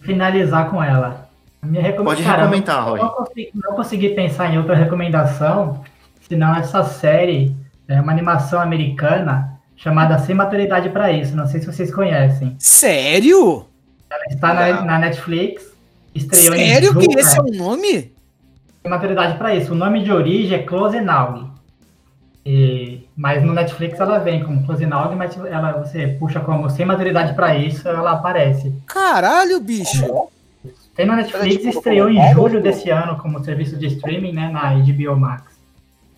Finalizar 0.00 0.68
com 0.68 0.82
ela. 0.82 1.28
Minha 1.64 1.92
Pode 1.92 2.24
Cara, 2.24 2.42
recomendar, 2.42 2.78
eu 2.78 2.90
Roy. 2.90 3.00
Não 3.00 3.08
consegui, 3.10 3.50
não 3.54 3.76
consegui 3.76 4.08
pensar 4.10 4.52
em 4.52 4.58
outra 4.58 4.74
recomendação, 4.74 5.84
senão 6.28 6.56
essa 6.56 6.82
série 6.82 7.54
é 7.86 8.00
uma 8.00 8.10
animação 8.10 8.60
americana 8.60 9.60
chamada 9.76 10.18
Sem 10.18 10.34
Maturidade 10.34 10.88
para 10.88 11.12
Isso. 11.12 11.36
Não 11.36 11.46
sei 11.46 11.60
se 11.60 11.66
vocês 11.66 11.94
conhecem. 11.94 12.56
Sério? 12.58 13.66
Ela 14.10 14.24
está 14.28 14.52
na, 14.52 14.82
na 14.82 14.98
Netflix. 14.98 15.72
Estreou 16.12 16.54
em 16.56 16.66
Sério 16.66 16.94
que 16.98 17.04
julho, 17.04 17.18
esse 17.20 17.38
é 17.38 17.42
o 17.42 17.52
nome? 17.56 18.12
Sem 18.82 18.90
Maturidade 18.90 19.38
para 19.38 19.54
Isso. 19.54 19.72
O 19.72 19.76
nome 19.76 20.02
de 20.02 20.10
origem 20.10 20.58
é 20.58 20.62
Close 20.64 21.00
Now. 21.00 21.51
E, 22.44 23.06
mas 23.16 23.42
no 23.44 23.52
Netflix 23.52 24.00
ela 24.00 24.18
vem 24.18 24.42
como 24.44 24.64
Close 24.66 24.84
Now, 24.84 25.14
mas 25.14 25.36
ela, 25.46 25.72
você 25.84 26.08
puxa 26.18 26.40
como 26.40 26.68
Sem 26.68 26.84
Maturidade 26.84 27.34
para 27.34 27.56
Isso, 27.56 27.88
ela 27.88 28.12
aparece. 28.12 28.72
Caralho, 28.86 29.60
bicho. 29.60 30.04
Tem 30.96 31.06
na 31.06 31.16
Netflix, 31.16 31.56
tipo, 31.62 31.68
estreou 31.78 32.10
em 32.10 32.16
como- 32.16 32.34
julho 32.34 32.60
desse 32.62 32.90
ano 32.90 33.16
como 33.18 33.42
serviço 33.44 33.76
de 33.76 33.86
streaming, 33.86 34.32
né, 34.32 34.50
na 34.50 34.74
HBO 34.74 35.16
Max. 35.16 35.44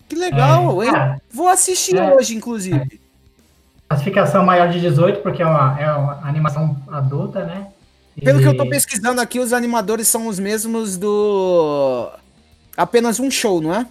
Que 0.09 0.15
legal, 0.15 0.81
É, 0.81 0.85
hein? 0.87 0.91
cara, 0.91 1.21
Vou 1.31 1.47
assistir 1.47 1.95
é. 1.95 2.13
hoje, 2.15 2.35
inclusive. 2.35 2.99
Classificação 3.87 4.43
maior 4.43 4.67
de 4.69 4.81
18, 4.81 5.19
porque 5.21 5.41
é 5.43 5.45
uma, 5.45 5.79
é 5.79 5.91
uma 5.91 6.19
animação 6.27 6.75
adulta, 6.91 7.43
né? 7.45 7.67
Pelo 8.23 8.39
que 8.39 8.45
eu 8.47 8.57
tô 8.57 8.63
E- 8.65 8.69
pesquisando 8.69 9.21
aqui, 9.21 9.39
os 9.39 9.53
animadores 9.53 10.07
são 10.07 10.27
os 10.27 10.39
mesmos 10.39 10.97
do. 10.97 12.09
Apenas 12.75 13.19
um 13.19 13.29
show, 13.29 13.61
não 13.61 13.73
é? 13.73 13.85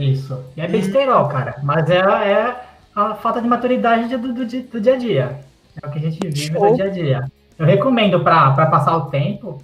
Isso. 0.00 0.42
E 0.56 0.60
é 0.60 0.66
besteirol, 0.66 1.28
cara. 1.28 1.56
Mas 1.62 1.88
é, 1.90 1.98
é 1.98 2.56
a 2.94 3.14
falta 3.14 3.40
de 3.40 3.46
maturidade 3.46 4.16
do, 4.16 4.32
do, 4.32 4.44
do 4.44 4.80
dia 4.80 4.94
a 4.94 4.96
dia. 4.96 5.40
É 5.82 5.86
o 5.86 5.90
que 5.90 5.98
a 5.98 6.02
gente 6.02 6.18
vive 6.20 6.52
Show. 6.52 6.70
no 6.70 6.74
dia 6.74 6.86
a 6.86 6.88
dia. 6.88 7.32
Eu 7.58 7.66
recomendo 7.66 8.20
pra, 8.24 8.50
pra 8.52 8.66
passar 8.66 8.96
o 8.96 9.10
tempo. 9.10 9.62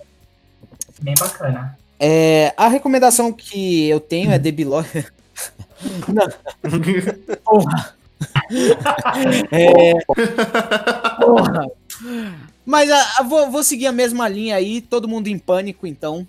Bem 1.01 1.15
bacana. 1.19 1.77
É, 1.99 2.53
a 2.57 2.69
recomendação 2.69 3.33
que 3.33 3.89
eu 3.89 3.99
tenho 3.99 4.31
é 4.31 4.39
Lloyd. 4.39 5.07
Não. 6.09 6.29
Porra. 7.45 7.97
É, 9.51 9.95
porra. 11.21 11.67
Mas 12.65 12.91
ah, 12.91 13.23
vou, 13.23 13.51
vou 13.51 13.63
seguir 13.63 13.87
a 13.87 13.93
mesma 13.93 14.29
linha 14.29 14.57
aí, 14.57 14.81
todo 14.81 15.09
mundo 15.09 15.29
em 15.29 15.39
pânico, 15.39 15.87
então. 15.87 16.27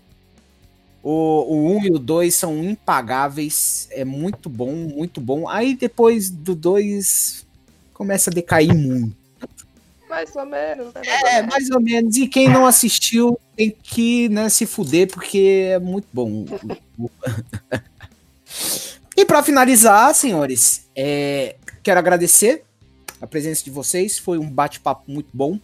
O, 1.10 1.46
o 1.48 1.78
1 1.78 1.86
e 1.86 1.92
o 1.92 2.00
2 2.00 2.36
são 2.36 2.62
impagáveis. 2.62 3.88
É 3.92 4.04
muito 4.04 4.50
bom, 4.50 4.74
muito 4.74 5.22
bom. 5.22 5.48
Aí 5.48 5.74
depois 5.74 6.30
do 6.30 6.54
2 6.54 7.48
começa 7.94 8.30
a 8.30 8.34
decair 8.34 8.74
muito. 8.76 9.16
Mais 10.10 10.36
ou 10.36 10.46
menos, 10.46 10.94
né? 10.94 11.02
É, 11.06 11.42
mais 11.44 11.70
ou 11.72 11.80
menos. 11.80 12.18
E 12.18 12.28
quem 12.28 12.50
não 12.50 12.66
assistiu 12.66 13.40
tem 13.56 13.74
que 13.82 14.28
né, 14.28 14.50
se 14.50 14.66
fuder, 14.66 15.08
porque 15.08 15.70
é 15.72 15.80
muito 15.80 16.08
bom. 16.12 16.46
e 19.16 19.24
para 19.24 19.42
finalizar, 19.42 20.14
senhores, 20.14 20.90
é, 20.94 21.56
quero 21.84 22.00
agradecer 22.00 22.64
a 23.22 23.26
presença 23.28 23.64
de 23.64 23.70
vocês. 23.72 24.18
Foi 24.20 24.38
um 24.38 24.50
bate-papo 24.50 25.10
muito 25.10 25.30
bom. 25.34 25.58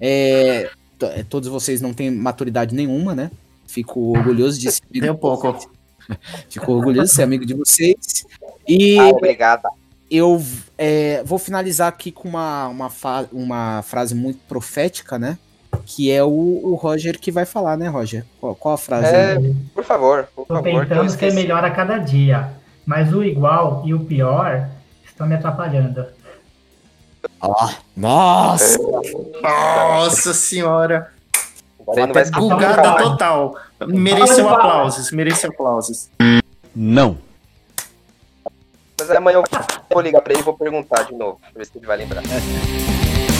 É, 0.00 0.68
t- 0.98 1.22
todos 1.30 1.48
vocês 1.48 1.80
não 1.80 1.94
têm 1.94 2.10
maturidade 2.10 2.74
nenhuma, 2.74 3.14
né? 3.14 3.30
Fico 3.74 4.16
orgulhoso 4.16 4.58
de 4.60 4.70
ser 4.70 4.82
amigo 4.90 5.06
um 5.10 5.14
de 5.14 5.20
pouco. 5.20 5.52
vocês. 5.52 5.68
Fico 6.48 6.72
orgulhoso 6.72 7.08
de 7.08 7.14
ser 7.14 7.22
amigo 7.24 7.44
de 7.44 7.54
vocês. 7.54 8.24
E 8.68 8.98
Ah, 8.98 9.08
obrigada. 9.08 9.68
eu 10.10 10.40
é, 10.78 11.22
vou 11.24 11.38
finalizar 11.38 11.88
aqui 11.88 12.12
com 12.12 12.28
uma, 12.28 12.68
uma, 12.68 12.90
uma 13.32 13.82
frase 13.82 14.14
muito 14.14 14.38
profética, 14.46 15.18
né? 15.18 15.36
Que 15.84 16.10
é 16.12 16.22
o, 16.22 16.28
o 16.30 16.74
Roger 16.76 17.18
que 17.18 17.32
vai 17.32 17.44
falar, 17.44 17.76
né, 17.76 17.88
Roger? 17.88 18.24
Qual, 18.40 18.54
qual 18.54 18.74
a 18.74 18.78
frase? 18.78 19.06
É, 19.08 19.36
por 19.74 19.82
favor, 19.82 20.28
por 20.36 20.46
Tô 20.46 20.54
favor. 20.54 20.86
tentando 20.86 21.08
ser 21.10 21.14
esqueci. 21.16 21.34
melhor 21.36 21.64
a 21.64 21.70
cada 21.70 21.98
dia. 21.98 22.52
Mas 22.86 23.12
o 23.12 23.24
igual 23.24 23.82
e 23.84 23.92
o 23.92 24.00
pior 24.04 24.68
Estão 25.04 25.26
me 25.28 25.34
atrapalhando. 25.36 26.06
Ó, 27.40 27.70
nossa! 27.96 28.78
Nossa 29.42 30.34
senhora! 30.34 31.12
Bugada 31.84 32.76
nunca 32.76 32.90
mais. 32.92 33.02
total. 33.02 33.56
Mereceu 33.86 34.48
aplausos, 34.48 35.10
mereceu 35.10 35.50
aplausos. 35.50 36.08
Não. 36.74 37.18
Mas 38.98 39.10
amanhã 39.10 39.38
eu 39.38 39.44
vou 39.90 40.00
ligar 40.02 40.22
pra 40.22 40.32
ele 40.32 40.42
e 40.42 40.44
vou 40.44 40.56
perguntar 40.56 41.02
de 41.04 41.14
novo, 41.14 41.38
pra 41.40 41.50
ver 41.54 41.66
se 41.66 41.72
ele 41.76 41.86
vai 41.86 41.96
lembrar. 41.96 42.22